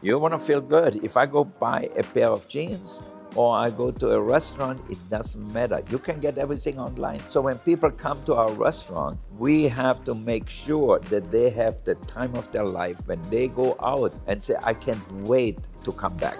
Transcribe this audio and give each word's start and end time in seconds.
You 0.00 0.16
want 0.20 0.32
to 0.32 0.38
feel 0.38 0.60
good. 0.60 1.04
If 1.04 1.16
I 1.16 1.26
go 1.26 1.42
buy 1.42 1.88
a 1.96 2.04
pair 2.04 2.28
of 2.28 2.46
jeans 2.46 3.02
or 3.34 3.56
I 3.56 3.70
go 3.70 3.90
to 3.90 4.10
a 4.12 4.20
restaurant, 4.20 4.80
it 4.88 4.98
doesn't 5.08 5.52
matter. 5.52 5.82
You 5.90 5.98
can 5.98 6.20
get 6.20 6.38
everything 6.38 6.78
online. 6.78 7.18
So 7.28 7.40
when 7.40 7.58
people 7.58 7.90
come 7.90 8.22
to 8.26 8.34
our 8.34 8.52
restaurant, 8.52 9.18
we 9.36 9.66
have 9.66 10.04
to 10.04 10.14
make 10.14 10.48
sure 10.48 11.00
that 11.10 11.32
they 11.32 11.50
have 11.50 11.82
the 11.82 11.96
time 11.96 12.32
of 12.36 12.50
their 12.52 12.64
life 12.64 12.96
when 13.06 13.20
they 13.28 13.48
go 13.48 13.76
out 13.82 14.14
and 14.28 14.40
say, 14.40 14.54
I 14.62 14.72
can't 14.72 15.02
wait 15.26 15.58
to 15.82 15.90
come 15.90 16.16
back. 16.16 16.38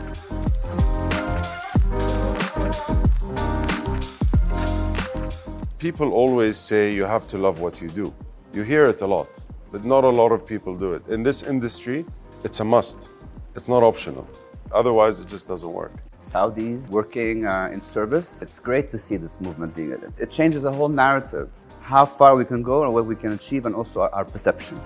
People 5.80 6.12
always 6.12 6.56
say 6.56 6.94
you 6.94 7.04
have 7.04 7.26
to 7.26 7.38
love 7.38 7.60
what 7.60 7.82
you 7.82 7.88
do. 7.88 8.14
You 8.52 8.62
hear 8.62 8.84
it 8.84 9.00
a 9.00 9.06
lot, 9.06 9.28
but 9.72 9.84
not 9.84 10.04
a 10.04 10.08
lot 10.08 10.30
of 10.30 10.46
people 10.46 10.76
do 10.76 10.92
it. 10.92 11.08
In 11.08 11.24
this 11.24 11.42
industry, 11.42 12.04
it's 12.44 12.60
a 12.60 12.64
must. 12.64 13.10
It's 13.58 13.66
not 13.66 13.82
optional. 13.82 14.24
Otherwise, 14.70 15.18
it 15.18 15.26
just 15.26 15.48
doesn't 15.48 15.72
work. 15.72 15.90
Saudis 16.22 16.88
working 16.90 17.44
uh, 17.44 17.70
in 17.72 17.80
service. 17.82 18.40
It's 18.40 18.60
great 18.60 18.88
to 18.92 18.98
see 18.98 19.16
this 19.16 19.40
movement 19.40 19.74
being 19.74 19.90
it. 19.90 20.00
It 20.16 20.30
changes 20.30 20.62
the 20.62 20.70
whole 20.70 20.88
narrative, 20.88 21.50
how 21.80 22.06
far 22.06 22.36
we 22.36 22.44
can 22.44 22.62
go 22.62 22.84
and 22.84 22.94
what 22.94 23.04
we 23.04 23.16
can 23.16 23.32
achieve, 23.32 23.66
and 23.66 23.74
also 23.74 24.02
our, 24.02 24.10
our 24.14 24.24
perception. 24.24 24.76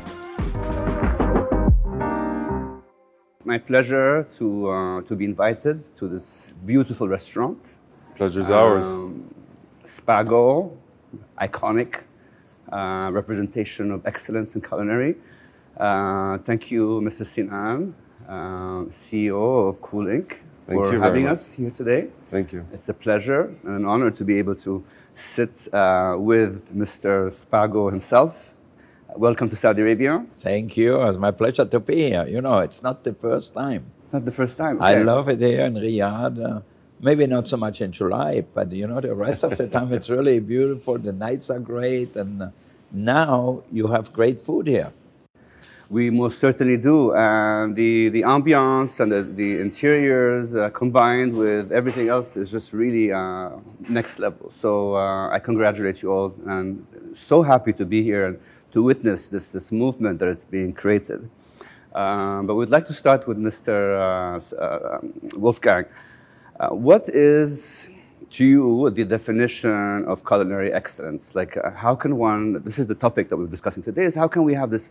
My 3.45 3.59
pleasure 3.59 4.27
to, 4.39 4.71
uh, 4.71 5.03
to 5.03 5.17
be 5.17 5.27
invited 5.27 5.77
to 5.99 6.09
this 6.09 6.55
beautiful 6.65 7.09
restaurant. 7.09 7.75
Pleasure's 8.17 8.51
ours. 8.51 8.87
Um, 8.95 9.35
Spago, 9.85 10.75
iconic 11.39 12.05
uh, 12.73 13.11
representation 13.13 13.91
of 13.91 14.07
excellence 14.07 14.55
in 14.55 14.63
culinary. 14.63 15.17
Uh, 15.77 16.39
thank 16.39 16.71
you, 16.71 17.03
Mr. 17.05 17.27
Sinan, 17.27 17.95
uh, 18.33 18.85
CEO 18.91 19.69
of 19.69 19.81
Cool 19.83 20.07
Inc., 20.07 20.29
Thank 20.67 20.81
for 20.81 20.93
you 20.93 20.99
very 20.99 21.03
having 21.03 21.27
us 21.27 21.53
here 21.53 21.71
today. 21.71 22.09
Thank 22.31 22.53
you. 22.53 22.65
It's 22.73 22.89
a 22.89 22.95
pleasure 22.95 23.53
and 23.65 23.77
an 23.81 23.85
honor 23.85 24.11
to 24.11 24.25
be 24.25 24.39
able 24.39 24.55
to 24.67 24.85
sit 25.15 25.73
uh, 25.75 26.17
with 26.19 26.75
Mr. 26.75 27.29
Spago 27.29 27.91
himself. 27.91 28.55
Welcome 29.17 29.51
to 29.51 29.57
Saudi 29.57 29.83
Arabia. 29.83 30.25
Thank 30.35 30.77
you. 30.79 31.03
It's 31.03 31.19
my 31.19 31.33
pleasure 31.33 31.67
to 31.67 31.81
be 31.81 32.09
here. 32.09 32.27
You 32.27 32.41
know, 32.41 32.61
it's 32.61 32.83
not 32.83 33.05
the 33.05 33.13
first 33.13 33.53
time. 33.53 33.85
It's 34.05 34.15
not 34.15 34.25
the 34.25 34.33
first 34.33 34.57
time. 34.57 34.81
I 34.81 34.95
love 35.03 35.29
it 35.29 35.41
here 35.41 35.67
in 35.67 35.75
Riyadh. 35.75 36.43
Uh, 36.43 36.61
maybe 37.01 37.27
not 37.27 37.49
so 37.49 37.59
much 37.59 37.83
in 37.83 37.93
July, 37.93 38.43
but 38.55 38.73
you 38.73 38.87
know, 38.87 39.01
the 39.01 39.15
rest 39.15 39.43
of 39.45 39.59
the 39.59 39.69
time 39.69 39.93
it's 39.93 40.09
really 40.09 40.41
beautiful. 40.41 40.97
The 40.97 41.13
nights 41.13 41.51
are 41.51 41.59
great, 41.59 42.17
and 42.17 42.43
uh, 42.43 42.49
now 42.91 43.63
you 43.71 43.89
have 43.89 44.15
great 44.15 44.41
food 44.41 44.69
here. 44.69 44.93
We 45.93 46.09
most 46.09 46.41
certainly 46.41 46.79
do. 46.79 47.13
And 47.13 47.77
the, 47.77 48.09
the 48.09 48.23
ambiance 48.23 48.99
and 48.99 49.13
the, 49.13 49.23
the 49.23 49.61
interiors 49.61 50.55
uh, 50.55 50.71
combined 50.71 51.37
with 51.37 51.71
everything 51.71 52.09
else 52.09 52.35
is 52.35 52.51
just 52.51 52.73
really 52.73 53.13
uh, 53.13 53.51
next 53.91 54.19
level. 54.19 54.51
So 54.51 54.97
uh, 54.97 55.29
I 55.29 55.39
congratulate 55.39 56.01
you 56.01 56.11
all 56.11 56.35
and 56.47 56.87
so 57.15 57.43
happy 57.43 57.75
to 57.75 57.85
be 57.85 58.03
here 58.03 58.25
and 58.25 58.41
to 58.73 58.83
witness 58.83 59.29
this, 59.29 59.51
this 59.51 59.71
movement 59.71 60.19
that 60.21 60.29
is 60.29 60.47
being 60.47 60.73
created. 60.73 61.29
Um, 61.95 62.47
but 62.47 62.55
we'd 62.55 62.71
like 62.71 62.87
to 62.87 62.95
start 62.95 63.29
with 63.29 63.37
Mr. 63.37 63.75
Uh, 64.01 64.57
uh, 64.57 64.97
um, 64.97 65.13
Wolfgang. 65.37 65.85
Uh, 66.59 66.71
what 66.71 67.07
is 67.11 67.91
to 68.31 68.47
you 68.47 68.89
the 68.89 69.05
definition 69.05 70.07
of 70.07 70.25
culinary 70.25 70.73
excellence? 70.73 71.35
Like, 71.35 71.59
how 71.77 71.95
can 71.95 72.17
one? 72.17 72.63
This 72.65 72.79
is 72.79 72.87
the 72.87 72.95
topic 72.95 73.29
that 73.29 73.37
we're 73.37 73.47
discussing 73.47 73.83
today. 73.83 74.05
Is 74.05 74.15
how 74.15 74.27
can 74.27 74.45
we 74.45 74.55
have 74.55 74.71
this 74.71 74.91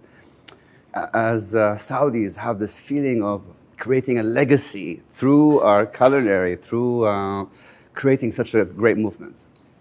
as 0.94 1.56
uh, 1.56 1.76
Saudis 1.76 2.36
have 2.38 2.60
this 2.60 2.80
feeling 2.80 3.24
of 3.24 3.44
creating 3.78 4.20
a 4.20 4.24
legacy 4.24 5.02
through 5.08 5.60
our 5.60 5.86
culinary, 5.86 6.56
through 6.56 7.06
uh, 7.06 7.46
creating 7.94 8.32
such 8.32 8.54
a 8.54 8.66
great 8.66 8.98
movement? 8.98 9.36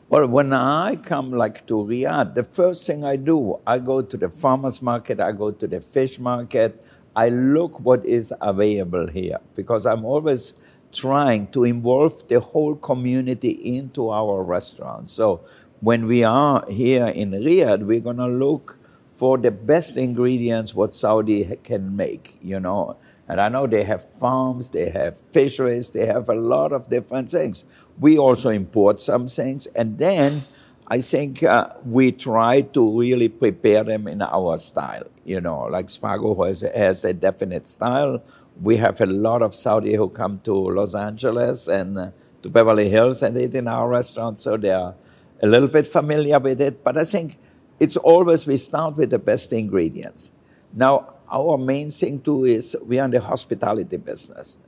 Well, 0.08 0.26
when 0.26 0.52
I 0.52 0.96
come 0.96 1.30
like 1.30 1.66
to 1.68 1.74
Riyadh, 1.74 2.34
the 2.34 2.42
first 2.42 2.86
thing 2.86 3.04
I 3.04 3.16
do, 3.16 3.60
I 3.66 3.78
go 3.78 4.02
to 4.02 4.16
the 4.16 4.28
farmers 4.28 4.82
market, 4.82 5.20
I 5.20 5.32
go 5.32 5.52
to 5.52 5.66
the 5.68 5.80
fish 5.80 6.18
market, 6.18 6.84
I 7.14 7.28
look 7.28 7.78
what 7.80 8.04
is 8.04 8.32
available 8.40 9.06
here 9.06 9.38
because 9.54 9.86
I'm 9.86 10.04
always 10.04 10.54
trying 10.92 11.46
to 11.48 11.64
involve 11.64 12.26
the 12.26 12.40
whole 12.40 12.74
community 12.74 13.50
into 13.50 14.10
our 14.10 14.42
restaurant. 14.42 15.10
So 15.10 15.44
when 15.80 16.06
we 16.06 16.24
are 16.24 16.64
here 16.68 17.06
in 17.06 17.30
Riyadh, 17.30 17.84
we're 17.84 18.00
gonna 18.00 18.28
look 18.28 18.79
for 19.20 19.36
the 19.36 19.50
best 19.50 19.98
ingredients 19.98 20.74
what 20.74 20.94
Saudi 20.94 21.44
can 21.62 21.94
make, 21.94 22.38
you 22.40 22.58
know. 22.58 22.96
And 23.28 23.38
I 23.38 23.50
know 23.50 23.66
they 23.66 23.82
have 23.82 24.02
farms, 24.18 24.70
they 24.70 24.88
have 24.88 25.18
fisheries, 25.18 25.90
they 25.90 26.06
have 26.06 26.30
a 26.30 26.34
lot 26.34 26.72
of 26.72 26.88
different 26.88 27.28
things. 27.28 27.66
We 27.98 28.16
also 28.16 28.48
import 28.48 28.98
some 28.98 29.28
things, 29.28 29.66
and 29.76 29.98
then 29.98 30.44
I 30.86 31.02
think 31.02 31.42
uh, 31.42 31.68
we 31.84 32.12
try 32.12 32.62
to 32.62 32.98
really 32.98 33.28
prepare 33.28 33.84
them 33.84 34.08
in 34.08 34.22
our 34.22 34.56
style. 34.56 35.08
You 35.26 35.42
know, 35.42 35.64
like 35.64 35.88
Spago 35.88 36.46
has, 36.46 36.62
has 36.62 37.04
a 37.04 37.12
definite 37.12 37.66
style. 37.66 38.22
We 38.58 38.78
have 38.78 39.02
a 39.02 39.06
lot 39.06 39.42
of 39.42 39.54
Saudi 39.54 39.96
who 39.96 40.08
come 40.08 40.40
to 40.44 40.54
Los 40.54 40.94
Angeles 40.94 41.68
and 41.68 41.98
uh, 41.98 42.10
to 42.42 42.48
Beverly 42.48 42.88
Hills 42.88 43.22
and 43.22 43.36
eat 43.36 43.54
in 43.54 43.68
our 43.68 43.86
restaurant, 43.86 44.40
so 44.40 44.56
they 44.56 44.72
are 44.72 44.94
a 45.42 45.46
little 45.46 45.68
bit 45.68 45.86
familiar 45.86 46.38
with 46.38 46.62
it. 46.62 46.82
But 46.82 46.96
I 46.96 47.04
think 47.04 47.36
it's 47.80 47.96
always 47.96 48.46
we 48.46 48.58
start 48.58 48.96
with 48.96 49.10
the 49.10 49.18
best 49.18 49.52
ingredients. 49.52 50.30
Now, 50.72 51.14
our 51.30 51.56
main 51.56 51.90
thing 51.90 52.20
too 52.20 52.44
is 52.44 52.76
we 52.84 52.98
are 52.98 53.06
in 53.06 53.10
the 53.10 53.20
hospitality 53.20 53.96
business. 53.96 54.58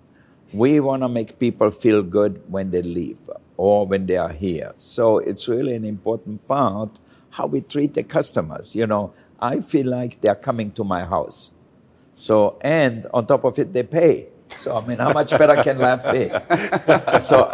We 0.52 0.80
want 0.80 1.02
to 1.02 1.08
make 1.08 1.38
people 1.38 1.70
feel 1.70 2.02
good 2.02 2.42
when 2.48 2.70
they 2.70 2.82
leave 2.82 3.18
or 3.56 3.86
when 3.86 4.06
they 4.06 4.16
are 4.16 4.32
here. 4.32 4.72
So 4.78 5.18
it's 5.18 5.46
really 5.46 5.74
an 5.74 5.84
important 5.84 6.46
part 6.48 6.98
how 7.30 7.46
we 7.46 7.60
treat 7.60 7.94
the 7.94 8.02
customers. 8.02 8.74
You 8.74 8.86
know, 8.86 9.12
I 9.40 9.60
feel 9.60 9.86
like 9.86 10.20
they're 10.20 10.34
coming 10.34 10.70
to 10.72 10.84
my 10.84 11.04
house. 11.04 11.50
So, 12.14 12.58
and 12.60 13.06
on 13.12 13.26
top 13.26 13.44
of 13.44 13.58
it, 13.58 13.72
they 13.72 13.82
pay. 13.82 14.28
So, 14.48 14.76
I 14.76 14.86
mean, 14.86 14.98
how 14.98 15.12
much 15.12 15.30
better 15.30 15.62
can 15.62 15.78
life 15.78 16.04
be? 16.12 16.28
so, 17.20 17.48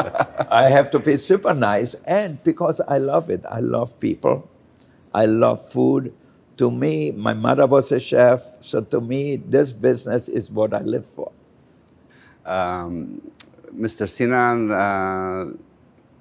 I 0.50 0.68
have 0.68 0.90
to 0.90 0.98
be 0.98 1.16
super 1.16 1.54
nice. 1.54 1.94
And 2.04 2.42
because 2.42 2.80
I 2.86 2.98
love 2.98 3.30
it, 3.30 3.44
I 3.48 3.60
love 3.60 3.98
people, 4.00 4.50
I 5.12 5.26
love 5.26 5.70
food. 5.70 6.12
To 6.58 6.70
me, 6.70 7.12
my 7.12 7.34
mother 7.34 7.66
was 7.66 7.92
a 7.92 8.00
chef. 8.00 8.42
So, 8.60 8.80
to 8.80 9.00
me, 9.00 9.36
this 9.36 9.72
business 9.72 10.28
is 10.28 10.50
what 10.50 10.74
I 10.74 10.80
live 10.80 11.06
for. 11.06 11.32
Um, 12.44 13.20
Mr. 13.74 14.08
Sinan, 14.08 14.70
uh, 14.72 15.46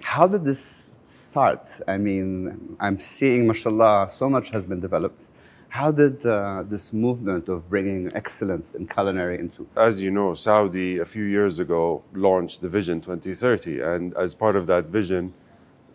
how 0.01 0.27
did 0.27 0.43
this 0.45 0.99
start? 1.03 1.67
I 1.87 1.97
mean, 1.97 2.77
I'm 2.79 2.99
seeing, 2.99 3.47
mashallah, 3.47 4.09
so 4.11 4.29
much 4.29 4.49
has 4.51 4.65
been 4.65 4.79
developed. 4.79 5.27
How 5.69 5.91
did 5.91 6.25
uh, 6.25 6.63
this 6.67 6.93
movement 6.93 7.49
of 7.49 7.69
bringing 7.69 8.09
excellence 8.15 8.75
in 8.75 8.87
culinary 8.87 9.37
into? 9.39 9.67
As 9.75 10.01
you 10.01 10.11
know, 10.11 10.33
Saudi 10.33 10.97
a 10.99 11.05
few 11.05 11.23
years 11.23 11.59
ago 11.59 12.03
launched 12.13 12.61
the 12.61 12.69
Vision 12.69 13.01
2030, 13.01 13.81
and 13.81 14.13
as 14.15 14.33
part 14.33 14.55
of 14.55 14.67
that 14.67 14.85
vision, 14.85 15.33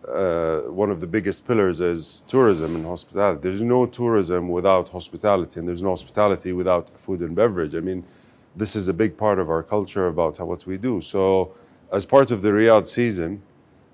uh, 0.09 0.63
one 0.63 0.91
of 0.91 1.01
the 1.01 1.07
biggest 1.07 1.47
pillars 1.47 1.81
is 1.81 2.25
tourism 2.27 2.77
and 2.77 2.85
hospitality. 2.85 3.41
There's 3.43 3.63
no 3.63 3.87
tourism 3.87 4.49
without 4.49 4.89
hospitality, 4.89 5.61
and 5.61 5.69
there's 5.69 5.83
no 5.83 5.91
hospitality 5.91 6.53
without 6.53 6.91
food 6.91 7.21
and 7.21 7.35
beverage. 7.35 7.75
I 7.75 7.81
mean, 7.81 8.05
this 8.57 8.77
is 8.77 8.89
a 8.89 8.95
big 8.95 9.17
part 9.17 9.39
of 9.39 9.49
our 9.49 9.63
culture 9.63 10.09
about 10.09 10.39
how, 10.39 10.47
what 10.47 10.67
we 10.67 10.77
do. 10.77 11.01
So, 11.01 11.55
as 11.93 12.05
part 12.05 12.31
of 12.31 12.43
the 12.43 12.51
Riyadh 12.51 12.87
season, 12.87 13.43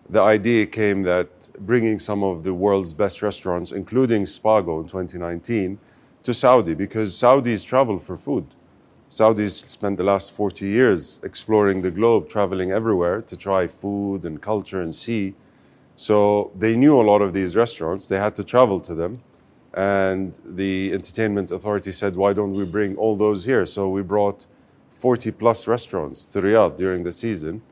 the 0.09 0.23
idea 0.23 0.67
came 0.67 1.03
that 1.03 1.29
bringing 1.61 1.99
some 1.99 2.23
of 2.25 2.43
the 2.43 2.55
world's 2.55 2.95
best 2.95 3.23
restaurants, 3.23 3.73
including 3.73 4.25
Spago 4.25 4.81
in 4.81 4.87
2019, 4.87 5.79
to 6.23 6.35
Saudi 6.35 6.75
because 6.75 7.13
Saudis 7.13 7.67
travel 7.67 7.99
for 7.99 8.17
food. 8.17 8.47
Saudis 9.09 9.67
spent 9.67 9.97
the 9.97 10.05
last 10.05 10.33
40 10.33 10.67
years 10.67 11.21
exploring 11.23 11.83
the 11.83 11.91
globe, 11.91 12.29
traveling 12.29 12.71
everywhere 12.71 13.23
to 13.23 13.37
try 13.37 13.67
food 13.67 14.25
and 14.25 14.41
culture 14.41 14.83
and 14.83 14.95
see. 14.95 15.35
So 15.99 16.53
they 16.57 16.77
knew 16.77 16.95
a 17.01 17.03
lot 17.03 17.23
of 17.23 17.33
these 17.33 17.57
restaurants, 17.57 18.07
they 18.07 18.19
had 18.19 18.37
to 18.37 18.45
travel 18.45 18.79
to 18.83 18.95
them. 18.95 19.21
And 19.75 20.33
the 20.45 20.93
entertainment 20.93 21.51
authority 21.51 21.91
said, 21.91 22.15
why 22.15 22.33
don't 22.33 22.55
we 22.55 22.65
bring 22.65 22.97
all 22.97 23.17
those 23.17 23.45
here? 23.45 23.67
So 23.67 23.89
we 23.89 24.03
brought 24.03 24.47
40 24.93 25.33
plus 25.33 25.67
restaurants 25.67 26.25
to 26.27 26.41
Riyadh 26.41 26.77
during 26.77 27.03
the 27.03 27.11
season 27.13 27.63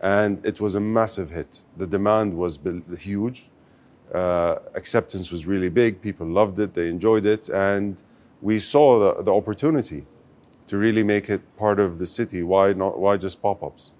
and 0.00 0.44
it 0.44 0.60
was 0.60 0.74
a 0.76 0.80
massive 0.80 1.30
hit. 1.30 1.64
The 1.76 1.86
demand 1.86 2.36
was 2.36 2.60
huge, 3.00 3.48
uh, 4.12 4.56
acceptance 4.74 5.32
was 5.32 5.46
really 5.46 5.70
big. 5.70 6.00
People 6.00 6.26
loved 6.26 6.60
it, 6.60 6.74
they 6.74 6.88
enjoyed 6.88 7.26
it, 7.26 7.48
and 7.48 8.00
we 8.42 8.60
saw 8.60 8.98
the, 8.98 9.22
the 9.22 9.34
opportunity 9.34 10.04
to 10.66 10.76
really 10.76 11.02
make 11.02 11.28
it 11.28 11.42
part 11.56 11.80
of 11.80 11.98
the 11.98 12.06
city. 12.06 12.42
Why 12.42 12.74
not? 12.74 13.00
Why 13.00 13.16
just 13.16 13.40
pop-ups? 13.40 13.94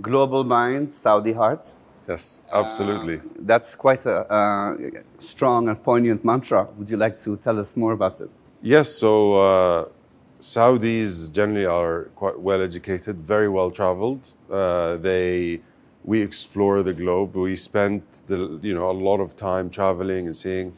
Global 0.00 0.44
Minds, 0.44 0.96
Saudi 0.96 1.32
heart. 1.32 1.66
Yes, 2.08 2.40
absolutely. 2.52 3.20
That's 3.38 3.74
quite 3.74 4.04
a 4.06 4.32
uh, 4.32 4.76
strong 5.18 5.68
and 5.68 5.82
poignant 5.82 6.24
mantra. 6.24 6.68
Would 6.76 6.90
you 6.90 6.96
like 6.96 7.22
to 7.22 7.36
tell 7.36 7.58
us 7.60 7.76
more 7.76 7.92
about 7.92 8.20
it? 8.20 8.30
Yes, 8.60 8.94
so 8.94 9.36
uh, 9.38 9.88
Saudis 10.40 11.32
generally 11.32 11.66
are 11.66 12.04
quite 12.16 12.38
well 12.38 12.62
educated, 12.62 13.16
very 13.16 13.48
well 13.48 13.70
traveled. 13.70 14.34
Uh, 14.50 14.96
they, 14.96 15.60
we 16.04 16.20
explore 16.20 16.82
the 16.82 16.92
globe. 16.92 17.36
We 17.36 17.54
spend 17.56 18.02
the, 18.26 18.58
you 18.62 18.74
know, 18.74 18.90
a 18.90 18.98
lot 19.08 19.20
of 19.20 19.36
time 19.36 19.70
traveling 19.70 20.26
and 20.26 20.36
seeing. 20.36 20.72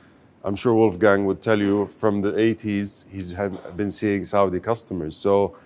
I'm 0.45 0.55
sure 0.55 0.75
Wolfgang 0.75 1.25
would 1.25 1.41
tell 1.41 1.59
you 1.59 1.87
from 1.87 2.21
the 2.21 2.33
80s, 2.33 3.11
he's 3.11 3.33
been 3.75 3.91
seeing 3.91 4.27
Saudi 4.27 4.61
customers. 4.61 5.17
So 5.17 5.57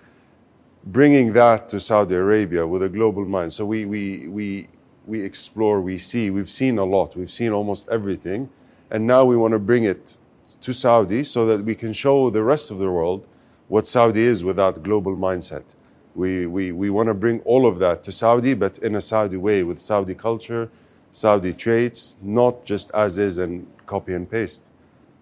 bringing 0.85 1.33
that 1.33 1.67
to 1.69 1.79
Saudi 1.81 2.15
Arabia 2.15 2.65
with 2.65 2.83
a 2.83 2.89
global 2.89 3.25
mind. 3.25 3.51
So 3.51 3.65
we, 3.65 3.83
we, 3.83 4.27
we, 4.29 4.67
we 5.09 5.23
explore, 5.23 5.81
we 5.81 5.97
see, 5.97 6.29
we've 6.29 6.49
seen 6.49 6.77
a 6.77 6.85
lot, 6.85 7.15
we've 7.15 7.31
seen 7.31 7.51
almost 7.51 7.89
everything. 7.89 8.49
And 8.91 9.07
now 9.07 9.25
we 9.25 9.35
want 9.35 9.53
to 9.53 9.59
bring 9.59 9.83
it 9.83 10.19
to 10.61 10.73
Saudi 10.73 11.23
so 11.23 11.45
that 11.47 11.65
we 11.65 11.75
can 11.75 11.93
show 11.93 12.29
the 12.29 12.43
rest 12.43 12.69
of 12.69 12.77
the 12.77 12.91
world 12.91 13.27
what 13.67 13.87
Saudi 13.87 14.21
is 14.21 14.43
with 14.43 14.55
that 14.57 14.83
global 14.83 15.15
mindset. 15.17 15.75
We, 16.15 16.45
we, 16.45 16.71
we 16.71 16.89
want 16.89 17.07
to 17.07 17.13
bring 17.13 17.39
all 17.41 17.65
of 17.65 17.79
that 17.79 18.03
to 18.03 18.11
Saudi, 18.11 18.53
but 18.53 18.77
in 18.79 18.95
a 18.95 19.01
Saudi 19.01 19.37
way, 19.37 19.63
with 19.63 19.79
Saudi 19.79 20.15
culture, 20.15 20.69
Saudi 21.11 21.53
traits, 21.53 22.15
not 22.21 22.65
just 22.65 22.91
as 22.93 23.17
is 23.17 23.37
and 23.39 23.67
copy 23.85 24.13
and 24.13 24.29
paste. 24.29 24.71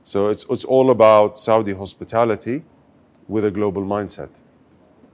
So 0.04 0.28
it's, 0.30 0.46
it's 0.50 0.66
all 0.66 0.92
about 0.92 1.40
Saudi 1.40 1.74
hospitality 1.74 2.64
with 3.28 3.46
a 3.46 3.52
global 3.52 3.84
mindset. 3.84 4.42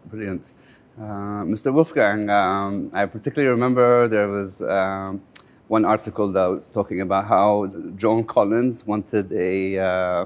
Brilliant. 0.06 0.52
Uh, 1.00 1.44
Mr. 1.44 1.74
Wolfgang, 1.74 2.30
um, 2.30 2.92
I 2.94 3.06
particularly 3.06 3.50
remember 3.50 4.08
there 4.08 4.28
was 4.28 4.62
um, 4.62 5.22
one 5.68 5.86
article 5.86 6.32
that 6.34 6.46
was 6.46 6.68
talking 6.68 7.02
about 7.02 7.26
how 7.26 7.72
Joan 7.96 8.24
Collins 8.26 8.86
wanted 8.86 9.32
a 9.34 9.80
uh, 9.80 10.26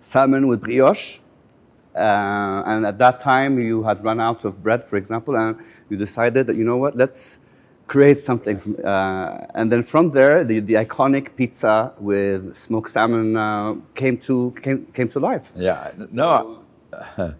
salmon 0.00 0.48
with 0.48 0.60
brioche 0.60 1.20
uh, 1.98 2.62
and 2.66 2.86
at 2.86 2.98
that 2.98 3.20
time, 3.20 3.58
you 3.58 3.82
had 3.82 4.04
run 4.04 4.20
out 4.20 4.44
of 4.44 4.62
bread, 4.62 4.84
for 4.84 4.96
example, 4.96 5.36
and 5.36 5.56
you 5.88 5.96
decided 5.96 6.46
that, 6.46 6.54
you 6.54 6.64
know 6.64 6.76
what, 6.76 6.96
let's 6.96 7.40
create 7.88 8.22
something. 8.22 8.58
From, 8.58 8.76
uh, 8.84 9.38
and 9.54 9.72
then 9.72 9.82
from 9.82 10.10
there, 10.10 10.44
the, 10.44 10.60
the 10.60 10.74
iconic 10.74 11.34
pizza 11.34 11.92
with 11.98 12.56
smoked 12.56 12.90
salmon 12.90 13.36
uh, 13.36 13.74
came, 13.94 14.16
to, 14.18 14.54
came, 14.62 14.86
came 14.86 15.08
to 15.08 15.18
life. 15.18 15.50
Yeah, 15.56 15.90
no, 16.12 16.60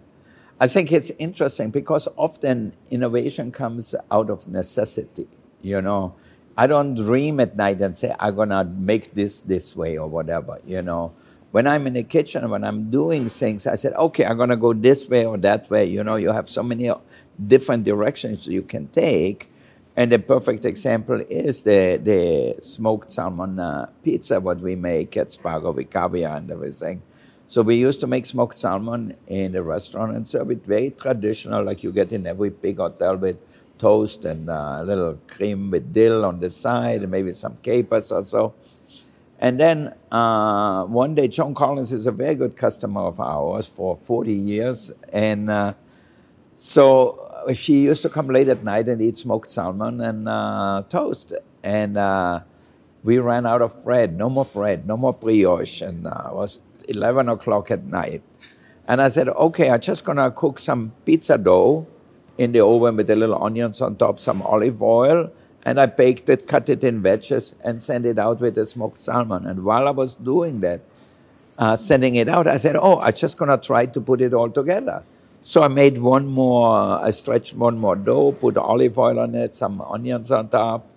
I 0.59 0.67
think 0.67 0.91
it's 0.91 1.11
interesting 1.17 1.69
because 1.71 2.07
often 2.17 2.73
innovation 2.91 3.51
comes 3.51 3.95
out 4.11 4.29
of 4.29 4.47
necessity, 4.47 5.27
you 5.61 5.81
know. 5.81 6.15
I 6.57 6.67
don't 6.67 6.95
dream 6.95 7.39
at 7.39 7.55
night 7.55 7.79
and 7.79 7.97
say, 7.97 8.13
I'm 8.19 8.35
going 8.35 8.49
to 8.49 8.65
make 8.65 9.13
this 9.13 9.39
this 9.41 9.75
way 9.75 9.97
or 9.97 10.07
whatever, 10.07 10.59
you 10.65 10.81
know 10.81 11.13
when 11.51 11.65
I'm 11.65 11.87
in 11.87 11.93
the 11.93 12.03
kitchen, 12.03 12.49
when 12.49 12.63
I'm 12.63 12.91
doing 12.91 13.27
things, 13.29 13.65
I 13.65 13.75
said, 13.75 13.93
okay, 13.93 14.25
I'm 14.25 14.37
going 14.37 14.49
to 14.49 14.57
go 14.57 14.73
this 14.73 15.09
way 15.09 15.25
or 15.25 15.37
that 15.37 15.69
way. 15.69 15.85
You 15.85 16.03
know, 16.03 16.15
you 16.15 16.31
have 16.31 16.47
so 16.47 16.61
many 16.61 16.91
different 17.47 17.83
directions 17.85 18.47
you 18.47 18.61
can 18.61 18.87
take. 18.87 19.49
And 19.95 20.11
the 20.11 20.19
perfect 20.19 20.63
example 20.63 21.21
is 21.27 21.63
the, 21.63 21.99
the 22.01 22.63
smoked 22.63 23.11
salmon 23.11 23.59
uh, 23.59 23.89
pizza, 24.03 24.39
what 24.39 24.59
we 24.59 24.75
make 24.75 25.17
at 25.17 25.27
Spago 25.27 25.73
with 25.73 25.89
caviar 25.89 26.37
and 26.37 26.49
everything. 26.51 27.01
So 27.49 27.63
we 27.63 27.77
used 27.77 27.99
to 28.01 28.05
make 28.05 28.27
smoked 28.27 28.59
salmon 28.59 29.15
in 29.25 29.53
the 29.53 29.63
restaurant 29.63 30.15
and 30.15 30.27
serve 30.27 30.51
it 30.51 30.63
very 30.63 30.91
traditional, 30.91 31.63
like 31.63 31.81
you 31.81 31.91
get 31.91 32.11
in 32.11 32.27
every 32.27 32.51
big 32.51 32.77
hotel 32.77 33.17
with 33.17 33.39
toast 33.79 34.23
and 34.23 34.51
uh, 34.51 34.77
a 34.81 34.83
little 34.83 35.17
cream 35.27 35.71
with 35.71 35.91
dill 35.91 36.25
on 36.25 36.41
the 36.41 36.51
side 36.51 37.01
and 37.01 37.09
maybe 37.09 37.33
some 37.33 37.57
capers 37.63 38.11
or 38.11 38.23
so. 38.23 38.53
And 39.39 39.59
then 39.59 39.95
uh, 40.11 40.83
one 40.83 41.15
day, 41.15 41.27
Joan 41.27 41.55
Collins 41.55 41.91
is 41.91 42.05
a 42.05 42.11
very 42.11 42.35
good 42.35 42.55
customer 42.55 43.01
of 43.01 43.19
ours 43.19 43.65
for 43.65 43.97
40 43.97 44.31
years. 44.31 44.91
And 45.11 45.49
uh, 45.49 45.73
so 46.55 47.47
she 47.55 47.79
used 47.79 48.03
to 48.03 48.09
come 48.09 48.27
late 48.27 48.49
at 48.49 48.63
night 48.63 48.87
and 48.87 49.01
eat 49.01 49.17
smoked 49.17 49.49
salmon 49.49 50.01
and 50.01 50.29
uh, 50.29 50.83
toast. 50.87 51.33
And 51.63 51.97
uh, 51.97 52.41
we 53.01 53.17
ran 53.17 53.47
out 53.47 53.63
of 53.63 53.83
bread, 53.83 54.15
no 54.15 54.29
more 54.29 54.45
bread, 54.45 54.85
no 54.85 54.95
more 54.97 55.13
brioche. 55.13 55.81
And 55.81 56.05
uh, 56.05 56.27
it 56.27 56.35
was 56.35 56.61
11 56.89 57.29
o'clock 57.29 57.71
at 57.71 57.85
night. 57.85 58.21
And 58.87 59.01
I 59.01 59.09
said, 59.09 59.29
okay, 59.29 59.69
I'm 59.69 59.79
just 59.79 60.03
to 60.05 60.33
cook 60.35 60.59
some 60.59 60.93
pizza 61.05 61.37
dough 61.37 61.87
in 62.37 62.53
the 62.53 62.63
oven 62.63 62.95
with 62.95 63.09
a 63.09 63.15
little 63.15 63.41
onions 63.43 63.81
on 63.81 63.95
top, 63.97 64.17
some 64.17 64.41
olive 64.41 64.81
oil, 64.81 65.31
and 65.63 65.79
I 65.79 65.85
baked 65.85 66.29
it, 66.29 66.47
cut 66.47 66.69
it 66.69 66.83
in 66.83 67.03
wedges, 67.03 67.53
and 67.63 67.83
sent 67.83 68.05
it 68.05 68.17
out 68.17 68.39
with 68.39 68.55
the 68.55 68.65
smoked 68.65 69.01
salmon. 69.01 69.45
And 69.45 69.63
while 69.63 69.87
I 69.87 69.91
was 69.91 70.15
doing 70.15 70.61
that, 70.61 70.81
uh, 71.57 71.75
sending 71.75 72.15
it 72.15 72.29
out, 72.29 72.47
I 72.47 72.55
said, 72.57 72.77
"Oh, 72.77 72.99
I'm 72.99 73.13
just 73.13 73.37
gonna 73.37 73.57
try 73.57 73.85
to 73.85 74.01
put 74.01 74.21
it 74.21 74.33
all 74.33 74.49
together." 74.49 75.03
So 75.41 75.61
I 75.61 75.67
made 75.67 75.97
one 75.97 76.27
more. 76.27 77.03
I 77.03 77.11
stretched 77.11 77.55
one 77.55 77.77
more 77.77 77.95
dough, 77.95 78.31
put 78.31 78.57
olive 78.57 78.97
oil 78.97 79.19
on 79.19 79.35
it, 79.35 79.55
some 79.55 79.81
onions 79.81 80.31
on 80.31 80.47
top, 80.47 80.87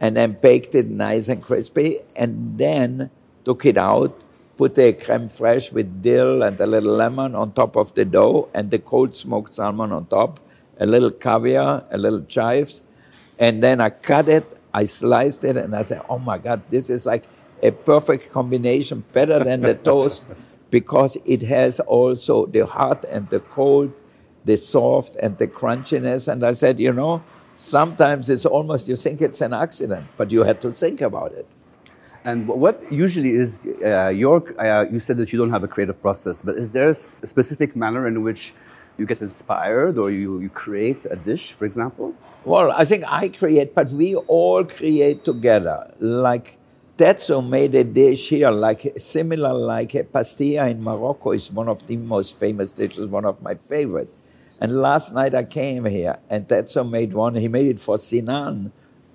and 0.00 0.16
then 0.16 0.36
baked 0.40 0.74
it 0.74 0.90
nice 0.90 1.28
and 1.28 1.40
crispy. 1.40 1.98
And 2.16 2.58
then 2.58 3.10
took 3.44 3.64
it 3.64 3.78
out, 3.78 4.20
put 4.60 4.78
a 4.78 4.92
creme 5.04 5.28
fraiche 5.36 5.72
with 5.76 5.88
dill 6.08 6.42
and 6.46 6.56
a 6.66 6.68
little 6.74 6.96
lemon 7.02 7.34
on 7.42 7.46
top 7.60 7.72
of 7.82 7.94
the 7.96 8.04
dough, 8.16 8.48
and 8.56 8.70
the 8.74 8.80
cold 8.92 9.10
smoked 9.24 9.52
salmon 9.58 9.90
on 9.98 10.04
top, 10.18 10.32
a 10.84 10.86
little 10.94 11.12
caviar, 11.24 11.84
a 11.90 11.98
little 12.04 12.24
chives 12.36 12.74
and 13.40 13.62
then 13.62 13.80
I 13.80 13.88
cut 13.88 14.28
it, 14.28 14.44
I 14.72 14.84
sliced 14.84 15.44
it, 15.44 15.56
and 15.56 15.74
I 15.74 15.82
said, 15.82 16.02
oh 16.08 16.18
my 16.18 16.36
God, 16.36 16.62
this 16.68 16.90
is 16.90 17.06
like 17.06 17.24
a 17.62 17.72
perfect 17.72 18.30
combination, 18.30 19.02
better 19.14 19.42
than 19.42 19.62
the 19.62 19.74
toast, 19.74 20.24
because 20.70 21.16
it 21.24 21.42
has 21.42 21.80
also 21.80 22.46
the 22.46 22.66
hot 22.66 23.04
and 23.06 23.28
the 23.30 23.40
cold, 23.40 23.92
the 24.44 24.58
soft 24.58 25.16
and 25.16 25.38
the 25.38 25.48
crunchiness. 25.48 26.28
And 26.28 26.44
I 26.44 26.52
said, 26.52 26.78
you 26.78 26.92
know, 26.92 27.24
sometimes 27.54 28.28
it's 28.28 28.46
almost 28.46 28.88
you 28.88 28.96
think 28.96 29.22
it's 29.22 29.40
an 29.40 29.54
accident, 29.54 30.06
but 30.18 30.30
you 30.30 30.44
had 30.44 30.60
to 30.60 30.70
think 30.70 31.00
about 31.00 31.32
it. 31.32 31.46
And 32.24 32.46
what 32.46 32.80
usually 32.92 33.30
is 33.30 33.66
uh, 33.84 34.08
your, 34.08 34.44
uh, 34.60 34.84
you 34.90 35.00
said 35.00 35.16
that 35.18 35.32
you 35.32 35.38
don't 35.38 35.50
have 35.50 35.64
a 35.64 35.68
creative 35.68 36.00
process, 36.02 36.42
but 36.42 36.56
is 36.56 36.70
there 36.70 36.90
a 36.90 36.94
specific 36.94 37.74
manner 37.74 38.06
in 38.06 38.22
which 38.22 38.52
you 38.98 39.06
get 39.06 39.22
inspired 39.22 39.96
or 39.96 40.10
you, 40.10 40.40
you 40.40 40.50
create 40.50 41.06
a 41.10 41.16
dish, 41.16 41.52
for 41.52 41.64
example? 41.64 42.14
Well, 42.44 42.72
I 42.72 42.84
think 42.84 43.04
I 43.06 43.30
create, 43.30 43.74
but 43.74 43.90
we 43.90 44.14
all 44.14 44.64
create 44.64 45.24
together. 45.24 45.94
Like 45.98 46.58
Tetsu 46.98 47.46
made 47.46 47.74
a 47.74 47.84
dish 47.84 48.28
here, 48.28 48.50
like 48.50 48.92
similar 48.98 49.54
like 49.54 49.94
a 49.94 50.04
pastilla 50.04 50.68
in 50.68 50.82
Morocco 50.82 51.32
is 51.32 51.50
one 51.50 51.68
of 51.68 51.86
the 51.86 51.96
most 51.96 52.38
famous 52.38 52.72
dishes, 52.72 53.06
one 53.06 53.24
of 53.24 53.40
my 53.40 53.54
favorite. 53.54 54.12
And 54.60 54.82
last 54.82 55.14
night 55.14 55.34
I 55.34 55.44
came 55.44 55.86
here 55.86 56.18
and 56.28 56.46
Tetsu 56.46 56.88
made 56.88 57.14
one. 57.14 57.36
He 57.36 57.48
made 57.48 57.68
it 57.68 57.80
for 57.80 57.98
Sinan 57.98 58.72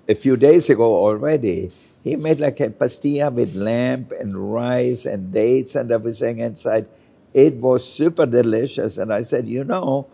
a 0.08 0.16
few 0.16 0.36
days 0.36 0.68
ago 0.68 0.96
already. 0.96 1.70
He 2.06 2.14
made 2.14 2.38
like 2.38 2.60
a 2.60 2.70
pastilla 2.70 3.30
with 3.30 3.56
lamb 3.56 4.06
and 4.16 4.52
rice 4.54 5.06
and 5.06 5.32
dates 5.32 5.74
and 5.74 5.90
everything 5.90 6.38
inside. 6.38 6.88
It 7.34 7.54
was 7.54 7.82
super 7.82 8.26
delicious. 8.26 8.96
And 8.96 9.12
I 9.12 9.22
said, 9.22 9.48
you 9.48 9.64
know, 9.64 10.06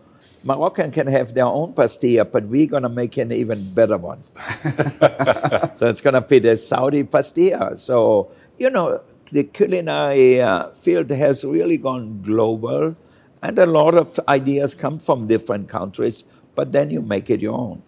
Moroccan 0.43 0.89
can 0.89 1.05
have 1.05 1.35
their 1.35 1.45
own 1.45 1.73
pastilla, 1.73 2.25
but 2.25 2.45
we're 2.45 2.65
going 2.65 2.81
to 2.81 2.89
make 2.89 3.15
an 3.17 3.31
even 3.31 3.75
better 3.75 3.99
one. 3.99 4.23
so 5.75 5.87
it's 5.87 6.01
going 6.01 6.15
to 6.15 6.21
be 6.21 6.39
the 6.39 6.57
Saudi 6.57 7.03
pastilla. 7.03 7.77
So, 7.77 8.31
you 8.57 8.71
know, 8.71 9.01
the 9.31 9.43
culinary 9.43 10.41
uh, 10.41 10.69
field 10.69 11.11
has 11.11 11.45
really 11.45 11.77
gone 11.77 12.23
global, 12.23 12.95
and 13.43 13.59
a 13.59 13.67
lot 13.67 13.93
of 13.93 14.19
ideas 14.27 14.73
come 14.73 14.97
from 14.97 15.27
different 15.27 15.69
countries, 15.69 16.23
but 16.55 16.71
then 16.71 16.89
you 16.89 17.03
make 17.03 17.29
it 17.29 17.39
your 17.39 17.53
own. 17.53 17.83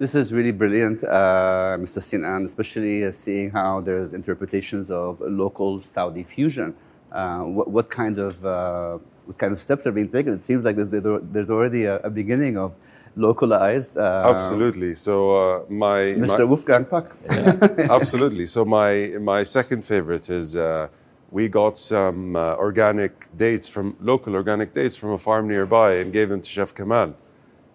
This 0.00 0.14
is 0.14 0.32
really 0.32 0.50
brilliant, 0.50 1.04
uh, 1.04 1.76
Mr. 1.78 2.00
Sinan, 2.02 2.46
especially 2.46 3.04
uh, 3.04 3.12
seeing 3.12 3.50
how 3.50 3.82
there's 3.82 4.14
interpretations 4.14 4.90
of 4.90 5.20
local 5.20 5.82
Saudi 5.82 6.22
fusion. 6.22 6.74
Uh, 7.12 7.40
what, 7.40 7.68
what, 7.68 7.90
kind 7.90 8.16
of 8.16 8.42
uh, 8.42 8.96
what 9.26 9.36
kind 9.36 9.52
of 9.52 9.60
steps 9.60 9.86
are 9.86 9.92
being 9.92 10.08
taken? 10.08 10.32
It 10.32 10.46
seems 10.46 10.64
like 10.64 10.76
there's, 10.76 10.88
there's 11.34 11.50
already 11.50 11.84
a, 11.84 11.96
a 11.98 12.08
beginning 12.08 12.56
of 12.56 12.72
localized. 13.14 13.98
Uh, 13.98 14.22
absolutely. 14.34 14.94
So 14.94 15.14
uh, 15.36 15.64
my 15.68 15.98
Mr. 16.16 16.38
My, 16.38 16.44
Wolfgang 16.44 16.86
Puck's. 16.86 17.22
Yeah. 17.26 17.58
absolutely. 17.90 18.46
So 18.46 18.64
my 18.64 19.18
my 19.20 19.42
second 19.42 19.84
favorite 19.84 20.30
is 20.30 20.56
uh, 20.56 20.88
we 21.30 21.50
got 21.50 21.76
some 21.76 22.36
uh, 22.36 22.54
organic 22.56 23.28
dates 23.36 23.68
from 23.68 23.96
local 24.00 24.34
organic 24.34 24.72
dates 24.72 24.96
from 24.96 25.10
a 25.10 25.18
farm 25.18 25.46
nearby 25.46 25.96
and 25.96 26.10
gave 26.10 26.30
them 26.30 26.40
to 26.40 26.48
Chef 26.48 26.74
Kamal. 26.74 27.12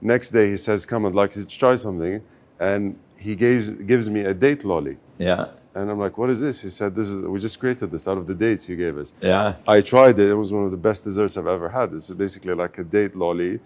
Next 0.06 0.30
day 0.30 0.50
he 0.52 0.58
says, 0.58 0.86
"Come, 0.86 1.06
I'd 1.08 1.16
like 1.16 1.36
you 1.36 1.44
to 1.44 1.58
try 1.58 1.76
something," 1.76 2.22
and 2.60 2.82
he 3.18 3.36
gives 3.36 3.70
gives 3.92 4.10
me 4.10 4.22
a 4.22 4.34
date 4.34 4.64
lolly. 4.64 4.98
Yeah. 5.18 5.48
And 5.74 5.92
I'm 5.92 6.00
like, 6.00 6.18
what 6.18 6.30
is 6.30 6.40
this? 6.40 6.62
He 6.62 6.70
said, 6.70 6.96
this 6.96 7.10
is, 7.10 7.28
we 7.28 7.38
just 7.38 7.60
created 7.60 7.92
this 7.92 8.08
out 8.08 8.18
of 8.18 8.28
the 8.28 8.34
dates 8.34 8.70
you 8.70 8.78
gave 8.78 8.98
us. 8.98 9.14
Yeah. 9.22 9.56
I 9.68 9.82
tried 9.82 10.18
it. 10.20 10.30
It 10.30 10.34
was 10.34 10.54
one 10.54 10.64
of 10.64 10.72
the 10.72 10.78
best 10.78 11.04
desserts 11.04 11.36
I've 11.36 11.48
ever 11.48 11.68
had. 11.68 11.92
It's 11.92 12.10
basically 12.12 12.54
like 12.54 12.78
a 12.78 12.86
date 12.86 13.14
lolly 13.14 13.60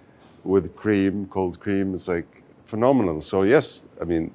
with 0.44 0.76
cream, 0.76 1.28
cold 1.28 1.60
cream. 1.60 1.94
It's 1.94 2.08
like 2.08 2.42
phenomenal. 2.64 3.22
So, 3.22 3.44
yes, 3.44 3.84
I 4.02 4.06
mean, 4.06 4.32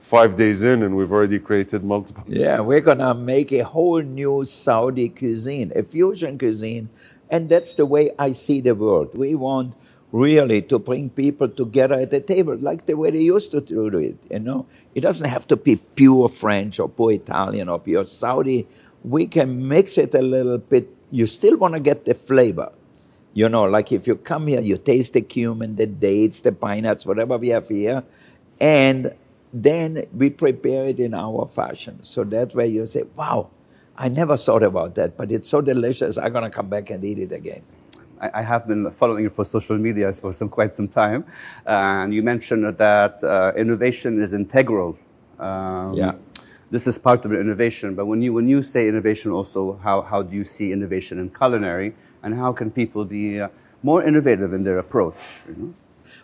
five 0.00 0.36
days 0.36 0.64
in 0.64 0.82
and 0.82 0.94
we've 0.98 1.12
already 1.12 1.38
created 1.38 1.82
multiple. 1.82 2.24
Yeah, 2.28 2.60
we're 2.60 2.82
going 2.82 2.98
to 2.98 3.14
make 3.14 3.52
a 3.52 3.64
whole 3.64 4.02
new 4.02 4.44
Saudi 4.44 5.08
cuisine, 5.08 5.72
a 5.74 5.82
fusion 5.82 6.36
cuisine 6.36 6.90
And 7.30 7.48
that's 7.48 7.72
the 7.74 7.86
way 7.86 8.10
I 8.18 8.32
see 8.32 8.60
the 8.60 8.74
world. 8.74 9.16
We 9.16 9.34
want 9.34 9.74
really 10.14 10.62
to 10.62 10.78
bring 10.78 11.10
people 11.10 11.48
together 11.48 11.96
at 11.96 12.12
the 12.12 12.20
table, 12.20 12.54
like 12.54 12.86
the 12.86 12.94
way 12.94 13.10
they 13.10 13.20
used 13.20 13.50
to 13.50 13.60
do 13.60 13.88
it. 13.98 14.16
You 14.30 14.38
know, 14.38 14.64
it 14.94 15.00
doesn't 15.00 15.28
have 15.28 15.48
to 15.48 15.56
be 15.56 15.74
pure 15.74 16.28
French 16.28 16.78
or 16.78 16.88
pure 16.88 17.10
Italian 17.10 17.68
or 17.68 17.80
pure 17.80 18.06
Saudi. 18.06 18.68
We 19.02 19.26
can 19.26 19.66
mix 19.66 19.98
it 19.98 20.14
a 20.14 20.22
little 20.22 20.58
bit. 20.58 20.88
You 21.10 21.26
still 21.26 21.56
want 21.56 21.74
to 21.74 21.80
get 21.80 22.04
the 22.04 22.14
flavor. 22.14 22.70
You 23.32 23.48
know, 23.48 23.64
like 23.64 23.90
if 23.90 24.06
you 24.06 24.14
come 24.14 24.46
here, 24.46 24.60
you 24.60 24.76
taste 24.76 25.14
the 25.14 25.20
cumin, 25.20 25.74
the 25.74 25.86
dates, 25.86 26.42
the 26.42 26.52
pine 26.52 26.84
nuts, 26.84 27.04
whatever 27.04 27.36
we 27.36 27.48
have 27.48 27.68
here, 27.68 28.04
and 28.60 29.12
then 29.52 30.04
we 30.14 30.30
prepare 30.30 30.90
it 30.90 31.00
in 31.00 31.12
our 31.12 31.48
fashion. 31.48 32.04
So 32.04 32.22
that 32.22 32.54
way 32.54 32.68
you 32.68 32.86
say, 32.86 33.02
wow, 33.16 33.50
I 33.96 34.08
never 34.08 34.36
thought 34.36 34.62
about 34.62 34.94
that, 34.94 35.16
but 35.16 35.32
it's 35.32 35.48
so 35.48 35.60
delicious, 35.60 36.16
I'm 36.16 36.32
gonna 36.32 36.50
come 36.50 36.68
back 36.68 36.90
and 36.90 37.04
eat 37.04 37.18
it 37.18 37.32
again. 37.32 37.62
I, 38.32 38.42
have 38.42 38.66
been 38.66 38.90
following 38.90 39.24
you 39.24 39.30
for 39.30 39.44
social 39.44 39.76
media 39.78 40.12
for 40.12 40.32
some 40.32 40.48
quite 40.48 40.72
some 40.72 40.88
time, 40.88 41.24
and 41.66 42.14
you 42.14 42.22
mentioned 42.22 42.76
that 42.76 43.22
uh, 43.22 43.52
innovation 43.56 44.20
is 44.20 44.32
integral. 44.32 44.96
Um, 45.38 45.94
yeah. 45.94 46.14
This 46.70 46.86
is 46.86 46.98
part 46.98 47.24
of 47.24 47.30
the 47.30 47.40
innovation, 47.40 47.94
but 47.94 48.06
when 48.06 48.20
you 48.22 48.32
when 48.32 48.48
you 48.48 48.62
say 48.62 48.88
innovation, 48.88 49.30
also 49.30 49.78
how 49.82 50.02
how 50.02 50.22
do 50.22 50.34
you 50.34 50.44
see 50.44 50.72
innovation 50.72 51.18
in 51.18 51.30
culinary, 51.30 51.94
and 52.22 52.34
how 52.34 52.52
can 52.52 52.70
people 52.70 53.04
be 53.04 53.40
uh, 53.40 53.48
more 53.82 54.02
innovative 54.02 54.52
in 54.52 54.64
their 54.64 54.78
approach? 54.78 55.42
You 55.48 55.54
know? 55.56 55.74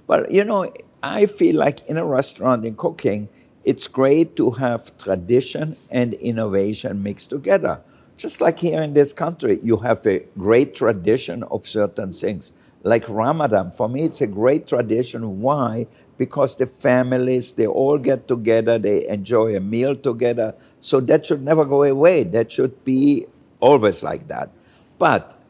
Well, 0.07 0.25
you 0.30 0.45
know, 0.45 0.73
I 1.02 1.26
feel 1.26 1.57
like 1.57 1.87
in 1.87 1.97
a 1.97 2.04
restaurant 2.04 2.64
in 2.64 2.75
cooking, 2.75 3.28
it's 3.64 3.87
great 3.87 4.37
to 4.37 4.52
have 4.52 4.97
tradition 4.99 5.76
and 5.90 6.14
innovation 6.14 7.02
mixed 7.02 7.30
together. 7.30 7.80
Just 8.21 8.43
like 8.43 8.59
here 8.59 8.83
in 8.83 8.93
this 8.93 9.15
country, 9.15 9.61
you 9.62 9.79
have 9.79 10.07
a 10.07 10.19
great 10.37 10.75
tradition 10.75 11.43
of 11.45 11.67
certain 11.67 12.12
things. 12.12 12.53
Like 12.83 13.09
Ramadan, 13.09 13.71
for 13.71 13.89
me, 13.89 14.03
it's 14.03 14.21
a 14.21 14.27
great 14.27 14.67
tradition. 14.67 15.41
Why? 15.41 15.87
Because 16.19 16.55
the 16.55 16.67
families, 16.67 17.53
they 17.53 17.67
all 17.67 17.97
get 17.97 18.29
together, 18.29 18.79
they 18.79 19.09
enjoy 19.09 19.57
a 19.57 19.61
meal 19.61 19.97
together. 19.97 20.55
So 20.81 21.00
that 21.00 21.25
should 21.25 21.43
never 21.43 21.65
go 21.65 21.83
away. 21.83 22.25
That 22.25 22.53
should 22.53 22.85
be 22.85 23.25
always 23.59 24.03
like 24.03 24.29
that. 24.29 24.50
But 24.99 25.41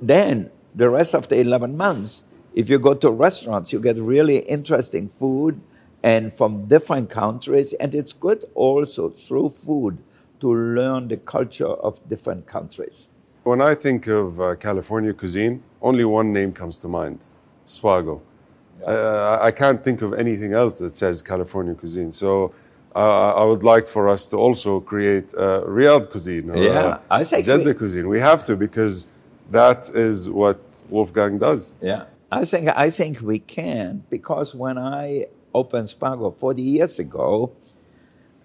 then 0.00 0.50
the 0.74 0.88
rest 0.88 1.14
of 1.14 1.28
the 1.28 1.40
11 1.40 1.76
months, 1.76 2.24
if 2.54 2.70
you 2.70 2.78
go 2.78 2.94
to 2.94 3.10
restaurants, 3.10 3.70
you 3.70 3.80
get 3.80 3.98
really 3.98 4.38
interesting 4.38 5.10
food 5.10 5.60
and 6.02 6.32
from 6.32 6.68
different 6.68 7.10
countries. 7.10 7.74
And 7.74 7.94
it's 7.94 8.14
good 8.14 8.46
also 8.54 9.10
through 9.10 9.50
food 9.50 9.98
to 10.44 10.54
learn 10.78 11.08
the 11.08 11.16
culture 11.16 11.74
of 11.88 11.92
different 12.12 12.46
countries. 12.46 13.08
When 13.44 13.60
I 13.62 13.74
think 13.74 14.06
of 14.06 14.26
uh, 14.38 14.44
California 14.56 15.12
cuisine, 15.14 15.62
only 15.80 16.04
one 16.04 16.28
name 16.38 16.52
comes 16.52 16.76
to 16.80 16.88
mind 16.88 17.18
Spago. 17.66 18.20
Yeah. 18.80 18.86
Uh, 18.86 19.38
I 19.48 19.50
can't 19.60 19.80
think 19.86 20.02
of 20.02 20.10
anything 20.24 20.52
else 20.52 20.74
that 20.82 20.94
says 21.02 21.22
California 21.22 21.74
cuisine. 21.74 22.12
So 22.12 22.52
uh, 22.94 23.42
I 23.42 23.44
would 23.50 23.64
like 23.72 23.86
for 23.96 24.04
us 24.14 24.22
to 24.30 24.36
also 24.36 24.80
create 24.80 25.28
uh, 25.34 25.62
Riyadh 25.76 26.10
cuisine 26.10 26.50
or 26.50 26.58
yeah, 26.58 26.98
I 27.10 27.24
think 27.24 27.46
Jeddah 27.46 27.72
we, 27.72 27.74
cuisine. 27.74 28.06
We 28.16 28.20
have 28.20 28.44
to 28.48 28.56
because 28.66 29.06
that 29.50 29.80
is 30.06 30.28
what 30.28 30.58
Wolfgang 30.90 31.38
does. 31.38 31.76
Yeah, 31.80 32.04
I 32.30 32.44
think 32.44 32.68
I 32.86 32.90
think 32.98 33.14
we 33.32 33.38
can 33.38 34.04
because 34.10 34.54
when 34.54 34.76
I 34.78 35.26
opened 35.54 35.88
Spago 35.88 36.36
40 36.36 36.62
years 36.62 36.98
ago, 36.98 37.52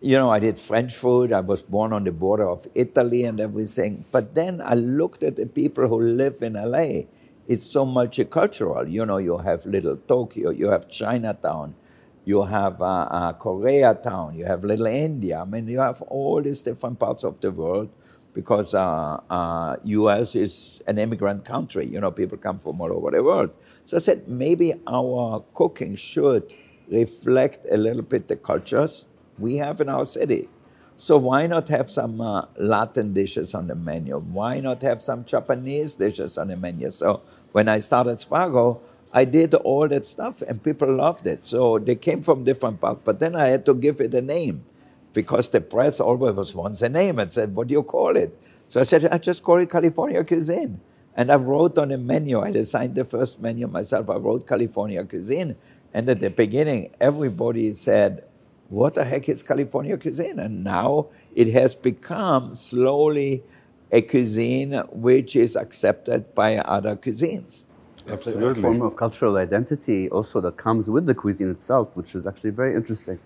you 0.02 0.16
know, 0.16 0.30
I 0.30 0.40
did 0.40 0.58
French 0.58 0.94
food. 0.96 1.34
I 1.34 1.42
was 1.42 1.62
born 1.62 1.92
on 1.92 2.06
the 2.06 2.12
border 2.12 2.48
of 2.48 2.68
Italy 2.74 3.26
and 3.26 3.40
everything. 3.40 4.06
But 4.12 4.34
then 4.34 4.62
I 4.64 4.76
looked 4.76 5.24
at 5.24 5.36
the 5.36 5.46
people 5.46 5.88
who 5.88 6.00
live 6.02 6.42
in 6.42 6.54
LA. 6.54 7.08
It's 7.48 7.66
so 7.66 7.86
multicultural. 7.86 8.90
You 8.90 9.06
know, 9.06 9.18
you 9.18 9.38
have 9.40 9.66
Little 9.66 9.98
Tokyo, 9.98 10.52
you 10.52 10.70
have 10.70 10.88
Chinatown, 10.90 11.76
you 12.24 12.44
have 12.44 12.82
uh, 12.82 13.08
uh, 13.10 13.34
Koreatown, 13.34 14.36
you 14.38 14.46
have 14.46 14.64
Little 14.64 14.86
India. 14.86 15.42
I 15.42 15.46
mean, 15.46 15.68
you 15.68 15.80
have 15.80 16.02
all 16.04 16.42
these 16.42 16.62
different 16.62 17.00
parts 17.00 17.24
of 17.24 17.42
the 17.42 17.52
world 17.52 17.90
because 18.34 18.74
uh, 18.74 19.76
U.S. 19.84 20.36
uh, 20.36 20.40
is 20.40 20.82
an 20.88 20.98
immigrant 20.98 21.44
country. 21.44 21.86
You 21.88 22.00
know, 22.00 22.12
people 22.12 22.38
come 22.38 22.60
from 22.60 22.80
all 22.80 22.94
over 22.94 23.12
the 23.12 23.24
world. 23.24 23.50
So 23.84 23.98
I 23.98 24.00
said 24.00 24.30
maybe 24.30 24.76
our 24.88 25.44
cooking 25.56 25.96
should 25.96 26.54
reflect 26.88 27.66
a 27.70 27.76
little 27.76 28.04
bit 28.04 28.28
the 28.28 28.36
cultures 28.36 29.08
we 29.40 29.58
have 29.58 29.82
in 29.82 29.90
our 29.90 30.06
city. 30.06 30.50
So 30.98 31.18
why 31.18 31.48
not 31.48 31.70
have 31.70 31.90
some 31.90 32.20
uh, 32.20 32.46
Latin 32.58 33.14
dishes 33.14 33.54
on 33.54 33.68
the 33.68 33.76
menu? 33.76 34.18
Why 34.20 34.60
not 34.60 34.82
have 34.82 35.02
some 35.02 35.24
Japanese 35.24 35.96
dishes 35.96 36.38
on 36.38 36.50
the 36.50 36.58
menu? 36.58 36.92
So 36.92 37.22
when 37.54 37.70
I 37.70 37.80
started 37.80 38.18
Spago, 38.18 38.82
I 39.14 39.26
did 39.26 39.54
all 39.56 39.88
that 39.88 40.06
stuff 40.06 40.42
and 40.42 40.62
people 40.62 40.94
loved 40.94 41.26
it. 41.26 41.48
So 41.48 41.80
they 41.80 41.96
came 41.96 42.22
from 42.22 42.44
different 42.44 42.82
parts, 42.82 43.02
but 43.06 43.20
then 43.20 43.36
I 43.36 43.48
had 43.48 43.66
to 43.68 43.74
give 43.74 44.02
it 44.02 44.14
a 44.14 44.22
name 44.22 44.66
because 45.14 45.50
the 45.50 45.62
press 45.62 46.00
always 46.00 46.54
wants 46.54 46.82
a 46.82 46.90
name 46.90 47.18
and 47.18 47.32
said, 47.32 47.56
what 47.56 47.70
do 47.70 47.74
you 47.74 47.84
call 47.84 48.16
it? 48.16 48.38
So 48.68 48.80
I 48.80 48.84
said, 48.84 49.06
I 49.06 49.18
just 49.18 49.42
call 49.42 49.58
it 49.58 49.70
California 49.72 50.24
cuisine. 50.24 50.80
And 51.16 51.32
I 51.32 51.36
wrote 51.36 51.78
on 51.78 51.90
the 51.90 51.98
menu, 51.98 52.40
I 52.40 52.52
designed 52.52 52.96
the 52.96 53.06
first 53.06 53.42
menu 53.42 53.68
myself, 53.68 54.10
I 54.10 54.18
wrote 54.18 54.48
California 54.48 55.04
cuisine. 55.04 55.56
And 55.94 56.08
at 56.08 56.20
the 56.20 56.30
beginning, 56.30 56.92
everybody 57.02 57.74
said, 57.74 58.26
what 58.70 58.94
the 58.94 59.04
heck 59.04 59.28
is 59.28 59.44
California 59.44 59.98
cuisine? 59.98 60.40
And 60.40 60.64
now 60.64 61.08
it 61.36 61.48
has 61.50 61.76
become 61.76 62.56
slowly 62.56 63.44
a 63.92 64.02
cuisine 64.02 64.74
which 64.92 65.36
is 65.36 65.56
accepted 65.56 66.34
by 66.36 66.58
other 66.58 66.96
cuisines. 66.96 67.64
Absolutely. 68.08 68.62
A 68.62 68.64
form 68.64 68.82
of 68.82 68.96
cultural 68.96 69.38
identity 69.38 70.10
also 70.10 70.40
that 70.42 70.58
comes 70.58 70.90
with 70.90 71.06
the 71.06 71.16
cuisine 71.16 71.50
itself, 71.50 71.98
which 71.98 72.16
is 72.16 72.26
actually 72.26 72.52
very 72.52 72.76
interesting. 72.76 73.20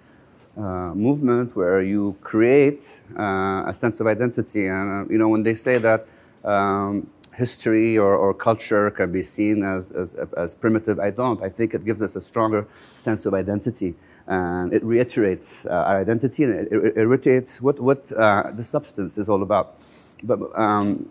Uh, 0.55 0.93
movement 0.93 1.55
where 1.55 1.81
you 1.81 2.15
create 2.21 3.01
uh, 3.17 3.63
a 3.65 3.73
sense 3.73 3.99
of 3.99 4.07
identity. 4.07 4.67
And, 4.67 5.07
uh, 5.07 5.11
you 5.11 5.17
know, 5.17 5.27
when 5.27 5.41
they 5.41 5.55
say 5.55 5.79
that 5.79 6.07
um, 6.43 7.07
history 7.33 7.97
or, 7.97 8.15
or, 8.15 8.35
culture 8.35 8.91
can 8.91 9.11
be 9.11 9.23
seen 9.23 9.63
as, 9.63 9.91
as, 9.91 10.13
as 10.37 10.53
primitive, 10.53 10.99
I 10.99 11.09
don't. 11.09 11.41
I 11.41 11.49
think 11.49 11.73
it 11.73 11.83
gives 11.83 12.03
us 12.03 12.15
a 12.15 12.21
stronger 12.21 12.67
sense 12.93 13.25
of 13.25 13.33
identity 13.33 13.95
and 14.27 14.73
it 14.73 14.83
reiterates 14.83 15.65
uh, 15.65 15.69
our 15.69 16.01
identity 16.01 16.43
and 16.43 16.53
it, 16.53 16.71
it, 16.71 16.97
it 16.97 17.05
reiterates 17.05 17.61
what, 17.61 17.79
what 17.79 18.11
uh, 18.13 18.51
the 18.53 18.63
substance 18.63 19.17
is 19.17 19.29
all 19.29 19.41
about. 19.41 19.75
But 20.23 20.57
um, 20.57 21.09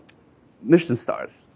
Michelin 0.63 0.97
stars. 0.97 1.49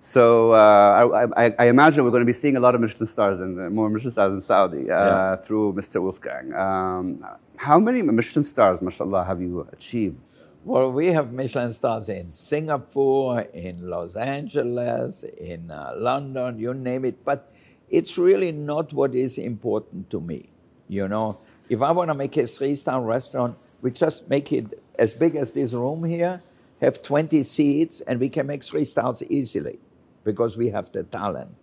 So 0.00 0.52
uh, 0.52 1.28
I, 1.36 1.52
I, 1.58 1.66
imagine 1.66 2.04
we're 2.04 2.10
going 2.10 2.20
to 2.20 2.26
be 2.26 2.32
seeing 2.32 2.56
a 2.56 2.60
lot 2.60 2.76
of 2.76 2.80
Michelin 2.80 3.06
stars 3.06 3.40
and 3.40 3.58
uh, 3.58 3.68
more 3.70 3.90
Michelin 3.90 4.12
stars 4.12 4.32
in 4.32 4.40
Saudi 4.40 4.88
uh, 4.88 4.94
yeah. 4.94 5.36
through 5.36 5.72
Mr. 5.72 6.00
Wolfgang. 6.00 6.54
Um, 6.54 7.26
how 7.56 7.80
many 7.80 8.02
Michelin 8.02 8.44
stars, 8.44 8.80
mashallah, 8.80 9.24
have 9.24 9.40
you 9.40 9.68
achieved? 9.72 10.20
Well, 10.64 10.92
we 10.92 11.08
have 11.08 11.32
Michelin 11.32 11.72
stars 11.72 12.08
in 12.08 12.30
Singapore, 12.30 13.40
in 13.52 13.88
Los 13.88 14.14
Angeles, 14.14 15.24
in 15.24 15.72
uh, 15.72 15.94
London, 15.96 16.60
you 16.60 16.72
name 16.72 17.04
it. 17.04 17.24
But 17.24 17.52
it's 17.88 18.18
really 18.18 18.52
not 18.52 18.92
what 18.92 19.14
is 19.14 19.38
important 19.38 20.10
to 20.10 20.20
me. 20.20 20.50
You 20.88 21.08
know, 21.08 21.38
if 21.68 21.82
I 21.82 21.90
want 21.92 22.08
to 22.08 22.14
make 22.14 22.36
a 22.36 22.46
three-star 22.46 23.00
restaurant, 23.00 23.56
we 23.82 23.90
just 23.90 24.28
make 24.28 24.52
it 24.52 24.80
as 24.98 25.14
big 25.14 25.36
as 25.36 25.52
this 25.52 25.72
room 25.72 26.04
here, 26.04 26.42
have 26.80 27.02
20 27.02 27.42
seats, 27.42 28.00
and 28.02 28.20
we 28.20 28.28
can 28.28 28.46
make 28.46 28.62
three 28.64 28.84
stars 28.84 29.22
easily 29.28 29.78
because 30.24 30.56
we 30.56 30.70
have 30.70 30.90
the 30.92 31.04
talent. 31.04 31.54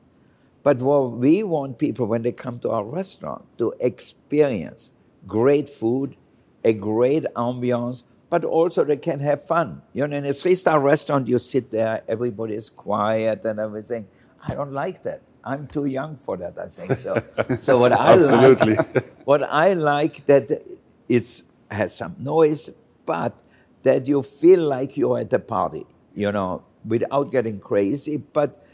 But 0.62 0.78
what 0.78 1.12
we 1.12 1.44
want 1.44 1.78
people 1.78 2.06
when 2.06 2.22
they 2.22 2.32
come 2.32 2.60
to 2.60 2.70
our 2.70 2.86
restaurant 2.86 3.46
to 3.58 3.74
experience 3.80 4.92
great 5.28 5.68
food, 5.68 6.16
a 6.64 6.74
great 6.74 7.26
ambiance, 7.36 8.04
but 8.30 8.46
also 8.46 8.84
they 8.84 8.98
can 8.98 9.20
have 9.20 9.46
fun. 9.46 9.82
You 9.94 10.08
know, 10.08 10.18
in 10.18 10.26
a 10.26 10.34
three-star 10.34 10.80
restaurant, 10.80 11.28
you 11.28 11.38
sit 11.38 11.72
there, 11.72 12.02
everybody 12.08 12.56
is 12.56 12.70
quiet 12.70 13.46
and 13.46 13.60
everything. 13.60 14.08
I 14.46 14.56
don't 14.56 14.74
like 14.74 15.04
that. 15.04 15.22
I'm 15.44 15.68
too 15.68 15.86
young 15.86 16.16
for 16.16 16.38
that, 16.38 16.58
I 16.58 16.68
think. 16.68 16.98
So, 16.98 17.22
so 17.58 17.78
what 17.78 17.92
I 17.92 18.14
Absolutely. 18.14 18.76
like, 18.76 19.20
what 19.26 19.44
I 19.44 19.74
like 19.74 20.26
that 20.28 20.52
it 21.10 21.44
has 21.70 21.96
some 21.96 22.16
noise, 22.20 22.70
but 23.06 23.36
that 23.84 24.08
you 24.08 24.24
feel 24.24 24.62
like 24.62 24.96
you're 24.96 25.20
at 25.20 25.34
a 25.34 25.40
party, 25.40 25.86
you 26.16 26.32
know, 26.32 26.64
without 26.86 27.32
getting 27.32 27.60
crazy, 27.60 28.18
but 28.18 28.66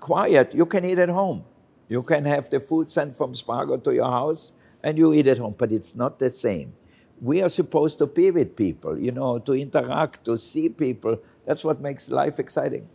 quiet. 0.00 0.54
You 0.54 0.66
can 0.66 0.84
eat 0.84 0.98
at 0.98 1.08
home. 1.08 1.44
You 1.88 2.02
can 2.02 2.24
have 2.24 2.50
the 2.50 2.60
food 2.60 2.90
sent 2.90 3.16
from 3.16 3.32
Spago 3.32 3.82
to 3.84 3.94
your 3.94 4.10
house 4.10 4.52
and 4.82 4.98
you 4.98 5.12
eat 5.14 5.26
at 5.26 5.38
home, 5.38 5.54
but 5.56 5.72
it's 5.72 5.94
not 5.94 6.18
the 6.18 6.30
same. 6.30 6.74
We 7.20 7.40
are 7.42 7.48
supposed 7.48 7.98
to 7.98 8.06
be 8.06 8.30
with 8.30 8.56
people, 8.56 8.98
you 8.98 9.12
know, 9.12 9.38
to 9.38 9.52
interact, 9.54 10.24
to 10.26 10.36
see 10.36 10.68
people. 10.68 11.18
That's 11.46 11.64
what 11.64 11.80
makes 11.80 12.10
life 12.10 12.38
exciting. 12.38 12.88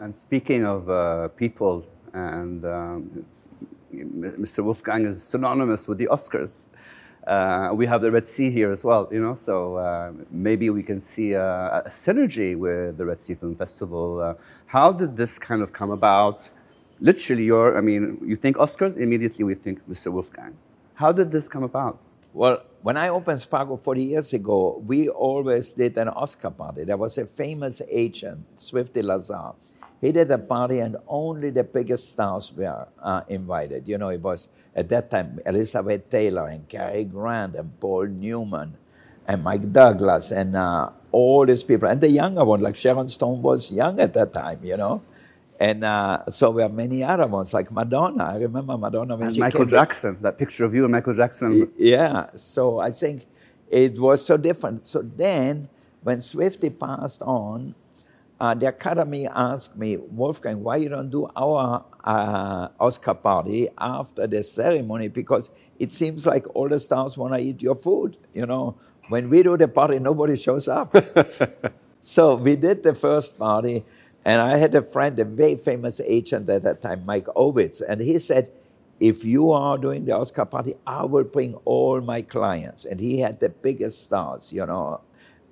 And 0.00 0.16
speaking 0.16 0.64
of 0.64 0.88
uh, 0.88 1.28
people, 1.28 1.84
and 2.14 2.64
um, 2.64 3.26
Mr. 3.94 4.64
Wolfgang 4.64 5.04
is 5.04 5.22
synonymous 5.22 5.86
with 5.86 5.98
the 5.98 6.06
Oscars. 6.06 6.68
Uh, 7.26 7.72
we 7.74 7.84
have 7.84 8.00
the 8.00 8.10
Red 8.10 8.26
Sea 8.26 8.50
here 8.50 8.72
as 8.72 8.82
well, 8.82 9.10
you 9.12 9.20
know, 9.20 9.34
so 9.34 9.76
uh, 9.76 10.10
maybe 10.30 10.70
we 10.70 10.82
can 10.82 11.02
see 11.02 11.32
a, 11.32 11.82
a, 11.84 11.90
synergy 11.90 12.56
with 12.56 12.96
the 12.96 13.04
Red 13.04 13.20
Sea 13.20 13.34
Film 13.34 13.54
Festival. 13.54 14.20
Uh, 14.20 14.34
how 14.64 14.90
did 14.90 15.18
this 15.18 15.38
kind 15.38 15.60
of 15.60 15.74
come 15.74 15.90
about? 15.90 16.48
Literally, 16.98 17.44
your, 17.44 17.76
I 17.76 17.82
mean, 17.82 18.18
you 18.24 18.36
think 18.36 18.56
Oscars, 18.56 18.96
immediately 18.96 19.44
we 19.44 19.54
think 19.54 19.86
Mr. 19.86 20.10
Wolfgang. 20.10 20.56
How 20.94 21.12
did 21.12 21.30
this 21.30 21.46
come 21.46 21.62
about? 21.62 21.98
Well, 22.32 22.62
when 22.80 22.96
I 22.96 23.10
opened 23.10 23.40
Spago 23.40 23.78
40 23.78 24.02
years 24.02 24.32
ago, 24.32 24.82
we 24.86 25.10
always 25.10 25.72
did 25.72 25.98
an 25.98 26.08
Oscar 26.08 26.50
party. 26.50 26.84
There 26.84 26.96
was 26.96 27.18
a 27.18 27.26
famous 27.26 27.82
agent, 27.90 28.46
Swifty 28.56 29.02
Lazar. 29.02 29.52
He 30.00 30.12
did 30.12 30.30
a 30.30 30.38
party, 30.38 30.78
and 30.78 30.96
only 31.06 31.50
the 31.50 31.64
biggest 31.64 32.08
stars 32.08 32.52
were 32.56 32.88
uh, 33.02 33.20
invited. 33.28 33.86
You 33.86 33.98
know, 33.98 34.08
it 34.08 34.20
was 34.20 34.48
at 34.74 34.88
that 34.88 35.10
time 35.10 35.38
Elizabeth 35.44 36.08
Taylor 36.08 36.48
and 36.48 36.66
Cary 36.68 37.04
Grant 37.04 37.54
and 37.54 37.78
Paul 37.78 38.06
Newman 38.06 38.76
and 39.26 39.44
Mike 39.44 39.70
Douglas 39.72 40.30
and 40.32 40.56
uh, 40.56 40.90
all 41.12 41.44
these 41.44 41.64
people. 41.64 41.88
And 41.88 42.00
the 42.00 42.08
younger 42.08 42.44
one, 42.44 42.60
like 42.60 42.76
Sharon 42.76 43.08
Stone, 43.08 43.42
was 43.42 43.70
young 43.70 44.00
at 44.00 44.14
that 44.14 44.32
time, 44.32 44.60
you 44.62 44.76
know. 44.76 45.02
And 45.60 45.84
uh, 45.84 46.24
so 46.30 46.52
there 46.52 46.64
are 46.64 46.70
many 46.70 47.04
other 47.04 47.26
ones, 47.26 47.52
like 47.52 47.70
Madonna. 47.70 48.24
I 48.24 48.36
remember 48.36 48.78
Madonna 48.78 49.16
when 49.16 49.26
and 49.26 49.36
she 49.36 49.40
Michael 49.40 49.66
Jackson, 49.66 50.16
that 50.22 50.38
picture 50.38 50.64
of 50.64 50.74
you 50.74 50.84
and 50.84 50.92
Michael 50.92 51.14
Jackson. 51.14 51.70
Yeah, 51.76 52.30
so 52.34 52.78
I 52.78 52.90
think 52.90 53.26
it 53.68 53.98
was 53.98 54.24
so 54.24 54.38
different. 54.38 54.86
So 54.86 55.02
then, 55.02 55.68
when 56.02 56.22
Swifty 56.22 56.70
passed 56.70 57.20
on, 57.20 57.74
uh, 58.40 58.54
the 58.54 58.66
Academy 58.68 59.26
asked 59.26 59.76
me, 59.76 59.98
Wolfgang, 59.98 60.62
why 60.62 60.76
you 60.76 60.88
don't 60.88 61.10
do 61.10 61.28
our 61.36 61.84
uh, 62.02 62.68
Oscar 62.80 63.14
party 63.14 63.68
after 63.78 64.26
the 64.26 64.42
ceremony? 64.42 65.08
Because 65.08 65.50
it 65.78 65.92
seems 65.92 66.26
like 66.26 66.46
all 66.54 66.68
the 66.68 66.80
stars 66.80 67.18
want 67.18 67.34
to 67.34 67.40
eat 67.40 67.62
your 67.62 67.74
food. 67.76 68.16
You 68.32 68.46
know, 68.46 68.76
when 69.08 69.28
we 69.28 69.42
do 69.42 69.56
the 69.56 69.68
party, 69.68 69.98
nobody 69.98 70.36
shows 70.36 70.68
up. 70.68 70.94
so 72.00 72.34
we 72.36 72.56
did 72.56 72.82
the 72.82 72.94
first 72.94 73.38
party 73.38 73.84
and 74.24 74.40
I 74.40 74.58
had 74.58 74.74
a 74.74 74.82
friend, 74.82 75.18
a 75.18 75.24
very 75.24 75.56
famous 75.56 76.00
agent 76.04 76.48
at 76.48 76.62
that 76.62 76.82
time, 76.82 77.04
Mike 77.06 77.26
Ovitz, 77.26 77.82
and 77.86 78.00
he 78.00 78.18
said, 78.18 78.50
if 78.98 79.24
you 79.24 79.50
are 79.50 79.78
doing 79.78 80.04
the 80.04 80.12
Oscar 80.12 80.44
party, 80.44 80.74
I 80.86 81.04
will 81.04 81.24
bring 81.24 81.54
all 81.64 82.02
my 82.02 82.20
clients. 82.20 82.84
And 82.84 83.00
he 83.00 83.20
had 83.20 83.40
the 83.40 83.48
biggest 83.48 84.04
stars, 84.04 84.52
you 84.52 84.66
know, 84.66 85.00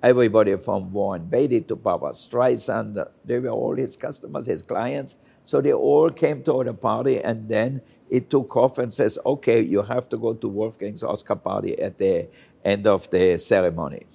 everybody 0.01 0.55
from 0.57 0.91
Warren 0.91 1.25
Beatty 1.25 1.61
to 1.61 1.75
Barbra 1.75 2.11
Streisand. 2.11 3.05
They 3.25 3.39
were 3.39 3.49
all 3.49 3.75
his 3.75 3.95
customers, 3.95 4.47
his 4.47 4.61
clients. 4.61 5.15
So 5.43 5.61
they 5.61 5.73
all 5.73 6.09
came 6.09 6.43
to 6.43 6.63
the 6.63 6.73
party, 6.73 7.21
and 7.21 7.49
then 7.49 7.81
it 8.09 8.29
took 8.29 8.55
off 8.55 8.77
and 8.77 8.93
says, 8.93 9.17
okay, 9.25 9.61
you 9.61 9.81
have 9.81 10.07
to 10.09 10.17
go 10.17 10.33
to 10.33 10.47
Wolfgang's 10.47 11.03
Oscar 11.03 11.35
party 11.35 11.79
at 11.79 11.97
the 11.97 12.27
end 12.63 12.87
of 12.87 13.09
the 13.09 13.37
ceremony. 13.37 14.05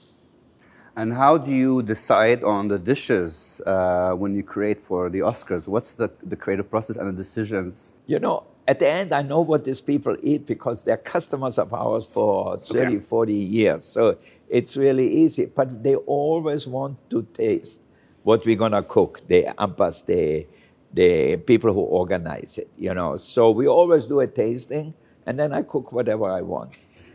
And 0.97 1.13
how 1.13 1.39
do 1.39 1.51
you 1.51 1.83
decide 1.83 2.45
on 2.45 2.69
the 2.69 2.79
dishes 2.79 3.61
uh, 3.67 4.13
when 4.13 4.35
you 4.35 4.45
create 4.45 4.79
for 4.79 5.11
the 5.11 5.21
Oscars? 5.21 5.67
What's 5.67 5.93
the, 5.93 6.09
the 6.23 6.37
creative 6.37 6.71
process 6.71 6.97
and 6.97 7.09
the 7.09 7.13
decisions? 7.13 7.93
You 8.07 8.21
know, 8.21 8.47
at 8.67 8.79
the 8.79 8.89
end, 8.89 9.13
I 9.13 9.23
know 9.23 9.41
what 9.41 9.65
these 9.65 9.81
people 9.81 10.17
eat 10.23 10.47
because 10.47 10.83
they're 10.83 10.97
customers 10.97 11.59
of 11.59 11.73
ours 11.75 12.07
for 12.07 12.57
30, 12.57 12.97
okay. 12.97 12.99
40 13.05 13.35
years. 13.35 13.85
So 13.85 14.19
it's 14.49 14.77
really 14.77 15.09
easy. 15.09 15.47
But 15.47 15.83
they 15.83 15.97
always 15.97 16.67
want 16.67 17.11
to 17.11 17.23
taste 17.23 17.81
what 18.23 18.47
we're 18.47 18.57
going 18.57 18.73
to 18.73 18.83
cook, 18.83 19.21
the 19.29 19.47
AMPAS, 19.59 20.07
the, 20.07 20.47
the 20.93 21.37
people 21.37 21.73
who 21.75 21.81
organize 21.81 22.59
it, 22.59 22.71
you 22.79 22.95
know. 22.95 23.17
So 23.17 23.51
we 23.51 23.69
always 23.69 24.07
do 24.07 24.21
a 24.21 24.27
tasting, 24.27 24.95
and 25.27 25.39
then 25.39 25.53
I 25.53 25.63
cook 25.63 25.93
whatever 25.93 26.31
I 26.31 26.41
want 26.41 26.73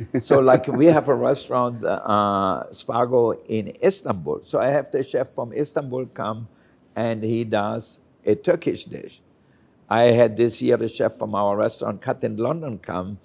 so 0.21 0.39
like 0.39 0.67
we 0.67 0.85
have 0.85 1.09
a 1.09 1.15
restaurant, 1.15 1.83
uh, 1.83 2.63
Spago 2.71 3.37
in 3.47 3.73
Istanbul. 3.83 4.41
So 4.43 4.59
I 4.59 4.67
have 4.67 4.91
the 4.91 5.03
chef 5.03 5.33
from 5.35 5.53
Istanbul 5.53 6.07
come 6.07 6.47
and 6.95 7.23
he 7.23 7.43
does 7.43 7.99
a 8.25 8.35
Turkish 8.35 8.85
dish. 8.85 9.21
I 9.89 10.11
had 10.11 10.37
this 10.37 10.61
year 10.61 10.81
a 10.81 10.87
chef 10.87 11.17
from 11.17 11.33
our 11.33 11.57
restaurant 11.57 12.01
Cut 12.01 12.23
in 12.23 12.37
London 12.37 12.77
come 12.77 13.19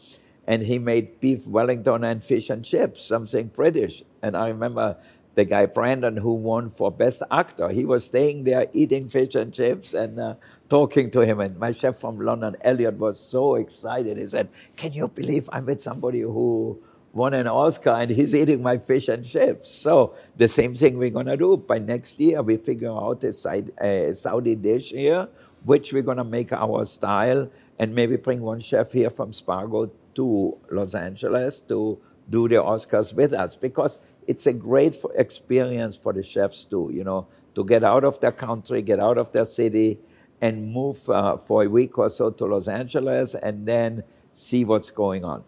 and 0.47 0.63
he 0.63 0.79
made 0.79 1.21
beef 1.21 1.47
Wellington 1.47 2.05
and 2.05 2.23
fish 2.23 2.51
and 2.51 2.65
chips, 2.65 3.05
something 3.05 3.49
British. 3.49 4.03
And 4.23 4.37
I 4.37 4.49
remember 4.49 4.97
the 5.35 5.45
guy 5.45 5.67
Brendan 5.67 6.19
who 6.19 6.35
won 6.35 6.71
for 6.71 6.91
best 6.91 7.23
actor. 7.31 7.69
He 7.69 7.85
was 7.85 8.05
staying 8.05 8.45
there 8.45 8.67
eating 8.73 9.09
fish 9.09 9.35
and 9.35 9.53
chips 9.53 9.93
and 9.93 10.19
uh, 10.19 10.35
talking 10.69 11.11
to 11.13 11.21
him. 11.21 11.41
And 11.41 11.59
my 11.59 11.73
chef 11.73 11.99
from 11.99 12.21
London, 12.21 12.57
Elliot, 12.61 12.99
was 12.99 13.19
so 13.19 13.57
excited. 13.57 14.19
He 14.19 14.27
said, 14.27 14.49
"Can 14.77 14.93
you 14.93 15.09
believe 15.09 15.49
I'm 15.53 15.67
with 15.67 15.83
somebody 15.83 16.21
who 16.21 16.79
won 17.13 17.35
an 17.35 17.47
Oscar 17.47 17.91
and 17.91 18.11
he's 18.11 18.35
eating 18.35 18.63
my 18.63 18.79
fish 18.79 19.09
and 19.09 19.25
chips?" 19.25 19.71
So 19.71 20.15
the 20.37 20.49
same 20.49 20.75
thing 20.75 20.99
we're 20.99 21.11
gonna 21.11 21.37
do. 21.37 21.57
By 21.57 21.79
next 21.79 22.21
year, 22.21 22.43
we 22.43 22.57
figure 22.57 22.93
out 22.93 23.25
a 23.25 24.15
Saudi 24.15 24.55
dish 24.55 24.91
here, 24.91 25.29
which 25.65 25.93
we're 25.93 26.03
gonna 26.03 26.25
make 26.25 26.53
our 26.53 26.85
style, 26.85 27.51
and 27.79 27.95
maybe 27.95 28.17
bring 28.17 28.41
one 28.41 28.61
chef 28.61 28.93
here 28.93 29.11
from 29.11 29.33
Spago 29.33 29.91
to 30.15 30.57
Los 30.71 30.95
Angeles 30.95 31.61
to 31.63 31.99
do 32.31 32.49
the 32.49 32.57
Oscars 32.57 33.13
with 33.13 33.33
us 33.33 33.57
because 33.57 33.99
it's 34.27 34.47
a 34.47 34.53
great 34.53 34.97
experience 35.15 35.97
for 35.97 36.13
the 36.13 36.23
chefs 36.23 36.65
too, 36.65 36.91
you 36.93 37.05
know, 37.05 37.27
to 37.55 37.65
get 37.65 37.85
out 37.85 38.05
of 38.05 38.21
their 38.21 38.33
country, 38.33 38.83
get 38.83 39.01
out 39.01 39.19
of 39.19 39.33
their 39.33 39.45
city, 39.45 39.99
and 40.41 40.73
move 40.73 41.09
uh, 41.09 41.37
for 41.37 41.65
a 41.65 41.69
week 41.69 41.99
or 41.99 42.09
so 42.09 42.31
to 42.31 42.45
Los 42.45 42.69
Angeles 42.69 43.35
and 43.35 43.67
then 43.67 44.05
see 44.33 44.65
what's 44.65 44.91
going 44.91 45.25
on. 45.25 45.45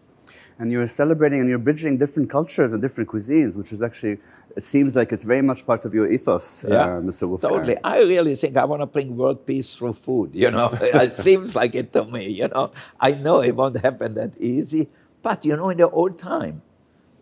And 0.59 0.71
you're 0.71 0.87
celebrating 0.87 1.39
and 1.39 1.49
you're 1.49 1.59
bridging 1.59 1.97
different 1.97 2.29
cultures 2.29 2.73
and 2.73 2.81
different 2.81 3.09
cuisines, 3.09 3.55
which 3.55 3.71
is 3.71 3.81
actually, 3.81 4.17
it 4.57 4.63
seems 4.63 4.95
like 4.95 5.11
it's 5.11 5.23
very 5.23 5.41
much 5.41 5.65
part 5.65 5.85
of 5.85 5.93
your 5.93 6.11
ethos, 6.11 6.65
yeah, 6.67 6.83
uh, 6.83 6.87
Mr. 7.01 7.27
Wolfgang. 7.29 7.51
Totally. 7.51 7.77
I 7.83 7.99
really 7.99 8.35
think 8.35 8.57
I 8.57 8.65
want 8.65 8.81
to 8.81 8.87
bring 8.87 9.15
world 9.15 9.45
peace 9.45 9.75
through 9.75 9.93
food, 9.93 10.31
you 10.33 10.49
know. 10.51 10.69
it 10.81 11.15
seems 11.17 11.55
like 11.55 11.75
it 11.75 11.93
to 11.93 12.03
me, 12.05 12.27
you 12.27 12.47
know. 12.47 12.71
I 12.99 13.11
know 13.11 13.41
it 13.41 13.55
won't 13.55 13.79
happen 13.79 14.15
that 14.15 14.35
easy, 14.39 14.89
but, 15.21 15.45
you 15.45 15.55
know, 15.55 15.69
in 15.69 15.77
the 15.77 15.89
old 15.89 16.17
time, 16.17 16.63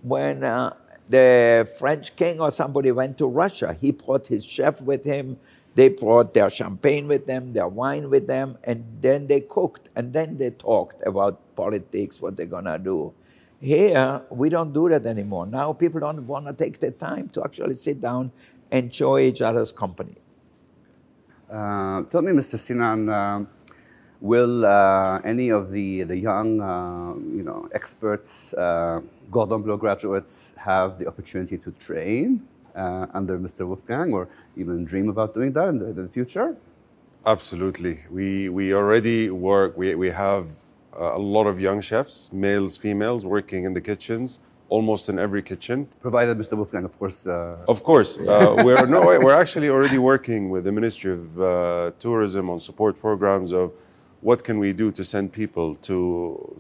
when 0.02 0.44
uh, 0.44 0.74
the 1.10 1.70
French 1.78 2.16
king 2.16 2.40
or 2.40 2.52
somebody 2.52 2.92
went 2.92 3.18
to 3.18 3.28
Russia. 3.28 3.78
He 3.80 3.92
brought 3.92 4.28
his 4.28 4.46
chef 4.46 4.82
with 4.82 5.06
him. 5.06 5.38
They 5.76 5.90
brought 5.90 6.34
their 6.34 6.50
champagne 6.50 7.08
with 7.08 7.28
them, 7.28 7.54
their 7.54 7.68
wine 7.68 8.10
with 8.10 8.28
them, 8.28 8.58
and 8.64 8.86
then 9.02 9.28
they 9.28 9.42
cooked 9.42 9.90
and 9.96 10.14
then 10.14 10.38
they 10.38 10.52
talked 10.52 11.06
about 11.06 11.56
politics, 11.56 12.22
what 12.22 12.38
they're 12.38 12.46
gonna 12.46 12.80
do. 12.80 13.14
Here, 13.66 14.22
we 14.30 14.50
don't 14.50 14.72
do 14.72 14.90
that 14.90 15.08
anymore. 15.08 15.48
Now 15.48 15.74
people 15.74 16.00
don't 16.00 16.28
want 16.28 16.46
to 16.46 16.54
take 16.54 16.80
the 16.80 16.92
time 16.92 17.30
to 17.30 17.44
actually 17.44 17.74
sit 17.74 18.00
down, 18.00 18.32
and 18.70 18.86
enjoy 18.86 19.22
each 19.22 19.42
other's 19.42 19.72
company. 19.72 20.14
Uh, 21.50 22.04
tell 22.04 22.22
me, 22.22 22.32
Mr. 22.32 22.60
Sinan, 22.60 23.10
uh, 23.10 23.44
will 24.22 24.68
uh, 24.68 25.20
any 25.22 25.50
of 25.50 25.72
the, 25.72 26.04
the 26.04 26.16
young 26.16 26.62
uh, 26.62 27.16
you 27.36 27.42
know, 27.42 27.68
experts 27.74 28.54
uh, 28.54 29.02
Cordon 29.32 29.64
Bleu 29.64 29.78
graduates 29.78 30.54
have 30.58 31.00
the 31.00 31.08
opportunity 31.08 31.58
to 31.58 31.72
train 31.72 32.48
uh, 32.76 33.08
under 33.16 33.40
Mr. 33.40 33.66
Wolfgang 33.66 34.14
or 34.14 34.30
even 34.56 34.86
dream 34.86 35.10
about 35.10 35.34
doing 35.34 35.52
that 35.54 35.70
in 35.70 35.80
the, 35.80 35.86
in 35.88 35.96
the 35.96 36.10
future? 36.10 36.56
Absolutely. 37.26 38.02
We, 38.12 38.48
we 38.48 38.76
already 38.76 39.32
work, 39.32 39.76
we, 39.76 39.96
we 39.96 40.12
have 40.12 40.50
a 40.98 41.20
lot 41.20 41.48
of 41.48 41.60
young 41.60 41.82
chefs, 41.82 42.30
males, 42.32 42.78
females, 42.78 43.26
working 43.26 43.64
in 43.64 43.74
the 43.74 43.82
kitchens 43.82 44.40
almost 44.70 45.10
in 45.10 45.20
every 45.20 45.42
kitchen. 45.42 45.88
Provided 46.02 46.38
Mr. 46.38 46.54
Wolfgang, 46.54 46.86
of 46.86 46.98
course. 46.98 47.28
Uh... 47.28 47.58
Of 47.68 47.84
course. 47.84 48.18
Uh, 48.18 48.56
we're, 48.66 48.86
no, 48.88 49.02
we're 49.26 49.34
actually 49.34 49.70
already 49.70 49.98
working 49.98 50.50
with 50.50 50.64
the 50.64 50.72
Ministry 50.72 51.12
of 51.14 51.40
uh, 51.40 51.92
Tourism 52.00 52.50
on 52.50 52.60
support 52.60 52.98
programs 52.98 53.52
of 53.54 53.74
what 54.22 54.44
can 54.44 54.58
we 54.58 54.74
do 54.74 54.92
to 54.92 55.04
send 55.04 55.32
people 55.32 55.76
to 55.76 56.58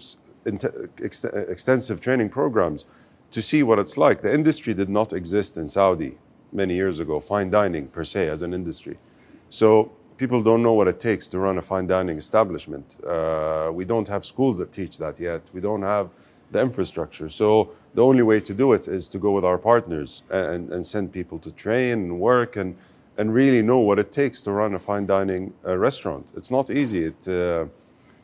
ex 1.04 1.24
extensive 1.24 2.00
training 2.00 2.30
programs 2.30 2.86
to 3.32 3.41
see 3.41 3.63
what 3.63 3.80
it's 3.80 3.98
like. 3.98 4.21
The 4.21 4.34
industry 4.34 4.74
did 4.74 4.89
not 4.89 5.12
exist 5.13 5.58
in 5.58 5.67
Saudi 5.67 6.17
many 6.52 6.76
years 6.76 7.00
ago, 7.00 7.19
fine 7.19 7.50
dining 7.50 7.88
per 7.88 8.04
se 8.04 8.30
as 8.30 8.41
an 8.43 8.54
industry. 8.54 8.98
So 9.50 9.91
people 10.17 10.41
don't 10.41 10.63
know 10.63 10.73
what 10.73 10.88
it 10.88 10.99
takes 10.99 11.28
to 11.28 11.39
run 11.39 11.58
a 11.58 11.62
fine 11.62 11.88
dining 11.88 12.17
establishment. 12.17 12.97
Uh, 13.06 13.69
we 13.73 13.86
don't 13.86 14.08
have 14.08 14.25
schools 14.25 14.58
that 14.58 14.71
teach 14.71 14.97
that 14.97 15.19
yet. 15.19 15.41
We 15.54 15.62
don't 15.62 15.82
have 15.82 16.10
the 16.51 16.62
infrastructure. 16.62 17.28
So 17.30 17.71
the 17.93 18.04
only 18.04 18.23
way 18.23 18.39
to 18.39 18.54
do 18.54 18.73
it 18.73 18.88
is 18.88 19.08
to 19.10 19.19
go 19.19 19.32
with 19.32 19.45
our 19.45 19.58
partners 19.58 20.23
and, 20.30 20.71
and 20.71 20.86
send 20.86 21.12
people 21.12 21.39
to 21.39 21.51
train 21.51 21.93
and 21.93 22.19
work 22.19 22.56
and, 22.56 22.75
and 23.17 23.34
really 23.34 23.62
know 23.62 23.80
what 23.80 23.99
it 23.99 24.12
takes 24.12 24.41
to 24.43 24.51
run 24.51 24.73
a 24.73 24.80
fine 24.80 25.06
dining 25.06 25.54
uh, 25.65 25.78
restaurant. 25.78 26.28
It's 26.36 26.51
not 26.51 26.69
easy. 26.69 27.06
It, 27.06 27.28
uh, 27.28 27.65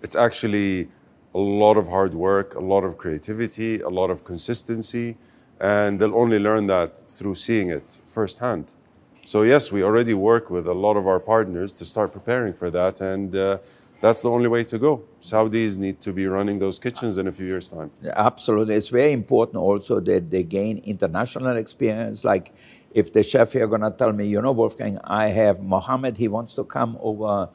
it's 0.01 0.15
actually 0.15 0.87
a 1.33 1.39
lot 1.39 1.77
of 1.77 1.87
hard 1.87 2.13
work, 2.13 2.55
a 2.55 2.59
lot 2.59 2.83
of 2.83 2.97
creativity, 2.97 3.81
a 3.81 3.89
lot 3.89 4.09
of 4.09 4.23
consistency, 4.23 5.17
and 5.59 5.99
they'll 5.99 6.15
only 6.15 6.39
learn 6.39 6.67
that 6.67 7.09
through 7.09 7.35
seeing 7.35 7.69
it 7.69 8.01
firsthand. 8.05 8.75
So 9.23 9.43
yes, 9.43 9.71
we 9.71 9.83
already 9.83 10.15
work 10.15 10.49
with 10.49 10.67
a 10.67 10.73
lot 10.73 10.97
of 10.97 11.07
our 11.07 11.19
partners 11.19 11.71
to 11.73 11.85
start 11.85 12.11
preparing 12.11 12.53
for 12.53 12.71
that, 12.71 13.01
and 13.01 13.35
uh, 13.35 13.59
that's 14.01 14.23
the 14.23 14.31
only 14.31 14.47
way 14.47 14.63
to 14.63 14.79
go. 14.79 15.03
Saudis 15.21 15.77
need 15.77 16.01
to 16.01 16.11
be 16.11 16.25
running 16.25 16.57
those 16.57 16.79
kitchens 16.79 17.19
in 17.19 17.27
a 17.27 17.31
few 17.31 17.45
years' 17.45 17.69
time. 17.69 17.91
Absolutely. 18.15 18.73
It's 18.73 18.89
very 18.89 19.11
important 19.11 19.57
also 19.57 19.99
that 19.99 20.31
they 20.31 20.41
gain 20.41 20.79
international 20.83 21.55
experience. 21.55 22.23
Like 22.23 22.51
if 22.95 23.13
the 23.13 23.21
chef 23.21 23.53
here 23.53 23.67
gonna 23.67 23.91
tell 23.91 24.11
me, 24.11 24.25
you 24.25 24.41
know, 24.41 24.53
Wolfgang, 24.53 24.97
I 25.03 25.27
have 25.27 25.61
Mohammed, 25.61 26.17
he 26.17 26.27
wants 26.27 26.55
to 26.55 26.63
come 26.63 26.97
over 26.99 27.49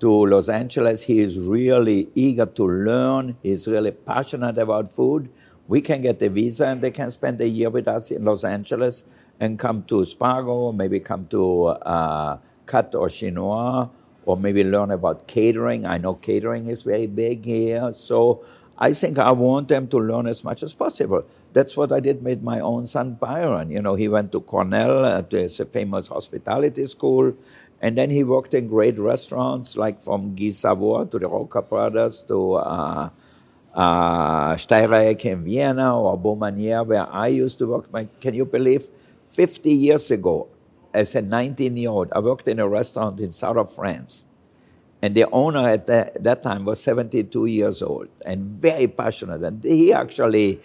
to 0.00 0.10
Los 0.26 0.48
Angeles. 0.48 1.02
He 1.02 1.18
is 1.18 1.38
really 1.38 2.08
eager 2.14 2.46
to 2.46 2.64
learn. 2.66 3.36
He's 3.42 3.68
really 3.68 3.90
passionate 3.90 4.56
about 4.56 4.90
food. 4.90 5.28
We 5.68 5.82
can 5.82 6.00
get 6.00 6.18
the 6.18 6.30
visa 6.30 6.68
and 6.68 6.80
they 6.80 6.90
can 6.90 7.10
spend 7.10 7.42
a 7.42 7.48
year 7.48 7.68
with 7.68 7.86
us 7.86 8.10
in 8.10 8.24
Los 8.24 8.42
Angeles 8.42 9.04
and 9.40 9.58
come 9.58 9.82
to 9.84 10.02
Spago, 10.04 10.76
maybe 10.76 11.00
come 11.00 11.26
to 11.28 11.68
uh, 11.68 12.38
Cut 12.66 12.94
or 12.94 13.08
Chinois, 13.08 13.88
or 14.26 14.36
maybe 14.36 14.62
learn 14.62 14.90
about 14.90 15.26
catering. 15.26 15.86
I 15.86 15.96
know 15.96 16.14
catering 16.14 16.68
is 16.68 16.82
very 16.82 17.06
big 17.06 17.44
here. 17.44 17.92
So 17.94 18.44
I 18.78 18.92
think 18.92 19.18
I 19.18 19.32
want 19.32 19.68
them 19.68 19.88
to 19.88 19.98
learn 19.98 20.26
as 20.26 20.44
much 20.44 20.62
as 20.62 20.74
possible. 20.74 21.24
That's 21.52 21.76
what 21.76 21.90
I 21.90 22.00
did 22.00 22.22
with 22.22 22.42
my 22.42 22.60
own 22.60 22.86
son 22.86 23.14
Byron. 23.14 23.70
You 23.70 23.82
know, 23.82 23.94
he 23.94 24.08
went 24.08 24.30
to 24.32 24.40
Cornell, 24.40 25.04
It's 25.32 25.58
a 25.58 25.64
famous 25.64 26.08
hospitality 26.08 26.86
school, 26.86 27.34
and 27.80 27.96
then 27.96 28.10
he 28.10 28.22
worked 28.22 28.54
in 28.54 28.68
great 28.68 28.98
restaurants 28.98 29.76
like 29.76 30.02
from 30.02 30.34
Guy 30.34 30.50
Savoy 30.50 31.06
to 31.06 31.18
the 31.18 31.28
Roca 31.28 31.62
Brothers 31.62 32.22
to 32.28 32.54
uh, 32.54 33.08
uh, 33.74 34.52
Steirereck 34.54 35.24
in 35.24 35.44
Vienna 35.44 35.98
or 35.98 36.18
Baumanière, 36.18 36.86
where 36.86 37.08
I 37.10 37.28
used 37.28 37.58
to 37.58 37.66
work. 37.66 37.90
Can 38.20 38.34
you 38.34 38.44
believe 38.44 38.88
50 39.30 39.70
years 39.70 40.10
ago, 40.10 40.48
as 40.92 41.14
a 41.14 41.22
19 41.22 41.76
year 41.76 41.90
old, 41.90 42.12
I 42.12 42.18
worked 42.18 42.48
in 42.48 42.58
a 42.58 42.68
restaurant 42.68 43.20
in 43.20 43.32
south 43.32 43.56
of 43.56 43.72
France. 43.72 44.26
And 45.02 45.14
the 45.14 45.26
owner 45.30 45.68
at 45.68 45.86
that, 45.86 46.22
that 46.22 46.42
time 46.42 46.64
was 46.64 46.82
72 46.82 47.46
years 47.46 47.80
old 47.80 48.08
and 48.26 48.44
very 48.44 48.86
passionate. 48.86 49.42
And 49.42 49.62
he 49.64 49.92
actually, 49.92 50.60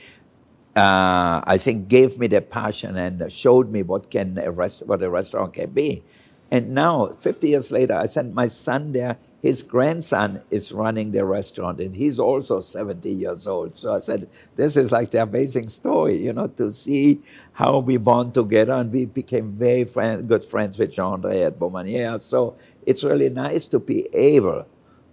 uh, 0.76 1.42
I 1.46 1.58
think, 1.58 1.88
gave 1.88 2.18
me 2.18 2.28
the 2.28 2.42
passion 2.42 2.98
and 2.98 3.32
showed 3.32 3.72
me 3.72 3.84
what, 3.84 4.12
can 4.12 4.38
a 4.38 4.52
rest, 4.52 4.86
what 4.86 5.02
a 5.02 5.10
restaurant 5.10 5.54
can 5.54 5.70
be. 5.70 6.04
And 6.52 6.74
now, 6.74 7.08
50 7.08 7.50
years 7.50 7.72
later, 7.72 7.94
I 7.94 8.08
sent 8.08 8.34
my 8.34 8.48
son 8.48 8.92
there 8.92 9.18
his 9.46 9.62
grandson 9.62 10.42
is 10.50 10.72
running 10.72 11.12
the 11.12 11.24
restaurant 11.24 11.80
and 11.80 11.96
he's 11.96 12.18
also 12.18 12.62
70 12.62 13.08
years 13.12 13.46
old. 13.46 13.78
So 13.78 13.94
I 13.94 14.00
said, 14.00 14.28
this 14.56 14.76
is 14.76 14.92
like 14.92 15.12
the 15.12 15.22
amazing 15.22 15.70
story, 15.70 16.18
you 16.18 16.34
know, 16.34 16.48
to 16.48 16.72
see 16.72 17.22
how 17.54 17.78
we 17.78 17.98
bond 17.98 18.34
together 18.34 18.74
and 18.74 18.92
we 18.92 19.06
became 19.06 19.52
very 19.52 19.84
friend, 19.84 20.28
good 20.28 20.44
friends 20.44 20.80
with 20.80 20.94
Jean-André 20.94 21.46
at 21.46 21.60
Baumanière. 21.60 22.24
So 22.24 22.58
it's 22.88 23.04
really 23.04 23.30
nice 23.30 23.68
to 23.68 23.78
be 23.78 24.10
able 24.16 24.66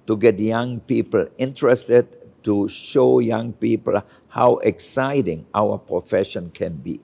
to 0.07 0.16
get 0.16 0.38
young 0.38 0.81
people 0.81 1.29
interested, 1.37 2.16
to 2.45 2.68
show 2.68 3.18
young 3.18 3.53
people 3.53 4.03
how 4.29 4.57
exciting 4.64 5.45
our 5.55 5.77
profession 5.77 6.53
can 6.55 6.77
be. 6.77 7.03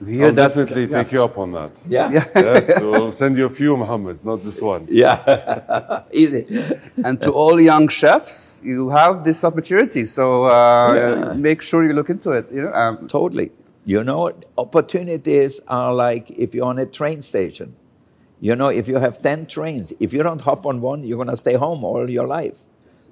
I'll 0.00 0.32
definitely 0.32 0.86
take 0.86 1.12
you 1.12 1.22
up 1.22 1.36
on 1.36 1.52
that. 1.52 1.82
Yeah. 1.86 2.10
yeah. 2.10 2.24
yes, 2.34 2.80
we'll 2.80 3.10
send 3.10 3.36
you 3.36 3.44
a 3.44 3.50
few 3.50 3.76
Mohammeds, 3.76 4.24
not 4.24 4.40
just 4.40 4.62
one. 4.62 4.88
Yeah. 4.90 6.04
Easy. 6.12 6.46
And 7.04 7.20
to 7.20 7.30
all 7.32 7.60
young 7.60 7.88
chefs, 7.88 8.60
you 8.64 8.88
have 8.90 9.24
this 9.24 9.44
opportunity. 9.44 10.06
So 10.06 10.44
uh, 10.44 10.94
yeah. 10.94 11.32
make 11.34 11.60
sure 11.60 11.84
you 11.84 11.92
look 11.92 12.08
into 12.08 12.30
it. 12.32 12.50
You 12.50 12.62
know? 12.62 12.72
Um, 12.72 13.08
totally. 13.08 13.52
You 13.84 14.02
know, 14.02 14.32
opportunities 14.56 15.60
are 15.68 15.92
like 15.92 16.30
if 16.30 16.54
you're 16.54 16.66
on 16.66 16.78
a 16.78 16.86
train 16.86 17.20
station. 17.20 17.76
You 18.40 18.56
know, 18.56 18.68
if 18.68 18.88
you 18.88 18.96
have 18.96 19.20
10 19.20 19.46
trains, 19.46 19.92
if 20.00 20.14
you 20.14 20.22
don't 20.22 20.40
hop 20.40 20.64
on 20.64 20.80
one, 20.80 21.04
you're 21.04 21.18
going 21.18 21.28
to 21.28 21.36
stay 21.36 21.54
home 21.54 21.84
all 21.84 22.08
your 22.08 22.26
life. 22.26 22.60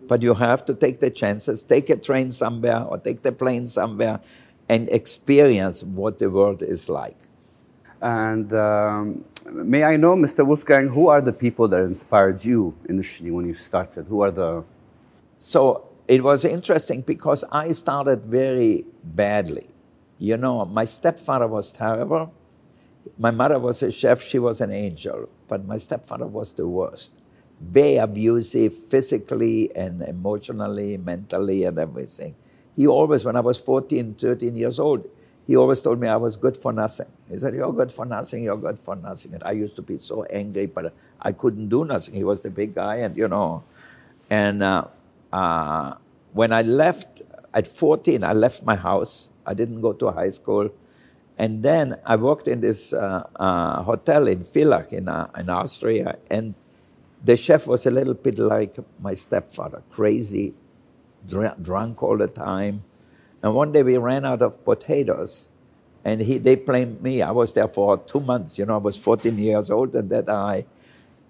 But 0.07 0.23
you 0.23 0.33
have 0.33 0.65
to 0.65 0.75
take 0.75 1.01
the 1.01 1.11
chances, 1.11 1.63
take 1.63 1.91
a 1.91 1.97
train 1.97 2.33
somewhere 2.33 2.83
or 2.83 2.97
take 2.97 3.21
the 3.21 3.33
plane 3.33 3.67
somewhere 3.67 4.21
and 4.69 4.89
experience 4.91 5.83
what 5.83 6.19
the 6.19 6.31
world 6.31 6.63
is 6.63 6.89
like. 6.89 7.17
And 8.01 8.53
um, 8.53 9.25
may 9.51 9.83
I 9.83 9.97
know, 9.97 10.15
Mr. 10.15 10.47
Wolfgang, 10.47 10.89
who 10.89 11.09
are 11.09 11.21
the 11.21 11.33
people 11.33 11.67
that 11.69 11.81
inspired 11.81 12.45
you 12.45 12.75
initially 12.89 13.31
when 13.31 13.47
you 13.47 13.55
started? 13.55 14.07
Who 14.07 14.21
are 14.23 14.31
the. 14.31 14.65
So 15.39 15.89
it 16.07 16.23
was 16.23 16.45
interesting 16.45 17.01
because 17.03 17.45
I 17.51 17.73
started 17.73 18.25
very 18.25 18.85
badly. 19.03 19.67
You 20.19 20.37
know, 20.37 20.65
my 20.65 20.85
stepfather 20.85 21.47
was 21.47 21.73
terrible. 21.73 22.35
My 23.19 23.31
mother 23.31 23.59
was 23.59 23.83
a 23.83 23.91
chef, 23.91 24.23
she 24.23 24.39
was 24.39 24.61
an 24.61 24.71
angel, 24.71 25.29
but 25.49 25.65
my 25.65 25.79
stepfather 25.79 26.27
was 26.27 26.53
the 26.53 26.69
worst. 26.69 27.13
Very 27.61 27.97
abusive 27.97 28.75
physically 28.75 29.75
and 29.75 30.03
emotionally, 30.03 30.97
mentally, 30.99 31.65
and 31.65 31.79
everything 31.79 32.35
he 32.79 32.87
always, 32.87 33.25
when 33.25 33.35
I 33.35 33.41
was 33.41 33.59
14, 33.59 34.15
13 34.15 34.55
years 34.55 34.79
old, 34.79 35.05
he 35.49 35.57
always 35.57 35.81
told 35.81 35.99
me 35.99 36.07
I 36.07 36.15
was 36.15 36.37
good 36.37 36.57
for 36.57 36.73
nothing. 36.73 37.09
He 37.29 37.37
said, 37.37 37.53
You're 37.53 37.73
good 37.73 37.91
for 37.91 38.07
nothing, 38.07 38.45
you're 38.45 38.57
good 38.57 38.79
for 38.79 38.95
nothing. 38.95 39.35
And 39.35 39.43
I 39.43 39.51
used 39.51 39.75
to 39.77 39.83
be 39.83 39.99
so 39.99 40.23
angry, 40.23 40.67
but 40.67 40.95
I 41.21 41.33
couldn't 41.33 41.71
do 41.71 41.85
nothing. 41.85 42.15
He 42.15 42.23
was 42.23 42.43
the 42.43 42.51
big 42.51 42.77
guy, 42.77 42.97
and 42.99 43.17
you 43.17 43.27
know. 43.27 43.65
And 44.31 44.63
uh, 44.63 44.85
uh, 45.33 45.95
when 46.33 46.53
I 46.53 46.63
left 46.63 47.23
at 47.53 47.67
14, 47.67 48.23
I 48.23 48.33
left 48.33 48.63
my 48.63 48.77
house. 48.77 49.31
I 49.45 49.55
didn't 49.55 49.81
go 49.81 49.93
to 49.95 50.13
high 50.13 50.31
school. 50.31 50.71
And 51.37 51.65
then 51.65 51.99
I 52.07 52.15
worked 52.15 52.47
in 52.47 52.61
this 52.61 52.93
uh, 52.93 53.27
uh 53.35 53.83
hotel 53.83 54.29
in 54.29 54.45
Villach 54.45 54.93
in, 54.93 55.09
uh, 55.09 55.27
in 55.37 55.51
Austria. 55.51 56.19
And 56.31 56.55
the 57.25 57.37
chef 57.37 57.67
was 57.67 57.87
a 57.87 57.91
little 57.91 58.15
bit 58.15 58.39
like 58.39 58.77
my 59.01 59.15
stepfather, 59.15 59.83
crazy, 59.91 60.55
drunk 61.29 62.03
all 62.03 62.17
the 62.17 62.29
time. 62.29 62.85
And 63.43 63.55
one 63.55 63.73
day 63.73 63.83
we 63.83 63.97
ran 63.99 64.25
out 64.25 64.43
of 64.43 64.65
potatoes, 64.65 65.49
and 66.05 66.21
he, 66.21 66.39
they 66.39 66.57
blamed 66.57 67.03
me. 67.03 67.23
I 67.23 67.31
was 67.31 67.53
there 67.55 67.69
for 67.69 67.99
two 67.99 68.21
months. 68.21 68.59
You 68.59 68.67
know, 68.67 68.75
I 68.75 68.79
was 68.79 68.97
14 68.97 69.39
years 69.39 69.71
old, 69.71 69.95
and 69.95 70.11
that 70.11 70.29
I. 70.29 70.67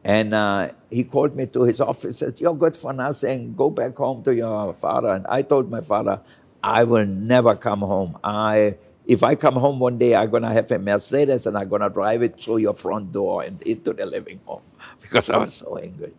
And 0.04 0.32
uh, 0.34 0.70
he 0.90 1.04
called 1.04 1.36
me 1.36 1.46
to 1.46 1.64
his 1.64 1.80
office. 1.80 2.18
Said, 2.18 2.40
"You're 2.40 2.54
good 2.54 2.76
for 2.76 2.92
nothing. 2.92 3.54
Go 3.54 3.68
back 3.70 3.96
home 3.96 4.22
to 4.24 4.34
your 4.34 4.72
father." 4.74 5.10
And 5.10 5.26
I 5.26 5.42
told 5.42 5.70
my 5.70 5.82
father, 5.82 6.20
"I 6.62 6.84
will 6.84 7.06
never 7.06 7.56
come 7.56 7.80
home. 7.80 8.16
I, 8.24 8.76
if 9.06 9.22
I 9.22 9.34
come 9.34 9.56
home 9.56 9.80
one 9.80 9.98
day, 9.98 10.14
I'm 10.14 10.30
gonna 10.30 10.52
have 10.52 10.70
a 10.70 10.78
Mercedes 10.78 11.46
and 11.46 11.58
I'm 11.58 11.68
gonna 11.68 11.90
drive 11.90 12.22
it 12.22 12.40
through 12.40 12.58
your 12.58 12.74
front 12.74 13.12
door 13.12 13.42
and 13.42 13.60
into 13.62 13.92
the 13.92 14.06
living 14.06 14.40
room 14.48 14.62
because 15.02 15.28
I 15.28 15.36
was 15.36 15.52
so 15.54 15.76
angry." 15.76 16.14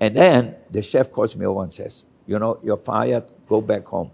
And 0.00 0.16
then 0.16 0.56
the 0.70 0.82
chef 0.82 1.12
calls 1.12 1.36
me 1.36 1.46
over 1.46 1.62
and 1.62 1.72
says, 1.72 2.06
you 2.26 2.38
know, 2.38 2.58
you're 2.62 2.76
fired, 2.76 3.24
go 3.48 3.60
back 3.60 3.86
home. 3.86 4.10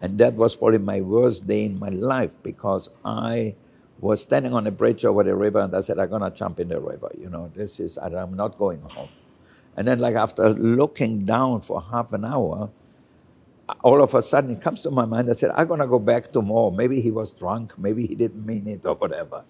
And 0.00 0.18
that 0.18 0.34
was 0.34 0.56
probably 0.56 0.78
my 0.78 1.00
worst 1.00 1.46
day 1.46 1.64
in 1.64 1.78
my 1.78 1.90
life 1.90 2.36
because 2.42 2.88
I 3.04 3.54
was 4.00 4.22
standing 4.22 4.54
on 4.54 4.66
a 4.66 4.70
bridge 4.70 5.04
over 5.04 5.22
the 5.22 5.34
river 5.34 5.60
and 5.60 5.74
I 5.76 5.82
said, 5.82 5.98
I'm 5.98 6.08
going 6.08 6.22
to 6.22 6.30
jump 6.30 6.58
in 6.58 6.68
the 6.68 6.80
river. 6.80 7.10
You 7.18 7.28
know, 7.28 7.50
this 7.54 7.78
is, 7.80 7.98
I'm 7.98 8.34
not 8.34 8.56
going 8.56 8.80
home. 8.80 9.10
And 9.76 9.86
then, 9.86 9.98
like, 9.98 10.14
after 10.14 10.50
looking 10.50 11.24
down 11.24 11.60
for 11.60 11.80
half 11.80 12.12
an 12.12 12.24
hour, 12.24 12.70
all 13.82 14.02
of 14.02 14.14
a 14.14 14.22
sudden 14.22 14.50
it 14.50 14.60
comes 14.60 14.82
to 14.82 14.90
my 14.90 15.04
mind. 15.04 15.30
I 15.30 15.34
said, 15.34 15.52
I'm 15.54 15.68
going 15.68 15.80
to 15.80 15.86
go 15.86 15.98
back 15.98 16.32
tomorrow. 16.32 16.70
Maybe 16.70 17.00
he 17.00 17.10
was 17.10 17.30
drunk. 17.32 17.78
Maybe 17.78 18.06
he 18.06 18.14
didn't 18.14 18.44
mean 18.44 18.66
it 18.68 18.84
or 18.84 18.94
whatever. 18.94 19.44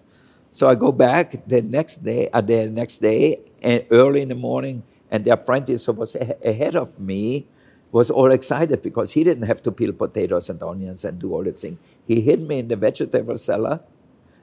So 0.49 0.67
I 0.67 0.75
go 0.75 0.91
back 0.91 1.47
the 1.47 1.61
next 1.61 2.03
day, 2.03 2.29
uh, 2.31 2.41
the 2.41 2.67
next 2.67 2.97
day, 2.97 3.39
and 3.61 3.85
early 3.89 4.21
in 4.21 4.29
the 4.29 4.35
morning, 4.35 4.83
and 5.11 5.25
the 5.25 5.31
apprentice 5.31 5.85
who 5.85 5.91
was 5.91 6.15
ahead 6.15 6.75
of 6.75 6.99
me 6.99 7.47
was 7.91 8.09
all 8.09 8.31
excited 8.31 8.81
because 8.81 9.11
he 9.11 9.23
didn't 9.23 9.43
have 9.43 9.61
to 9.61 9.71
peel 9.71 9.91
potatoes 9.91 10.49
and 10.49 10.63
onions 10.63 11.03
and 11.03 11.19
do 11.19 11.33
all 11.33 11.43
the 11.43 11.51
thing. 11.51 11.77
He 12.07 12.21
hid 12.21 12.41
me 12.41 12.59
in 12.59 12.69
the 12.69 12.77
vegetable 12.77 13.37
cellar, 13.37 13.81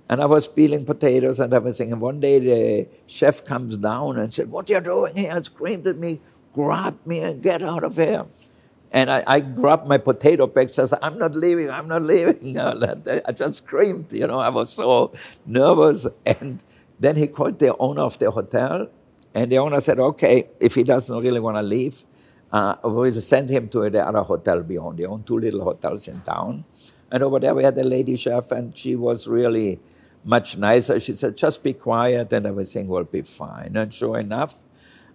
and 0.09 0.20
I 0.20 0.26
was 0.26 0.46
peeling 0.46 0.85
potatoes 0.85 1.40
and 1.40 1.52
everything. 1.54 1.90
And 1.92 2.00
one 2.00 2.20
day 2.20 2.38
the 2.38 2.88
chef 3.07 3.44
comes 3.44 3.76
down 3.78 4.18
and 4.18 4.33
said, 4.33 4.50
"What 4.50 4.68
are 4.70 4.74
you 4.74 4.81
doing 4.81 5.16
here?" 5.16 5.33
And 5.35 5.44
screamed 5.44 5.87
at 5.87 5.96
me, 5.96 6.20
grab 6.52 6.98
me, 7.07 7.20
and 7.20 7.42
get 7.42 7.62
out 7.62 7.85
of 7.85 7.96
here. 7.96 8.26
And 8.90 9.11
I, 9.11 9.22
I 9.26 9.40
grabbed 9.40 9.87
my 9.87 9.98
potato 9.98 10.46
bag, 10.46 10.70
says, 10.70 10.94
I'm 11.02 11.18
not 11.18 11.35
leaving, 11.35 11.70
I'm 11.70 11.88
not 11.88 12.02
leaving. 12.02 12.59
I 12.59 13.33
just 13.33 13.59
screamed, 13.59 14.12
you 14.12 14.26
know, 14.26 14.38
I 14.38 14.48
was 14.48 14.72
so 14.72 15.12
nervous. 15.44 16.07
And 16.24 16.61
then 16.98 17.16
he 17.16 17.26
called 17.26 17.59
the 17.59 17.76
owner 17.76 18.02
of 18.02 18.18
the 18.18 18.31
hotel 18.31 18.88
and 19.38 19.53
the 19.53 19.59
owner 19.59 19.81
said, 19.81 20.01
okay, 20.01 20.48
if 20.59 20.74
he 20.74 20.83
doesn't 20.83 21.16
really 21.16 21.38
want 21.38 21.57
to 21.57 21.62
leave, 21.62 22.05
uh, 22.51 22.74
we'll 22.83 23.12
send 23.20 23.48
him 23.48 23.68
to 23.68 23.88
the 23.88 24.05
other 24.05 24.22
hotel 24.22 24.64
beyond. 24.64 24.98
They 24.98 25.05
own 25.05 25.22
two 25.22 25.38
little 25.38 25.62
hotels 25.62 26.09
in 26.09 26.20
town. 26.22 26.64
And 27.12 27.22
over 27.22 27.38
there 27.38 27.55
we 27.55 27.62
had 27.62 27.79
a 27.79 27.85
lady 27.85 28.16
chef, 28.16 28.51
and 28.51 28.77
she 28.77 28.96
was 28.96 29.29
really 29.29 29.79
much 30.24 30.57
nicer. 30.57 30.98
She 30.98 31.14
said, 31.14 31.37
just 31.37 31.62
be 31.62 31.72
quiet 31.72 32.33
and 32.33 32.46
everything 32.46 32.88
will 32.88 33.05
be 33.05 33.22
fine. 33.22 33.77
And 33.77 33.94
sure 33.94 34.18
enough, 34.18 34.57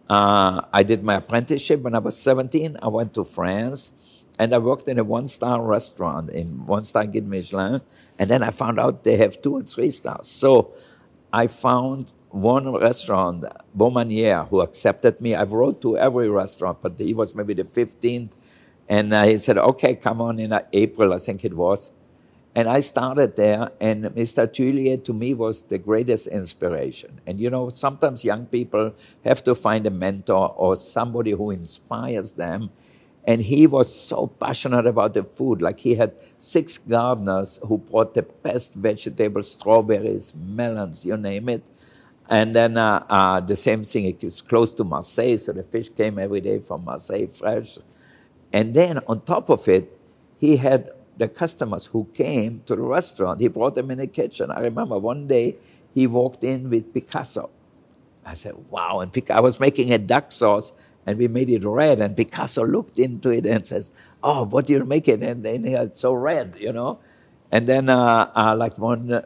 uh, 0.09 0.61
I 0.71 0.83
did 0.83 1.03
my 1.03 1.15
apprenticeship 1.15 1.81
when 1.81 1.93
I 1.93 1.99
was 1.99 2.17
17. 2.17 2.77
I 2.81 2.87
went 2.87 3.13
to 3.15 3.25
France 3.25 3.93
and 4.39 4.55
I 4.55 4.57
worked 4.57 4.87
in 4.87 4.97
a 4.99 5.03
one 5.03 5.27
star 5.27 5.61
restaurant 5.61 6.29
in 6.29 6.65
one 6.65 6.85
star 6.85 7.05
Guide 7.05 7.27
Michelin. 7.27 7.81
And 8.17 8.29
then 8.29 8.41
I 8.41 8.51
found 8.51 8.79
out 8.79 9.03
they 9.03 9.17
have 9.17 9.41
two 9.41 9.57
and 9.57 9.67
three 9.67 9.91
stars. 9.91 10.29
So 10.29 10.73
I 11.33 11.47
found 11.47 12.13
one 12.33 12.71
restaurant, 12.73 13.45
Baumanière, 13.77 14.49
who 14.49 14.61
accepted 14.61 15.21
me. 15.21 15.35
I 15.35 15.43
wrote 15.43 15.81
to 15.81 15.97
every 15.97 16.29
restaurant, 16.29 16.79
but 16.81 16.99
he 16.99 17.13
was 17.13 17.35
maybe 17.35 17.53
the 17.53 17.63
15th. 17.63 18.31
And 18.89 19.13
uh, 19.13 19.23
he 19.23 19.37
said, 19.37 19.57
okay, 19.57 19.95
come 19.95 20.19
on 20.19 20.39
in 20.39 20.57
April, 20.73 21.13
I 21.13 21.17
think 21.17 21.45
it 21.45 21.53
was. 21.53 21.91
And 22.55 22.67
I 22.67 22.81
started 22.81 23.35
there, 23.35 23.71
and 23.81 24.03
Mr. 24.05 24.47
Thuillier 24.47 25.03
to 25.05 25.13
me 25.13 25.33
was 25.33 25.63
the 25.63 25.79
greatest 25.79 26.27
inspiration. 26.27 27.19
And 27.25 27.39
you 27.39 27.49
know, 27.49 27.69
sometimes 27.69 28.23
young 28.23 28.45
people 28.45 28.93
have 29.23 29.43
to 29.45 29.55
find 29.55 29.87
a 29.87 29.89
mentor 29.89 30.53
or 30.55 30.75
somebody 30.75 31.31
who 31.31 31.49
inspires 31.51 32.33
them. 32.33 32.69
And 33.25 33.41
he 33.41 33.65
was 33.65 33.93
so 33.93 34.27
passionate 34.27 34.85
about 34.85 35.13
the 35.13 35.23
food. 35.23 35.61
Like 35.61 35.79
he 35.79 35.95
had 35.95 36.13
six 36.37 36.77
gardeners 36.77 37.57
who 37.65 37.77
brought 37.77 38.13
the 38.13 38.23
best 38.23 38.75
vegetables, 38.75 39.51
strawberries, 39.51 40.33
melons, 40.35 41.05
you 41.05 41.17
name 41.17 41.49
it. 41.49 41.63
And 42.29 42.55
then 42.55 42.77
uh, 42.77 43.05
uh, 43.09 43.39
the 43.41 43.55
same 43.55 43.83
thing, 43.83 44.05
it 44.05 44.23
was 44.23 44.41
close 44.41 44.73
to 44.75 44.83
Marseille, 44.83 45.37
so 45.37 45.51
the 45.51 45.63
fish 45.63 45.89
came 45.89 46.17
every 46.17 46.41
day 46.41 46.59
from 46.59 46.85
Marseille 46.85 47.27
fresh. 47.27 47.77
And 48.51 48.73
then 48.73 48.99
on 49.07 49.21
top 49.21 49.49
of 49.49 49.67
it, 49.67 49.97
he 50.39 50.57
had 50.57 50.91
the 51.17 51.27
customers 51.27 51.87
who 51.87 52.07
came 52.13 52.61
to 52.65 52.75
the 52.75 52.81
restaurant, 52.81 53.39
he 53.39 53.47
brought 53.47 53.75
them 53.75 53.91
in 53.91 53.97
the 53.97 54.07
kitchen. 54.07 54.51
I 54.51 54.59
remember 54.61 54.97
one 54.97 55.27
day 55.27 55.57
he 55.93 56.07
walked 56.07 56.43
in 56.43 56.69
with 56.69 56.93
Picasso. 56.93 57.49
I 58.25 58.33
said, 58.35 58.55
wow. 58.69 58.99
And 59.01 59.11
I 59.29 59.41
was 59.41 59.59
making 59.59 59.91
a 59.91 59.97
duck 59.97 60.31
sauce 60.31 60.71
and 61.05 61.17
we 61.17 61.27
made 61.27 61.49
it 61.49 61.63
red. 61.63 61.99
And 61.99 62.15
Picasso 62.15 62.65
looked 62.65 62.97
into 62.97 63.29
it 63.29 63.45
and 63.45 63.65
says, 63.65 63.91
oh, 64.23 64.45
what 64.45 64.65
do 64.67 64.73
you 64.73 64.85
make 64.85 65.07
it? 65.07 65.21
And 65.21 65.43
then 65.43 65.65
it's 65.65 65.99
so 65.99 66.13
red, 66.13 66.55
you 66.57 66.71
know? 66.71 66.99
And 67.51 67.67
then, 67.67 67.89
uh, 67.89 68.31
uh, 68.35 68.55
like 68.57 68.77
one. 68.77 69.23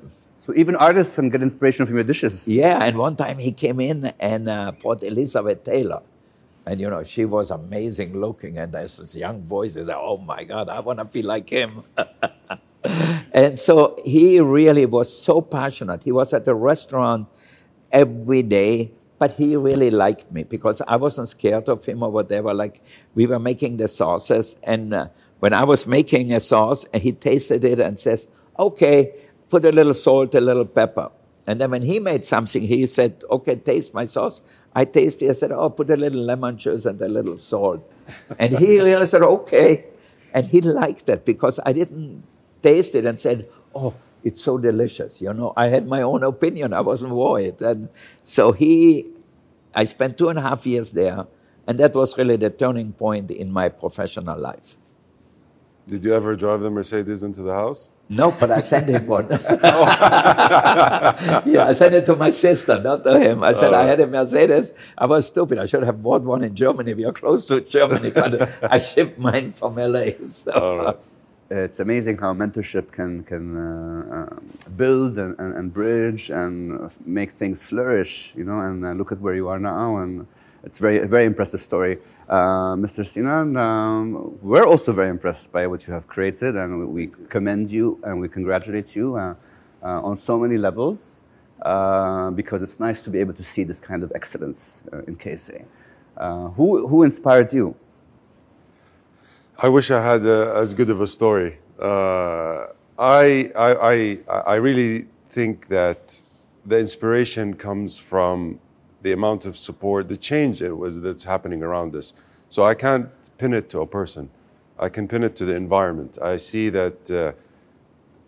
So 0.48 0.54
even 0.56 0.78
artists 0.78 1.16
can 1.16 1.30
get 1.30 1.42
inspiration 1.42 1.86
from 1.86 1.96
your 1.96 2.06
dishes. 2.06 2.48
Yeah, 2.48 2.82
and 2.82 2.98
one 2.98 3.18
time 3.18 3.38
he 3.38 3.52
came 3.52 3.82
in 3.82 4.14
and 4.18 4.48
uh, 4.48 4.72
brought 4.72 5.04
Elizabeth 5.04 5.66
Taylor. 5.66 6.02
And 6.66 6.80
you 6.80 6.90
know, 6.90 7.04
she 7.04 7.26
was 7.26 7.52
amazing 7.52 8.18
looking, 8.18 8.58
and 8.58 8.72
there's 8.72 8.96
this 8.96 9.14
young 9.14 9.42
voice 9.42 9.74
said, 9.74 9.90
"Oh 9.90 10.18
my 10.18 10.46
God, 10.46 10.70
I 10.70 10.80
want 10.80 11.00
to 11.00 11.06
be 11.06 11.22
like 11.22 11.50
him." 11.50 11.84
and 13.34 13.60
so 13.60 14.00
he 14.06 14.40
really 14.40 14.86
was 14.86 15.12
so 15.12 15.42
passionate. 15.42 16.06
He 16.06 16.14
was 16.14 16.32
at 16.32 16.46
the 16.46 16.56
restaurant 16.56 17.28
every 17.92 18.42
day, 18.42 18.92
but 19.20 19.34
he 19.34 19.58
really 19.58 19.90
liked 19.92 20.32
me 20.32 20.44
because 20.44 20.82
I 20.88 20.96
wasn't 20.96 21.28
scared 21.28 21.68
of 21.68 21.84
him 21.84 22.04
or 22.04 22.10
whatever. 22.10 22.54
Like 22.54 22.82
we 23.16 23.28
were 23.28 23.40
making 23.40 23.78
the 23.78 23.90
sauces, 23.90 24.56
and 24.64 24.94
uh, 24.94 25.08
when 25.40 25.52
I 25.52 25.66
was 25.66 25.86
making 25.88 26.32
a 26.32 26.40
sauce, 26.40 26.86
he 26.94 27.12
tasted 27.12 27.66
it 27.66 27.82
and 27.82 28.00
says, 28.00 28.30
"Okay, 28.58 29.27
put 29.50 29.66
a 29.66 29.72
little 29.72 29.94
salt, 29.94 30.36
a 30.36 30.42
little 30.42 30.66
pepper." 30.66 31.10
And 31.48 31.62
then 31.62 31.72
when 31.72 31.82
he 31.82 32.00
made 32.00 32.26
something, 32.26 32.62
he 32.62 32.86
said, 32.86 33.24
okay, 33.32 33.56
taste 33.56 33.94
my 33.94 34.06
sauce. 34.06 34.42
I 34.76 34.84
tasted, 34.84 35.30
I 35.30 35.34
said, 35.34 35.54
oh, 35.54 35.70
put 35.70 35.90
a 35.90 35.96
little 35.96 36.20
lemon 36.20 36.58
juice 36.58 36.86
and 36.86 37.02
a 37.02 37.08
little 37.08 37.38
salt. 37.38 37.90
And 38.38 38.58
he 38.58 38.80
really 38.82 39.06
said, 39.06 39.24
okay. 39.24 39.86
And 40.34 40.46
he 40.46 40.60
liked 40.60 41.08
it 41.08 41.24
because 41.24 41.62
I 41.66 41.72
didn't 41.72 42.24
taste 42.62 42.96
it 42.96 43.06
and 43.06 43.18
said, 43.18 43.48
oh, 43.74 43.96
it's 44.26 44.42
so 44.42 44.58
delicious. 44.58 45.22
You 45.22 45.34
know, 45.34 45.54
I 45.56 45.68
had 45.68 45.88
my 45.88 46.02
own 46.02 46.22
opinion. 46.24 46.74
I 46.74 46.82
wasn't 46.82 47.14
worried. 47.14 47.62
And 47.62 47.88
so 48.22 48.52
he, 48.52 49.08
I 49.74 49.86
spent 49.86 50.18
two 50.18 50.28
and 50.28 50.38
a 50.38 50.42
half 50.42 50.68
years 50.68 50.92
there. 50.92 51.28
And 51.66 51.80
that 51.80 51.96
was 51.96 52.18
really 52.18 52.36
the 52.36 52.50
turning 52.50 52.92
point 52.92 53.32
in 53.32 53.52
my 53.52 53.70
professional 53.70 54.38
life. 54.38 54.76
Did 55.88 56.04
you 56.04 56.14
ever 56.14 56.36
drive 56.36 56.60
the 56.60 56.70
Mercedes 56.70 57.24
into 57.24 57.42
the 57.42 57.54
house? 57.54 57.96
No, 58.10 58.32
but 58.32 58.52
I 58.52 58.60
sent 58.60 58.90
him 58.90 59.08
one. 59.08 59.30
yeah, 59.32 59.38
I 61.66 61.72
sent 61.74 61.96
it 61.96 62.06
to 62.08 62.16
my 62.18 62.30
sister, 62.30 62.82
not 62.82 63.06
to 63.06 63.18
him. 63.18 63.42
I 63.42 63.54
said 63.54 63.74
I 63.74 63.86
had 63.86 64.02
a 64.02 64.08
Mercedes. 64.08 64.74
I 64.98 65.06
was 65.06 65.28
stupid. 65.28 65.60
I 65.60 65.66
should 65.66 65.84
have 65.84 66.04
bought 66.04 66.24
one 66.24 66.44
in 66.44 66.56
Germany. 66.56 66.94
We 66.94 67.06
are 67.06 67.14
close 67.14 67.46
to 67.46 67.62
Germany, 67.62 68.12
but 68.12 68.64
I 68.72 68.80
shipped 68.80 69.18
mine 69.18 69.54
from 69.54 69.76
LA. 69.76 70.12
So. 70.26 71.00
It's 71.50 71.80
amazing 71.80 72.18
how 72.18 72.34
mentorship 72.34 72.92
can 72.92 73.24
can 73.24 73.56
uh, 73.56 74.28
uh, 74.36 74.36
build 74.76 75.18
and, 75.18 75.34
and, 75.40 75.56
and, 75.56 75.74
bridge 75.74 76.30
and 76.30 76.92
make 77.06 77.32
things 77.32 77.62
flourish. 77.64 78.34
You 78.36 78.44
know, 78.44 78.60
and 78.60 78.86
uh, 78.86 78.92
look 78.92 79.14
at 79.14 79.22
where 79.22 79.34
you 79.34 79.48
are 79.48 79.58
now 79.58 79.96
and 79.96 80.28
it's 80.68 80.80
very, 80.80 81.00
a 81.00 81.08
very 81.08 81.24
impressive 81.24 81.62
story. 81.62 81.98
Uh, 82.28 82.76
Mr. 82.76 83.08
Sinan, 83.08 83.56
um, 83.56 84.38
we're 84.42 84.66
also 84.66 84.92
very 84.92 85.10
impressed 85.10 85.50
by 85.50 85.66
what 85.66 85.88
you 85.88 85.94
have 85.94 86.08
created, 86.08 86.58
and 86.58 86.90
we 86.90 87.08
commend 87.30 87.72
you 87.72 87.98
and 88.04 88.20
we 88.20 88.28
congratulate 88.28 88.94
you 88.94 89.16
uh, 89.16 89.34
uh, 89.82 90.10
on 90.10 90.20
so 90.20 90.38
many 90.38 90.58
levels 90.58 91.22
uh, 91.62 92.30
because 92.32 92.62
it's 92.62 92.82
nice 92.82 93.00
to 93.02 93.10
be 93.10 93.20
able 93.20 93.34
to 93.34 93.44
see 93.44 93.64
this 93.64 93.80
kind 93.80 94.04
of 94.04 94.12
excellence 94.14 94.84
uh, 94.92 95.10
in 95.10 95.16
KSA. 95.16 95.64
Uh, 96.18 96.50
who, 96.50 96.86
who 96.86 97.04
inspired 97.04 97.54
you? 97.54 97.74
I 99.58 99.70
wish 99.70 99.90
I 99.90 100.02
had 100.04 100.26
as 100.26 100.74
good 100.74 100.90
of 100.90 101.00
a 101.00 101.08
story. 101.08 101.60
I, 101.80 102.66
I, 103.00 103.38
I, 103.56 104.18
I 104.54 104.56
really 104.56 105.08
think 105.30 105.68
that 105.68 106.24
the 106.66 106.78
inspiration 106.78 107.54
comes 107.54 107.98
from 107.98 108.60
the 109.02 109.12
amount 109.12 109.46
of 109.46 109.58
support, 109.58 110.08
the 110.08 110.18
change 110.18 110.62
it 110.62 110.74
was 110.74 111.02
that's 111.02 111.24
happening 111.24 111.64
around 111.64 111.96
us. 111.96 112.14
So 112.50 112.64
I 112.64 112.74
can't 112.74 113.10
pin 113.38 113.54
it 113.54 113.70
to 113.72 113.82
a 113.82 113.88
person. 113.88 114.30
I 114.80 114.90
can 114.90 115.08
pin 115.08 115.24
it 115.24 115.36
to 115.38 115.46
the 115.46 115.56
environment. 115.56 116.18
I 116.22 116.38
see 116.38 116.70
that 116.70 117.12
uh, 117.12 117.34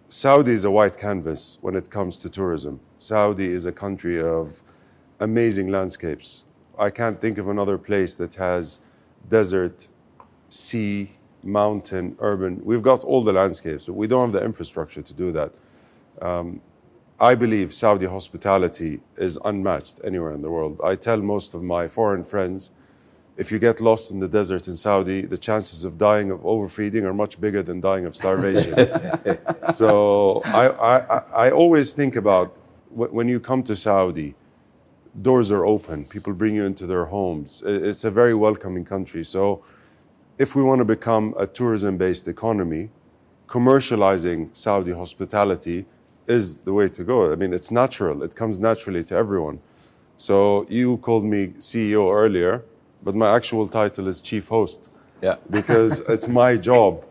Saudi 0.07 0.51
is 0.51 0.65
a 0.65 0.71
white 0.71 0.97
canvas 0.97 1.57
when 1.61 1.75
it 1.75 1.89
comes 1.89 2.17
to 2.19 2.29
tourism. 2.29 2.79
Saudi 2.97 3.47
is 3.47 3.65
a 3.65 3.71
country 3.71 4.21
of 4.21 4.63
amazing 5.19 5.69
landscapes. 5.69 6.43
I 6.77 6.89
can't 6.89 7.19
think 7.19 7.37
of 7.37 7.47
another 7.47 7.77
place 7.77 8.15
that 8.17 8.35
has 8.35 8.79
desert, 9.27 9.87
sea, 10.47 11.11
mountain, 11.43 12.15
urban. 12.19 12.61
We've 12.63 12.81
got 12.81 13.03
all 13.03 13.21
the 13.21 13.33
landscapes, 13.33 13.85
but 13.85 13.93
we 13.93 14.07
don't 14.07 14.31
have 14.31 14.41
the 14.41 14.43
infrastructure 14.43 15.01
to 15.01 15.13
do 15.13 15.31
that. 15.31 15.53
Um, 16.21 16.61
I 17.21 17.35
believe 17.35 17.73
Saudi 17.73 18.05
hospitality 18.05 19.01
is 19.17 19.37
unmatched 19.43 19.99
anywhere 20.05 20.31
in 20.31 20.41
the 20.41 20.49
world. 20.49 20.79
I 20.83 20.95
tell 20.95 21.17
most 21.17 21.53
of 21.53 21.61
my 21.61 21.87
foreign 21.87 22.23
friends 22.23 22.71
if 23.35 23.53
you 23.53 23.59
get 23.59 23.79
lost 23.79 24.11
in 24.11 24.19
the 24.19 24.27
desert 24.27 24.67
in 24.67 24.75
Saudi, 24.75 25.21
the 25.21 25.37
chances 25.37 25.85
of 25.85 25.97
dying 25.97 26.29
of 26.29 26.45
overfeeding 26.45 27.05
are 27.05 27.13
much 27.13 27.39
bigger 27.39 27.63
than 27.63 27.79
dying 27.79 28.05
of 28.05 28.13
starvation. 28.13 28.73
so 29.71 30.41
I, 30.43 30.67
I, 30.67 31.47
I 31.47 31.51
always 31.51 31.93
think 31.93 32.17
about 32.17 32.57
when 32.89 33.29
you 33.29 33.39
come 33.39 33.63
to 33.63 33.77
Saudi, 33.77 34.35
doors 35.21 35.51
are 35.53 35.65
open, 35.65 36.03
people 36.03 36.33
bring 36.33 36.53
you 36.53 36.65
into 36.65 36.85
their 36.85 37.05
homes. 37.05 37.63
It's 37.65 38.03
a 38.03 38.11
very 38.11 38.35
welcoming 38.35 38.83
country. 38.83 39.23
So 39.23 39.63
if 40.37 40.53
we 40.53 40.61
want 40.61 40.79
to 40.79 40.85
become 40.85 41.33
a 41.37 41.47
tourism 41.47 41.97
based 41.97 42.27
economy, 42.27 42.89
commercializing 43.47 44.53
Saudi 44.53 44.91
hospitality 44.91 45.85
is 46.29 46.57
the 46.59 46.73
way 46.73 46.87
to 46.89 47.03
go. 47.03 47.31
I 47.31 47.35
mean, 47.35 47.53
it's 47.53 47.71
natural, 47.71 48.23
it 48.23 48.35
comes 48.35 48.59
naturally 48.59 49.03
to 49.05 49.15
everyone. 49.15 49.59
So 50.17 50.65
you 50.69 50.97
called 50.97 51.25
me 51.25 51.47
CEO 51.47 52.13
earlier, 52.13 52.63
but 53.03 53.15
my 53.15 53.33
actual 53.35 53.67
title 53.67 54.07
is 54.07 54.21
chief 54.21 54.47
host. 54.49 54.91
Yeah. 55.21 55.35
because 55.49 56.01
it's 56.01 56.27
my 56.27 56.57
job, 56.57 57.05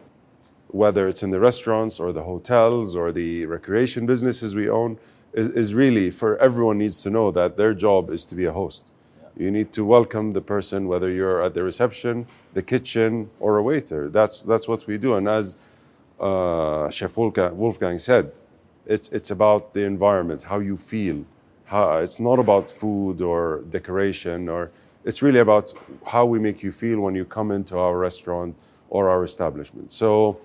whether 0.69 1.09
it's 1.09 1.23
in 1.23 1.31
the 1.31 1.41
restaurants 1.41 1.99
or 1.99 2.13
the 2.13 2.23
hotels 2.23 2.97
or 2.97 3.13
the 3.13 3.47
recreation 3.47 4.07
businesses 4.07 4.55
we 4.55 4.69
own, 4.69 4.99
is, 5.33 5.49
is 5.49 5.75
really 5.75 6.11
for 6.11 6.37
everyone 6.39 6.79
needs 6.79 7.03
to 7.03 7.11
know 7.11 7.31
that 7.31 7.57
their 7.57 7.75
job 7.75 8.11
is 8.11 8.25
to 8.27 8.35
be 8.35 8.45
a 8.45 8.53
host. 8.53 8.93
Yeah. 9.21 9.45
You 9.45 9.51
need 9.51 9.73
to 9.73 9.85
welcome 9.85 10.33
the 10.33 10.41
person, 10.41 10.89
whether 10.89 11.11
you're 11.11 11.43
at 11.43 11.55
the 11.55 11.63
reception, 11.63 12.27
the 12.55 12.63
kitchen, 12.63 13.31
or 13.41 13.59
a 13.59 13.63
waiter. 13.63 14.09
That's, 14.09 14.43
that's 14.43 14.69
what 14.69 14.87
we 14.87 14.99
do. 14.99 15.17
And 15.17 15.29
as 15.29 15.57
uh, 16.21 16.91
Chef 16.91 17.17
Wolfgang 17.17 17.99
said, 17.99 18.33
it's, 18.89 19.09
it's 19.09 19.31
about 19.31 19.75
the 19.75 19.85
environment, 19.85 20.45
how 20.45 20.59
you 20.59 20.77
feel. 20.77 21.25
How, 21.67 21.99
it's 21.99 22.19
not 22.19 22.39
about 22.39 22.69
food 22.69 23.21
or 23.21 23.63
decoration, 23.69 24.49
or 24.49 24.71
it's 25.05 25.21
really 25.21 25.41
about 25.41 25.75
how 26.07 26.25
we 26.25 26.39
make 26.39 26.63
you 26.63 26.73
feel 26.73 27.01
when 27.01 27.15
you 27.15 27.27
come 27.27 27.51
into 27.51 27.79
our 27.79 27.99
restaurant 27.99 28.57
or 28.89 29.11
our 29.11 29.23
establishment. 29.23 29.93
So, 29.93 30.39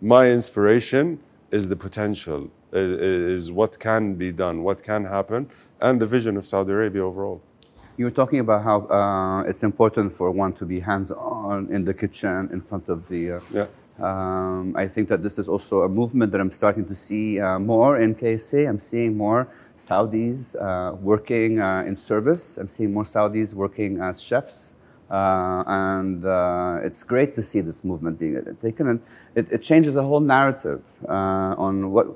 my 0.00 0.30
inspiration 0.30 1.20
is 1.50 1.68
the 1.68 1.76
potential, 1.76 2.50
is, 2.72 3.52
what 3.52 3.78
can 3.78 4.14
be 4.14 4.32
done, 4.32 4.62
what 4.62 4.82
can 4.82 5.04
happen, 5.04 5.50
and 5.80 6.00
the 6.00 6.06
vision 6.06 6.38
of 6.38 6.46
Saudi 6.46 6.72
Arabia 6.72 7.04
overall. 7.04 7.42
You 7.98 8.06
were 8.06 8.10
talking 8.10 8.40
about 8.40 8.64
how 8.64 8.80
uh, 8.86 9.42
it's 9.42 9.62
important 9.62 10.12
for 10.12 10.30
one 10.30 10.54
to 10.54 10.64
be 10.64 10.80
hands 10.80 11.10
on 11.12 11.68
in 11.70 11.84
the 11.84 11.94
kitchen 11.94 12.48
in 12.52 12.62
front 12.62 12.88
of 12.88 13.06
the. 13.08 13.32
Uh, 13.32 13.40
yeah 13.52 13.66
um, 14.00 14.74
I 14.76 14.88
think 14.88 15.08
that 15.08 15.22
this 15.22 15.38
is 15.38 15.48
also 15.48 15.82
a 15.82 15.88
movement 15.88 16.32
that 16.32 16.40
I'm 16.40 16.50
starting 16.50 16.84
to 16.86 16.94
see 16.94 17.40
uh, 17.40 17.58
more 17.58 17.98
in 17.98 18.14
KSA. 18.14 18.68
I'm 18.68 18.80
seeing 18.80 19.16
more 19.16 19.48
Saudis 19.78 20.56
uh, 20.60 20.96
working 20.96 21.60
uh, 21.60 21.84
in 21.86 21.96
service. 21.96 22.58
I'm 22.58 22.68
seeing 22.68 22.92
more 22.92 23.04
Saudis 23.04 23.54
working 23.54 24.00
as 24.00 24.20
chefs. 24.20 24.74
Uh, 25.10 25.62
and 25.66 26.24
uh, 26.24 26.80
it's 26.82 27.04
great 27.04 27.34
to 27.34 27.42
see 27.42 27.60
this 27.60 27.84
movement 27.84 28.18
being 28.18 28.42
taken. 28.60 28.88
And 28.88 29.00
it, 29.36 29.52
it 29.52 29.62
changes 29.62 29.94
the 29.94 30.02
whole 30.02 30.20
narrative 30.20 30.84
uh, 31.08 31.54
on 31.56 31.92
what, 31.92 32.08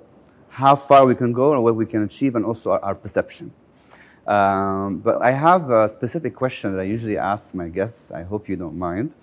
how 0.48 0.74
far 0.74 1.06
we 1.06 1.14
can 1.14 1.32
go 1.32 1.54
and 1.54 1.62
what 1.62 1.76
we 1.76 1.86
can 1.86 2.02
achieve, 2.02 2.34
and 2.34 2.44
also 2.44 2.72
our, 2.72 2.84
our 2.84 2.94
perception. 2.94 3.52
Um, 4.28 4.98
but 4.98 5.22
I 5.22 5.30
have 5.30 5.70
a 5.70 5.88
specific 5.88 6.36
question 6.36 6.72
that 6.74 6.80
I 6.80 6.84
usually 6.84 7.16
ask 7.16 7.54
my 7.54 7.68
guests. 7.68 8.12
I 8.12 8.24
hope 8.24 8.46
you 8.46 8.56
don't 8.56 8.78
mind. 8.78 9.16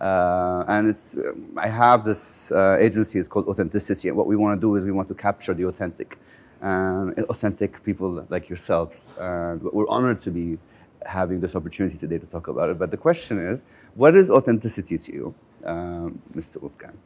Uh, 0.00 0.64
and 0.66 0.88
it's, 0.88 1.14
um, 1.14 1.52
I 1.58 1.68
have 1.68 2.04
this 2.06 2.50
uh, 2.52 2.78
agency, 2.80 3.18
it's 3.18 3.28
called 3.28 3.48
Authenticity. 3.48 4.08
And 4.08 4.16
what 4.16 4.26
we 4.26 4.34
want 4.34 4.56
to 4.56 4.60
do 4.60 4.74
is 4.76 4.84
we 4.84 4.92
want 4.92 5.08
to 5.08 5.14
capture 5.14 5.52
the 5.52 5.64
authentic, 5.64 6.16
uh, 6.62 7.10
authentic 7.28 7.84
people 7.84 8.26
like 8.30 8.48
yourselves. 8.48 9.10
We're 9.18 9.88
honored 9.88 10.22
to 10.22 10.30
be 10.30 10.58
having 11.04 11.40
this 11.40 11.54
opportunity 11.54 11.98
today 11.98 12.18
to 12.18 12.26
talk 12.26 12.48
about 12.48 12.70
it. 12.70 12.78
But 12.78 12.90
the 12.90 12.96
question 12.96 13.38
is, 13.38 13.64
what 13.94 14.16
is 14.16 14.30
authenticity 14.30 14.96
to 14.96 15.12
you, 15.12 15.34
um, 15.64 16.22
Mr. 16.34 16.60
Wolfgang? 16.62 16.96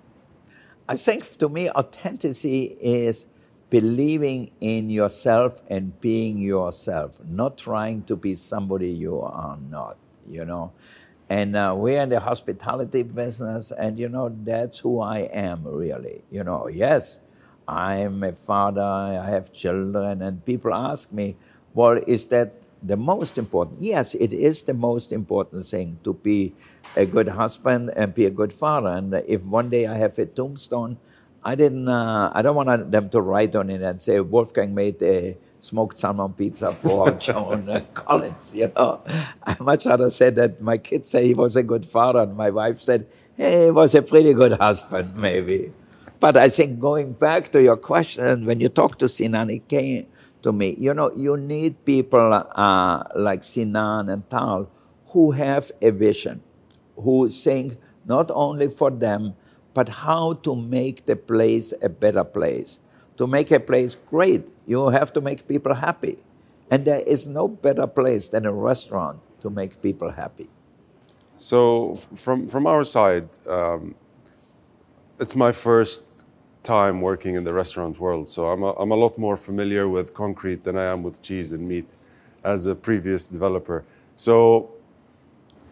I 0.89 0.97
think 0.97 1.37
to 1.39 1.49
me, 1.49 1.69
authenticity 1.71 2.77
is 2.81 3.27
believing 3.71 4.51
in 4.61 4.91
yourself 4.91 5.63
and 5.69 5.99
being 6.01 6.39
yourself, 6.39 7.21
not 7.25 7.57
trying 7.57 8.03
to 8.03 8.17
be 8.17 8.35
somebody 8.35 8.91
you 8.91 9.21
are 9.21 9.57
not, 9.71 9.97
you 10.29 10.45
know. 10.45 10.73
And 11.29 11.55
uh, 11.55 11.75
we're 11.79 12.03
in 12.03 12.09
the 12.09 12.19
hospitality 12.19 13.05
business, 13.05 13.71
and 13.71 13.99
you 13.99 14.09
know, 14.09 14.29
that's 14.29 14.81
who 14.81 15.01
I 15.01 15.21
am 15.33 15.63
really. 15.65 16.25
You 16.31 16.43
know, 16.43 16.69
yes, 16.69 17.21
I'm 17.69 18.25
a 18.25 18.33
father, 18.33 18.83
I 18.83 19.31
have 19.31 19.53
children, 19.53 20.23
and 20.23 20.45
people 20.45 20.75
ask 20.75 21.13
me, 21.13 21.37
well, 21.73 22.01
is 22.09 22.27
that 22.27 22.55
the 22.83 22.97
most 22.97 23.39
important? 23.39 23.81
Yes, 23.81 24.17
it 24.17 24.33
is 24.33 24.65
the 24.65 24.75
most 24.75 25.13
important 25.13 25.65
thing 25.67 26.01
to 26.03 26.15
be 26.15 26.53
a 26.97 27.07
good 27.07 27.29
husband 27.29 27.93
and 27.95 28.13
be 28.13 28.27
a 28.27 28.31
good 28.31 28.53
father. 28.53 28.89
And 28.89 29.15
if 29.29 29.45
one 29.45 29.71
day 29.71 29.87
I 29.87 29.95
have 29.99 30.19
a 30.19 30.27
tombstone, 30.27 30.99
I 31.43 31.55
didn't. 31.55 31.89
Uh, 31.89 32.31
I 32.35 32.43
don't 32.43 32.55
want 32.55 32.91
them 32.91 33.09
to 33.11 33.21
write 33.21 33.57
on 33.57 33.71
it 33.71 33.81
and 33.81 34.01
say 34.01 34.21
Wolfgang 34.21 34.75
made 34.75 35.03
a 35.03 35.39
smoked 35.59 35.99
salmon 35.99 36.35
pizza 36.35 36.73
for 36.73 37.11
Joan 37.19 37.87
Collins. 37.95 38.55
You 38.55 38.71
know, 38.77 39.01
I 39.45 39.57
much 39.61 39.87
rather 39.87 40.11
say 40.11 40.31
that 40.31 40.61
my 40.61 40.77
kids 40.77 41.09
say 41.09 41.27
he 41.27 41.35
was 41.35 41.57
a 41.57 41.63
good 41.63 41.87
father, 41.87 42.21
and 42.21 42.37
my 42.37 42.51
wife 42.51 42.81
said, 42.81 43.07
"Hey, 43.37 43.67
he 43.67 43.71
was 43.71 43.95
a 43.95 44.03
pretty 44.03 44.35
good 44.35 44.53
husband, 44.53 45.17
maybe." 45.17 45.73
But 46.21 46.37
I 46.37 46.51
think 46.51 46.79
going 46.79 47.15
back 47.15 47.51
to 47.53 47.63
your 47.63 47.79
question, 47.79 48.45
when 48.45 48.61
you 48.61 48.69
talk 48.69 48.99
to 48.99 49.09
Sinan, 49.09 49.49
it 49.49 49.67
came 49.69 50.07
to 50.43 50.53
me. 50.53 50.77
You 50.79 50.93
know, 50.93 51.11
you 51.17 51.39
need 51.39 51.87
people 51.87 52.35
uh, 52.35 53.05
like 53.17 53.43
Sinan 53.43 54.11
and 54.11 54.29
Tal 54.29 54.69
who 55.17 55.33
have 55.33 55.73
a 55.81 55.91
vision, 55.91 56.43
who 56.97 57.31
think 57.31 57.79
not 58.05 58.31
only 58.35 58.69
for 58.69 58.91
them 58.91 59.35
but 59.75 59.89
how 59.89 60.35
to 60.35 60.57
make 60.57 61.07
the 61.07 61.17
place 61.17 61.73
a 61.83 61.89
better 61.89 62.25
place. 62.25 62.81
To 63.17 63.27
make 63.27 63.51
a 63.51 63.61
place 63.61 63.97
great, 63.97 64.49
you 64.67 64.89
have 64.89 65.13
to 65.13 65.21
make 65.21 65.47
people 65.47 65.75
happy. 65.75 66.19
And 66.71 66.85
there 66.85 67.03
is 67.07 67.27
no 67.27 67.49
better 67.49 67.87
place 67.87 68.29
than 68.29 68.47
a 68.47 68.53
restaurant 68.53 69.21
to 69.41 69.51
make 69.51 69.83
people 69.83 70.11
happy. 70.11 70.49
So, 71.37 71.95
from, 72.15 72.49
from 72.49 72.67
our 72.67 72.85
side, 72.85 73.29
um, 73.49 73.95
it's 75.19 75.35
my 75.35 75.53
first 75.53 76.03
time 76.63 77.01
working 77.01 77.35
in 77.35 77.45
the 77.45 77.53
restaurant 77.53 77.99
world. 77.99 78.29
So, 78.29 78.51
I'm 78.51 78.63
a, 78.63 78.73
I'm 78.73 78.91
a 78.91 78.95
lot 78.95 79.19
more 79.19 79.37
familiar 79.37 79.89
with 79.89 80.15
concrete 80.15 80.65
than 80.65 80.77
I 80.77 80.85
am 80.85 81.03
with 81.03 81.23
cheese 81.23 81.53
and 81.53 81.67
meat 81.67 81.89
as 82.45 82.67
a 82.67 82.75
previous 82.75 83.27
developer. 83.27 83.85
So, 84.17 84.71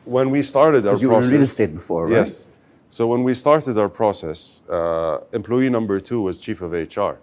when 0.04 0.30
we 0.30 0.42
started 0.42 0.86
our 0.86 0.96
you 0.96 1.08
process. 1.08 1.30
were 1.30 1.34
in 1.34 1.40
real 1.40 1.42
estate 1.42 1.74
before, 1.74 2.04
right? 2.06 2.14
Yes. 2.14 2.47
So 2.90 3.06
when 3.06 3.22
we 3.22 3.34
started 3.34 3.76
our 3.76 3.90
process, 3.90 4.62
uh, 4.68 5.18
employee 5.32 5.68
number 5.68 6.00
two 6.00 6.22
was 6.22 6.38
chief 6.38 6.62
of 6.62 6.72
HR, 6.72 7.18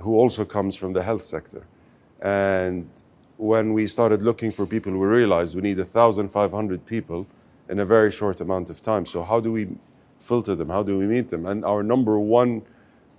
who 0.00 0.16
also 0.16 0.44
comes 0.44 0.76
from 0.76 0.92
the 0.92 1.02
health 1.02 1.24
sector. 1.24 1.66
And 2.22 2.88
when 3.36 3.72
we 3.72 3.88
started 3.88 4.22
looking 4.22 4.52
for 4.52 4.66
people, 4.66 4.92
we 4.92 5.06
realized 5.08 5.56
we 5.56 5.62
need 5.62 5.78
1,500 5.78 6.86
people 6.86 7.26
in 7.68 7.80
a 7.80 7.84
very 7.84 8.12
short 8.12 8.40
amount 8.40 8.70
of 8.70 8.82
time. 8.82 9.04
So 9.04 9.24
how 9.24 9.40
do 9.40 9.50
we 9.50 9.66
filter 10.20 10.54
them? 10.54 10.68
How 10.68 10.84
do 10.84 10.96
we 10.96 11.06
meet 11.06 11.28
them? 11.28 11.44
And 11.44 11.64
our 11.64 11.82
number 11.82 12.20
one 12.20 12.62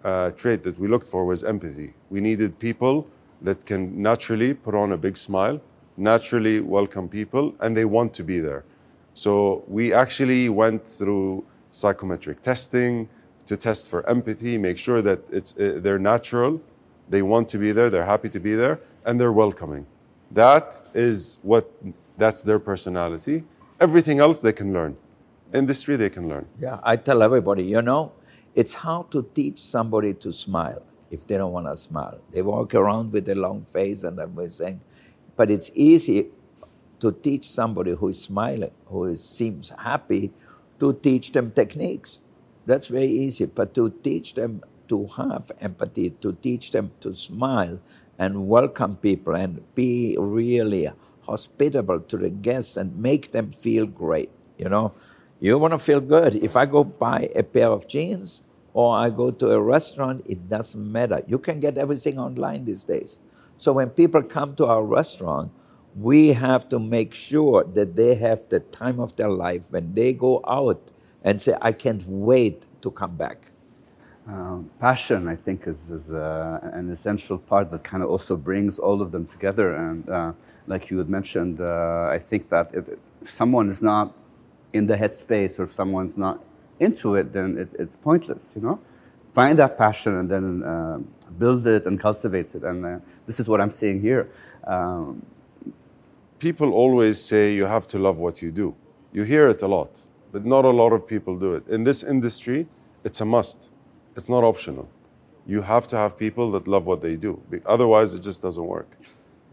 uh, 0.05 0.31
trait 0.31 0.63
that 0.63 0.79
we 0.79 0.87
looked 0.87 1.07
for 1.07 1.25
was 1.25 1.43
empathy. 1.43 1.93
We 2.09 2.21
needed 2.21 2.57
people 2.57 3.05
that 3.41 3.65
can 3.65 4.01
naturally 4.01 4.53
put 4.53 4.75
on 4.75 4.93
a 4.93 4.97
big 4.97 5.17
smile, 5.17 5.59
naturally 5.97 6.61
welcome 6.61 7.09
people, 7.09 7.53
and 7.59 7.75
they 7.75 7.83
want 7.83 8.13
to 8.13 8.23
be 8.23 8.39
there. 8.39 8.63
So 9.13 9.65
we 9.67 9.91
actually 9.91 10.47
went 10.47 10.87
through 10.87 11.43
psychometric 11.75 12.41
testing 12.41 13.09
to 13.45 13.57
test 13.57 13.89
for 13.89 14.07
empathy, 14.09 14.57
make 14.57 14.77
sure 14.77 15.01
that 15.01 15.19
it's, 15.31 15.51
uh, 15.57 15.79
they're 15.83 15.99
natural, 15.99 16.61
they 17.09 17.21
want 17.21 17.47
to 17.49 17.57
be 17.57 17.71
there, 17.71 17.89
they're 17.89 18.05
happy 18.05 18.29
to 18.29 18.39
be 18.39 18.55
there, 18.55 18.79
and 19.05 19.19
they're 19.19 19.33
welcoming. 19.33 19.85
That 20.31 20.67
is 20.93 21.37
what, 21.43 21.69
that's 22.17 22.41
their 22.41 22.59
personality. 22.59 23.43
Everything 23.79 24.19
else 24.19 24.41
they 24.41 24.53
can 24.53 24.73
learn. 24.73 24.97
Industry 25.53 25.95
they 25.95 26.09
can 26.09 26.27
learn. 26.27 26.47
Yeah, 26.59 26.79
I 26.81 26.95
tell 26.95 27.21
everybody, 27.21 27.63
you 27.63 27.81
know, 27.81 28.13
it's 28.55 28.73
hard 28.73 29.11
to 29.11 29.21
teach 29.21 29.59
somebody 29.59 30.13
to 30.15 30.31
smile 30.31 30.81
if 31.11 31.27
they 31.27 31.37
don't 31.37 31.51
want 31.51 31.67
to 31.67 31.77
smile. 31.77 32.19
They 32.31 32.41
walk 32.41 32.73
around 32.73 33.11
with 33.11 33.29
a 33.29 33.35
long 33.35 33.65
face 33.65 34.03
and 34.03 34.19
everything. 34.19 34.81
But 35.35 35.51
it's 35.51 35.69
easy 35.75 36.29
to 37.01 37.11
teach 37.11 37.49
somebody 37.49 37.91
who 37.91 38.07
is 38.07 38.21
smiling, 38.23 38.71
who 38.87 39.05
is, 39.05 39.21
seems 39.23 39.69
happy, 39.69 40.31
to 40.79 40.93
teach 40.93 41.31
them 41.31 41.51
techniques. 41.51 42.21
That's 42.65 42.87
very 42.87 43.07
easy. 43.07 43.45
But 43.45 43.73
to 43.75 43.89
teach 44.03 44.33
them 44.33 44.61
to 44.87 45.07
have 45.17 45.51
empathy, 45.59 46.11
to 46.21 46.33
teach 46.33 46.71
them 46.71 46.91
to 47.01 47.13
smile 47.13 47.79
and 48.17 48.47
welcome 48.47 48.95
people 48.95 49.35
and 49.35 49.63
be 49.75 50.15
really 50.19 50.89
hospitable 51.21 51.99
to 51.99 52.17
the 52.17 52.29
guests 52.29 52.77
and 52.77 52.97
make 52.97 53.31
them 53.31 53.51
feel 53.51 53.85
great. 53.85 54.29
You 54.57 54.69
know, 54.69 54.93
you 55.39 55.57
want 55.57 55.73
to 55.73 55.79
feel 55.79 55.99
good. 55.99 56.35
If 56.35 56.55
I 56.55 56.65
go 56.65 56.83
buy 56.83 57.29
a 57.35 57.43
pair 57.43 57.67
of 57.67 57.87
jeans 57.87 58.41
or 58.73 58.95
I 58.95 59.09
go 59.09 59.31
to 59.31 59.51
a 59.51 59.59
restaurant, 59.59 60.25
it 60.25 60.49
doesn't 60.49 60.91
matter. 60.91 61.23
You 61.27 61.39
can 61.39 61.59
get 61.59 61.77
everything 61.77 62.19
online 62.19 62.65
these 62.65 62.83
days. 62.83 63.19
So 63.57 63.73
when 63.73 63.89
people 63.89 64.21
come 64.21 64.55
to 64.55 64.65
our 64.65 64.83
restaurant, 64.83 65.51
we 65.95 66.33
have 66.33 66.67
to 66.69 66.77
make 66.77 67.13
sure 67.13 67.63
that 67.63 67.95
they 67.95 68.15
have 68.15 68.49
the 68.49 68.59
time 68.59 68.99
of 68.99 69.15
their 69.15 69.29
life 69.29 69.65
when 69.69 69.93
they 69.93 70.11
go 70.11 70.43
out 70.47 70.91
and 71.23 71.41
say, 71.41 71.55
I 71.61 71.71
can't 71.71 72.03
wait 72.05 72.65
to 72.81 72.91
come 72.91 73.15
back. 73.15 73.51
Um, 74.27 74.71
passion, 74.79 75.27
I 75.27 75.35
think, 75.35 75.67
is, 75.67 75.89
is 75.89 76.11
uh, 76.11 76.59
an 76.73 76.89
essential 76.91 77.37
part 77.37 77.71
that 77.71 77.83
kind 77.83 78.03
of 78.03 78.09
also 78.09 78.35
brings 78.35 78.79
all 78.79 79.01
of 79.01 79.11
them 79.11 79.25
together. 79.25 79.75
And 79.75 80.09
uh, 80.09 80.33
like 80.67 80.89
you 80.89 80.97
had 80.97 81.09
mentioned, 81.09 81.61
uh, 81.61 82.09
I 82.11 82.19
think 82.19 82.49
that 82.49 82.71
if, 82.73 82.89
if, 82.89 83.31
someone 83.31 83.69
is 83.69 83.81
not 83.81 84.13
in 84.73 84.87
the 84.87 84.97
headspace 84.97 85.59
or 85.59 85.63
if 85.63 85.73
someone's 85.73 86.17
not 86.17 86.43
into 86.79 87.15
it, 87.15 87.33
then 87.33 87.57
it, 87.57 87.69
it's 87.79 87.95
pointless, 87.95 88.53
you 88.55 88.61
know? 88.61 88.79
Find 89.33 89.57
that 89.59 89.77
passion 89.77 90.17
and 90.17 90.29
then 90.29 90.63
uh, 90.63 90.99
build 91.37 91.65
it 91.67 91.85
and 91.85 91.99
cultivate 91.99 92.53
it. 92.55 92.63
And 92.63 92.85
uh, 92.85 92.99
this 93.27 93.39
is 93.39 93.47
what 93.47 93.61
I'm 93.61 93.71
seeing 93.71 94.01
here. 94.01 94.29
Um, 94.65 95.25
people 96.49 96.73
always 96.73 97.17
say 97.31 97.41
you 97.59 97.65
have 97.65 97.85
to 97.87 97.97
love 98.07 98.17
what 98.25 98.35
you 98.43 98.51
do. 98.63 98.67
You 99.17 99.23
hear 99.23 99.45
it 99.53 99.61
a 99.63 99.69
lot, 99.77 99.91
but 100.31 100.41
not 100.45 100.63
a 100.63 100.75
lot 100.81 100.91
of 100.97 101.01
people 101.13 101.33
do 101.45 101.49
it. 101.57 101.63
In 101.75 101.81
this 101.89 101.99
industry, 102.03 102.67
it's 103.07 103.19
a 103.25 103.27
must. 103.35 103.59
It's 104.17 104.29
not 104.35 104.43
optional. 104.51 104.87
You 105.53 105.63
have 105.73 105.85
to 105.91 105.95
have 106.03 106.11
people 106.25 106.45
that 106.55 106.63
love 106.67 106.85
what 106.91 107.01
they 107.01 107.15
do. 107.27 107.33
Otherwise, 107.75 108.13
it 108.17 108.21
just 108.29 108.39
doesn't 108.47 108.67
work. 108.77 108.91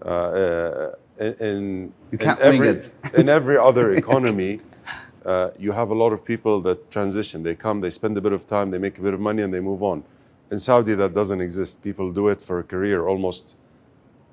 Uh, 0.05 0.09
uh 0.09 1.51
in, 1.51 1.93
you 2.13 2.19
can't 2.19 2.41
in 2.41 2.47
every, 2.51 2.69
it. 2.69 2.91
in 3.21 3.27
every 3.39 3.59
other 3.69 3.87
economy, 4.03 4.53
uh, 5.25 5.49
you 5.65 5.71
have 5.81 5.89
a 5.97 5.99
lot 6.03 6.13
of 6.17 6.21
people 6.33 6.55
that 6.67 6.79
transition. 6.97 7.37
They 7.49 7.57
come, 7.67 7.77
they 7.85 7.93
spend 8.01 8.15
a 8.19 8.23
bit 8.27 8.35
of 8.39 8.43
time, 8.57 8.67
they 8.75 8.83
make 8.87 8.97
a 9.03 9.05
bit 9.09 9.15
of 9.15 9.21
money, 9.29 9.43
and 9.45 9.53
they 9.55 9.65
move 9.71 9.83
on. 9.93 9.99
In 10.51 10.59
Saudi, 10.69 10.95
that 11.03 11.13
doesn't 11.21 11.41
exist. 11.49 11.83
People 11.89 12.07
do 12.21 12.25
it 12.33 12.41
for 12.49 12.57
a 12.65 12.67
career 12.75 12.99
almost 13.13 13.57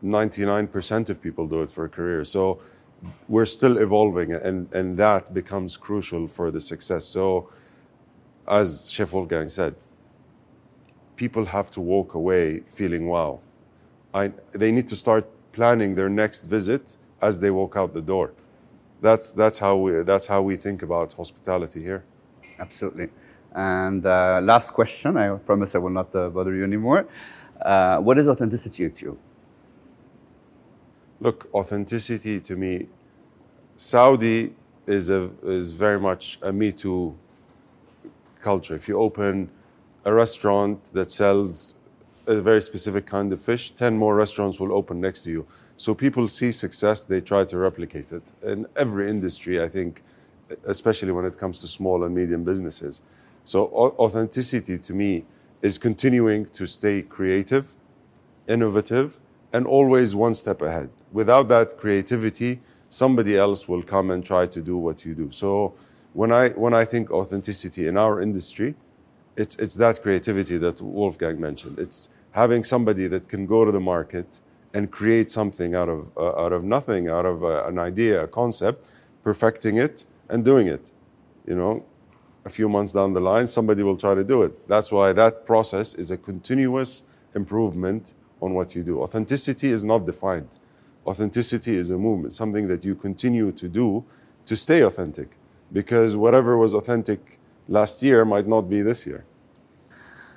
99% 0.03 1.09
of 1.09 1.21
people 1.21 1.47
do 1.47 1.61
it 1.61 1.71
for 1.71 1.85
a 1.85 1.89
career. 1.89 2.23
So 2.23 2.59
we're 3.27 3.45
still 3.45 3.77
evolving, 3.77 4.33
and, 4.33 4.73
and 4.73 4.97
that 4.97 5.33
becomes 5.33 5.77
crucial 5.77 6.27
for 6.27 6.51
the 6.51 6.59
success. 6.59 7.05
So, 7.05 7.49
as 8.47 8.91
Chef 8.91 9.13
Wolfgang 9.13 9.49
said, 9.49 9.75
people 11.15 11.45
have 11.45 11.69
to 11.71 11.81
walk 11.81 12.13
away 12.13 12.61
feeling 12.61 13.07
wow. 13.07 13.39
I, 14.13 14.31
they 14.51 14.71
need 14.71 14.87
to 14.87 14.95
start 14.95 15.25
planning 15.51 15.95
their 15.95 16.09
next 16.09 16.41
visit 16.43 16.97
as 17.21 17.39
they 17.39 17.51
walk 17.51 17.75
out 17.75 17.93
the 17.93 18.01
door. 18.01 18.33
That's, 19.01 19.31
that's, 19.31 19.59
how, 19.59 19.77
we, 19.77 20.01
that's 20.03 20.27
how 20.27 20.41
we 20.41 20.55
think 20.55 20.81
about 20.81 21.13
hospitality 21.13 21.81
here. 21.81 22.03
Absolutely. 22.57 23.09
And 23.53 24.05
uh, 24.05 24.39
last 24.43 24.71
question, 24.71 25.17
I 25.17 25.35
promise 25.37 25.75
I 25.75 25.79
will 25.79 25.89
not 25.89 26.13
uh, 26.15 26.29
bother 26.29 26.53
you 26.53 26.63
anymore. 26.63 27.07
Uh, 27.61 27.97
what 27.99 28.17
is 28.17 28.27
authenticity 28.27 28.89
to 28.89 29.05
you? 29.05 29.17
Look, 31.21 31.49
authenticity 31.53 32.39
to 32.41 32.55
me, 32.55 32.87
Saudi 33.75 34.53
is, 34.87 35.09
a, 35.09 35.29
is 35.43 35.71
very 35.71 35.99
much 35.99 36.39
a 36.41 36.53
Me 36.53 36.71
Too 36.71 37.17
culture. 38.39 38.75
If 38.75 38.87
you 38.87 38.97
open 38.97 39.49
a 40.05 40.13
restaurant 40.13 40.83
that 40.93 41.11
sells 41.11 41.79
a 42.25 42.39
very 42.39 42.61
specific 42.61 43.05
kind 43.05 43.33
of 43.33 43.41
fish, 43.41 43.71
10 43.71 43.97
more 43.97 44.15
restaurants 44.15 44.59
will 44.59 44.71
open 44.71 45.01
next 45.01 45.23
to 45.23 45.31
you. 45.31 45.45
So 45.75 45.93
people 45.93 46.27
see 46.27 46.51
success, 46.51 47.03
they 47.03 47.19
try 47.19 47.43
to 47.45 47.57
replicate 47.57 48.11
it. 48.13 48.23
In 48.43 48.65
every 48.75 49.09
industry, 49.09 49.61
I 49.61 49.67
think, 49.67 50.03
especially 50.65 51.11
when 51.11 51.25
it 51.25 51.37
comes 51.37 51.59
to 51.61 51.67
small 51.67 52.03
and 52.03 52.15
medium 52.15 52.43
businesses. 52.43 53.01
So 53.43 53.65
authenticity 53.67 54.77
to 54.77 54.93
me 54.93 55.25
is 55.61 55.77
continuing 55.77 56.45
to 56.47 56.65
stay 56.65 57.01
creative, 57.01 57.73
innovative, 58.47 59.19
and 59.53 59.65
always 59.65 60.15
one 60.15 60.33
step 60.33 60.61
ahead. 60.61 60.89
Without 61.11 61.47
that 61.47 61.77
creativity, 61.77 62.59
somebody 62.89 63.37
else 63.37 63.67
will 63.67 63.83
come 63.83 64.11
and 64.11 64.23
try 64.25 64.45
to 64.47 64.61
do 64.61 64.77
what 64.77 65.05
you 65.05 65.15
do. 65.15 65.31
So 65.31 65.75
when 66.13 66.31
I 66.31 66.49
when 66.49 66.73
I 66.73 66.85
think 66.85 67.11
authenticity 67.11 67.87
in 67.87 67.97
our 67.97 68.21
industry, 68.21 68.75
it's 69.37 69.55
it's 69.55 69.75
that 69.75 70.01
creativity 70.01 70.57
that 70.57 70.81
Wolfgang 70.81 71.39
mentioned. 71.39 71.79
It's 71.79 72.09
having 72.31 72.63
somebody 72.63 73.07
that 73.07 73.27
can 73.27 73.45
go 73.45 73.65
to 73.65 73.71
the 73.71 73.79
market 73.79 74.41
and 74.73 74.91
create 74.91 75.31
something 75.31 75.73
out 75.75 75.89
of 75.89 76.11
uh, 76.17 76.43
out 76.43 76.53
of 76.53 76.63
nothing, 76.63 77.09
out 77.09 77.25
of 77.25 77.43
uh, 77.43 77.65
an 77.65 77.79
idea, 77.79 78.23
a 78.23 78.27
concept, 78.27 78.87
perfecting 79.23 79.77
it 79.77 80.05
and 80.29 80.45
doing 80.45 80.67
it. 80.67 80.91
You 81.47 81.55
know, 81.55 81.85
a 82.45 82.49
few 82.49 82.69
months 82.69 82.93
down 82.93 83.13
the 83.13 83.21
line, 83.21 83.47
somebody 83.47 83.81
will 83.83 83.97
try 83.97 84.13
to 84.13 84.23
do 84.23 84.43
it. 84.43 84.67
That's 84.67 84.91
why 84.91 85.13
that 85.13 85.45
process 85.45 85.95
is 85.95 86.11
a 86.11 86.17
continuous 86.17 87.03
improvement 87.35 88.13
on 88.41 88.53
what 88.53 88.75
you 88.75 88.83
do. 88.83 89.01
Authenticity 89.01 89.69
is 89.69 89.83
not 89.85 90.05
defined. 90.05 90.59
Authenticity 91.05 91.75
is 91.75 91.89
a 91.91 91.97
movement, 91.97 92.33
something 92.33 92.67
that 92.67 92.85
you 92.85 92.95
continue 92.95 93.51
to 93.51 93.67
do 93.67 94.05
to 94.45 94.55
stay 94.55 94.81
authentic. 94.81 95.37
Because 95.71 96.15
whatever 96.15 96.57
was 96.57 96.73
authentic 96.73 97.39
last 97.67 98.01
year 98.01 98.25
might 98.25 98.47
not 98.47 98.63
be 98.63 98.81
this 98.81 99.05
year. 99.05 99.25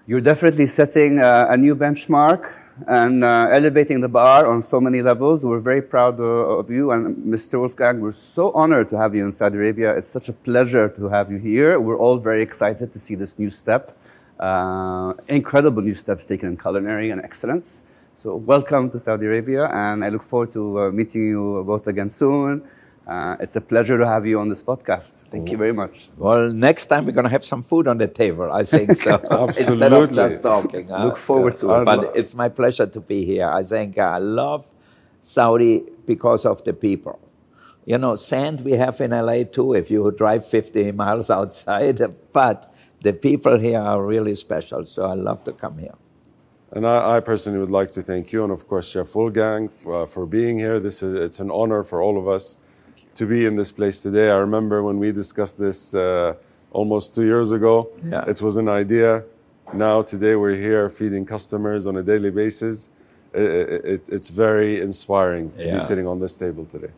You're 0.06 0.20
definitely 0.20 0.66
setting 0.66 1.18
uh, 1.18 1.46
a 1.48 1.56
new 1.56 1.74
benchmark 1.74 2.52
and 2.86 3.22
uh, 3.22 3.48
elevating 3.50 4.00
the 4.00 4.08
bar 4.08 4.46
on 4.46 4.62
so 4.62 4.80
many 4.80 5.02
levels. 5.02 5.44
We're 5.44 5.60
very 5.60 5.82
proud 5.82 6.18
uh, 6.18 6.24
of 6.24 6.70
you 6.70 6.90
and 6.90 7.16
Mr. 7.24 7.58
Wolfgang. 7.58 8.00
We're 8.00 8.12
so 8.12 8.52
honored 8.52 8.88
to 8.90 8.98
have 8.98 9.14
you 9.14 9.24
in 9.24 9.32
Saudi 9.32 9.56
Arabia. 9.56 9.94
It's 9.96 10.08
such 10.08 10.28
a 10.28 10.32
pleasure 10.32 10.88
to 10.88 11.08
have 11.08 11.30
you 11.30 11.38
here. 11.38 11.78
We're 11.78 11.98
all 11.98 12.18
very 12.18 12.42
excited 12.42 12.92
to 12.92 12.98
see 12.98 13.14
this 13.14 13.38
new 13.38 13.50
step. 13.50 13.96
Uh, 14.40 15.14
incredible 15.28 15.82
new 15.82 15.94
steps 15.94 16.26
taken 16.26 16.48
in 16.48 16.56
culinary 16.56 17.10
and 17.10 17.20
excellence. 17.22 17.82
So 18.22 18.36
welcome 18.36 18.88
to 18.90 19.00
Saudi 19.00 19.26
Arabia, 19.26 19.64
and 19.66 20.04
I 20.04 20.08
look 20.08 20.22
forward 20.22 20.52
to 20.52 20.78
uh, 20.78 20.90
meeting 20.92 21.26
you 21.26 21.64
both 21.66 21.88
again 21.88 22.08
soon. 22.08 22.62
Uh, 23.04 23.34
it's 23.40 23.56
a 23.56 23.60
pleasure 23.60 23.98
to 23.98 24.06
have 24.06 24.24
you 24.24 24.38
on 24.38 24.48
this 24.48 24.62
podcast. 24.62 25.14
Thank 25.28 25.50
you 25.50 25.56
very 25.56 25.72
much. 25.72 26.08
Well, 26.16 26.52
next 26.52 26.86
time 26.86 27.04
we're 27.04 27.18
going 27.18 27.24
to 27.24 27.32
have 27.32 27.44
some 27.44 27.64
food 27.64 27.88
on 27.88 27.98
the 27.98 28.06
table, 28.06 28.52
I 28.52 28.62
think 28.62 28.94
so. 28.94 29.16
Instead 29.58 29.92
of 29.92 30.12
just 30.12 30.40
talking. 30.40 30.86
Look 30.86 31.16
forward 31.16 31.58
to 31.58 31.80
it. 31.80 31.84
But 31.84 32.12
it's 32.14 32.32
my 32.32 32.48
pleasure 32.48 32.86
to 32.86 33.00
be 33.00 33.24
here. 33.24 33.50
I 33.50 33.64
think 33.64 33.98
I 33.98 34.18
love 34.18 34.68
Saudi 35.20 35.82
because 36.06 36.46
of 36.46 36.62
the 36.62 36.74
people. 36.74 37.18
You 37.86 37.98
know, 37.98 38.14
sand 38.14 38.60
we 38.60 38.74
have 38.74 39.00
in 39.00 39.10
LA 39.10 39.42
too, 39.42 39.74
if 39.74 39.90
you 39.90 40.12
drive 40.12 40.46
50 40.46 40.92
miles 40.92 41.28
outside, 41.38 41.98
but 42.32 42.72
the 43.00 43.14
people 43.14 43.58
here 43.58 43.80
are 43.80 44.00
really 44.00 44.36
special, 44.36 44.86
so 44.86 45.06
I 45.06 45.14
love 45.14 45.42
to 45.42 45.52
come 45.52 45.78
here. 45.78 45.94
And 46.74 46.86
I, 46.86 47.16
I, 47.16 47.20
personally 47.20 47.58
would 47.58 47.70
like 47.70 47.90
to 47.92 48.02
thank 48.02 48.32
you 48.32 48.44
and, 48.44 48.52
of 48.52 48.66
course, 48.66 48.88
Chef 48.88 49.14
Wolfgang 49.14 49.68
for, 49.68 50.02
uh, 50.02 50.06
for 50.06 50.24
being 50.24 50.58
here. 50.58 50.80
This 50.80 51.02
is, 51.02 51.14
it's 51.14 51.38
an 51.38 51.50
honor 51.50 51.82
for 51.82 52.00
all 52.00 52.18
of 52.18 52.26
us 52.26 52.56
to 53.14 53.26
be 53.26 53.44
in 53.44 53.56
this 53.56 53.70
place 53.70 54.02
today. 54.02 54.30
I 54.30 54.36
remember 54.36 54.82
when 54.82 54.98
we 54.98 55.12
discussed 55.12 55.58
this 55.58 55.94
uh, 55.94 56.34
almost 56.70 57.14
two 57.14 57.26
years 57.26 57.52
ago. 57.52 57.90
Yeah. 58.02 58.24
It 58.26 58.40
was 58.40 58.56
an 58.56 58.70
idea. 58.70 59.24
Now, 59.74 60.00
today, 60.00 60.34
we're 60.34 60.56
here 60.56 60.88
feeding 60.88 61.26
customers 61.26 61.86
on 61.86 61.98
a 61.98 62.02
daily 62.02 62.30
basis. 62.30 62.88
It, 63.34 63.84
it, 63.84 64.08
it's 64.08 64.30
very 64.30 64.80
inspiring 64.80 65.50
to 65.58 65.66
yeah. 65.66 65.74
be 65.74 65.80
sitting 65.80 66.06
on 66.06 66.20
this 66.20 66.38
table 66.38 66.64
today 66.64 66.92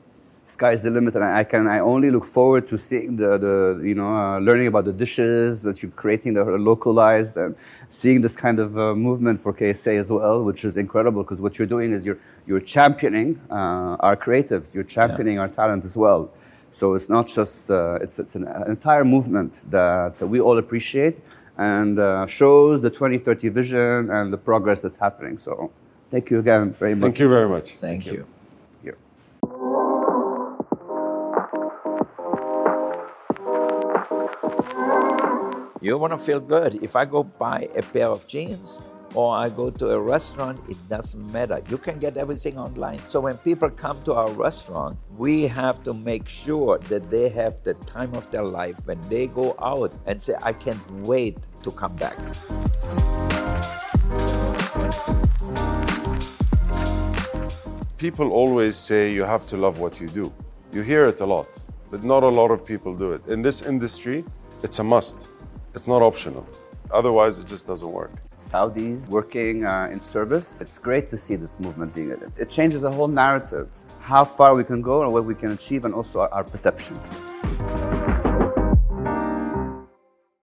sky's 0.59 0.83
the 0.83 0.91
limit, 0.99 1.13
and 1.17 1.25
I, 1.25 1.45
can 1.53 1.67
I 1.77 1.79
only 1.93 2.11
look 2.17 2.27
forward 2.39 2.65
to 2.73 2.77
seeing 2.89 3.11
the, 3.23 3.31
the 3.47 3.55
you 3.91 3.97
know 4.01 4.13
uh, 4.23 4.39
learning 4.49 4.69
about 4.73 4.85
the 4.91 4.97
dishes 5.05 5.63
that 5.67 5.77
you're 5.81 5.97
creating 6.03 6.31
that 6.35 6.47
are 6.55 6.63
localized 6.73 7.35
and 7.43 7.51
seeing 8.01 8.19
this 8.27 8.37
kind 8.45 8.59
of 8.65 8.69
uh, 8.79 8.83
movement 9.09 9.37
for 9.45 9.53
KSA 9.61 9.95
as 10.05 10.09
well, 10.17 10.37
which 10.49 10.63
is 10.69 10.75
incredible 10.85 11.23
because 11.25 11.41
what 11.47 11.53
you're 11.59 11.73
doing 11.77 11.91
is 11.97 12.01
you're 12.09 12.21
you're 12.49 12.65
championing 12.77 13.31
uh, 13.51 14.07
our 14.07 14.17
creative, 14.25 14.63
you're 14.75 14.91
championing 14.99 15.37
yeah. 15.37 15.43
our 15.43 15.51
talent 15.61 15.83
as 15.91 15.97
well. 16.05 16.23
So 16.79 16.95
it's 16.97 17.09
not 17.17 17.27
just 17.39 17.71
uh, 17.71 18.05
it's 18.05 18.17
it's 18.23 18.35
an 18.41 18.45
entire 18.77 19.05
movement 19.05 19.53
that, 19.71 20.19
that 20.19 20.29
we 20.35 20.39
all 20.47 20.59
appreciate 20.65 21.17
and 21.57 21.99
uh, 21.99 22.27
shows 22.27 22.83
the 22.83 22.91
2030 22.91 23.49
vision 23.61 24.11
and 24.11 24.33
the 24.35 24.41
progress 24.49 24.81
that's 24.83 25.01
happening. 25.07 25.39
So 25.39 25.71
thank 26.11 26.31
you 26.31 26.39
again 26.45 26.73
very 26.83 26.95
much. 26.95 27.07
Thank 27.07 27.21
you 27.21 27.29
very 27.29 27.49
much. 27.49 27.67
Thank, 27.71 27.81
thank 27.81 28.07
you. 28.07 28.13
you. 28.13 28.34
You 35.85 35.99
want 35.99 36.15
to 36.15 36.19
feel 36.19 36.41
good. 36.41 36.83
If 36.83 36.97
I 36.97 37.05
go 37.05 37.23
buy 37.23 37.69
a 37.77 37.83
pair 37.83 38.07
of 38.07 38.27
jeans 38.27 38.81
or 39.13 39.37
I 39.37 39.51
go 39.51 39.69
to 39.69 39.91
a 39.91 40.01
restaurant, 40.01 40.59
it 40.67 40.79
doesn't 40.89 41.31
matter. 41.31 41.61
You 41.69 41.77
can 41.77 41.99
get 41.99 42.17
everything 42.17 42.57
online. 42.57 43.01
So 43.09 43.21
when 43.21 43.37
people 43.37 43.69
come 43.69 44.03
to 44.05 44.15
our 44.15 44.31
restaurant, 44.31 44.97
we 45.19 45.43
have 45.43 45.85
to 45.85 45.93
make 45.93 46.27
sure 46.27 46.79
that 46.89 47.11
they 47.11 47.29
have 47.29 47.63
the 47.65 47.75
time 47.85 48.15
of 48.15 48.31
their 48.31 48.45
life 48.45 48.79
when 48.87 48.99
they 49.11 49.27
go 49.27 49.55
out 49.61 49.93
and 50.07 50.23
say, 50.23 50.35
I 50.41 50.55
can't 50.55 50.81
wait 51.03 51.37
to 51.65 51.71
come 51.71 51.95
back. 51.97 52.17
People 57.99 58.33
always 58.33 58.75
say 58.75 59.13
you 59.13 59.25
have 59.25 59.45
to 59.45 59.59
love 59.59 59.81
what 59.81 60.01
you 60.01 60.09
do. 60.09 60.33
You 60.73 60.81
hear 60.81 61.05
it 61.05 61.21
a 61.21 61.27
lot, 61.27 61.49
but 61.91 62.05
not 62.05 62.23
a 62.23 62.29
lot 62.41 62.51
of 62.51 62.65
people 62.65 62.97
do 62.97 63.13
it. 63.13 63.27
In 63.27 63.43
this 63.43 63.61
industry, 63.61 64.25
it's 64.63 64.79
a 64.79 64.83
must. 64.83 65.29
It's 65.75 65.89
not 65.89 66.03
optional. 66.03 66.47
Otherwise, 66.93 67.41
it 67.41 67.47
just 67.47 67.67
doesn't 67.67 67.91
work. 67.91 68.13
Saudis 68.41 69.09
working 69.09 69.65
uh, 69.65 69.89
in 69.91 70.01
service. 70.01 70.61
It's 70.61 70.79
great 70.79 71.09
to 71.11 71.17
see 71.17 71.35
this 71.35 71.59
movement 71.59 71.95
being 71.95 72.11
it. 72.11 72.31
It 72.37 72.49
changes 72.49 72.83
the 72.83 72.93
whole 72.93 73.09
narrative, 73.09 73.73
how 74.01 74.25
far 74.25 74.55
we 74.55 74.63
can 74.63 74.83
go 74.83 75.03
and 75.03 75.13
what 75.13 75.25
we 75.25 75.35
can 75.35 75.51
achieve, 75.51 75.85
and 75.85 75.93
also 75.93 76.21
our, 76.21 76.29
our 76.33 76.45
perception. 76.45 76.97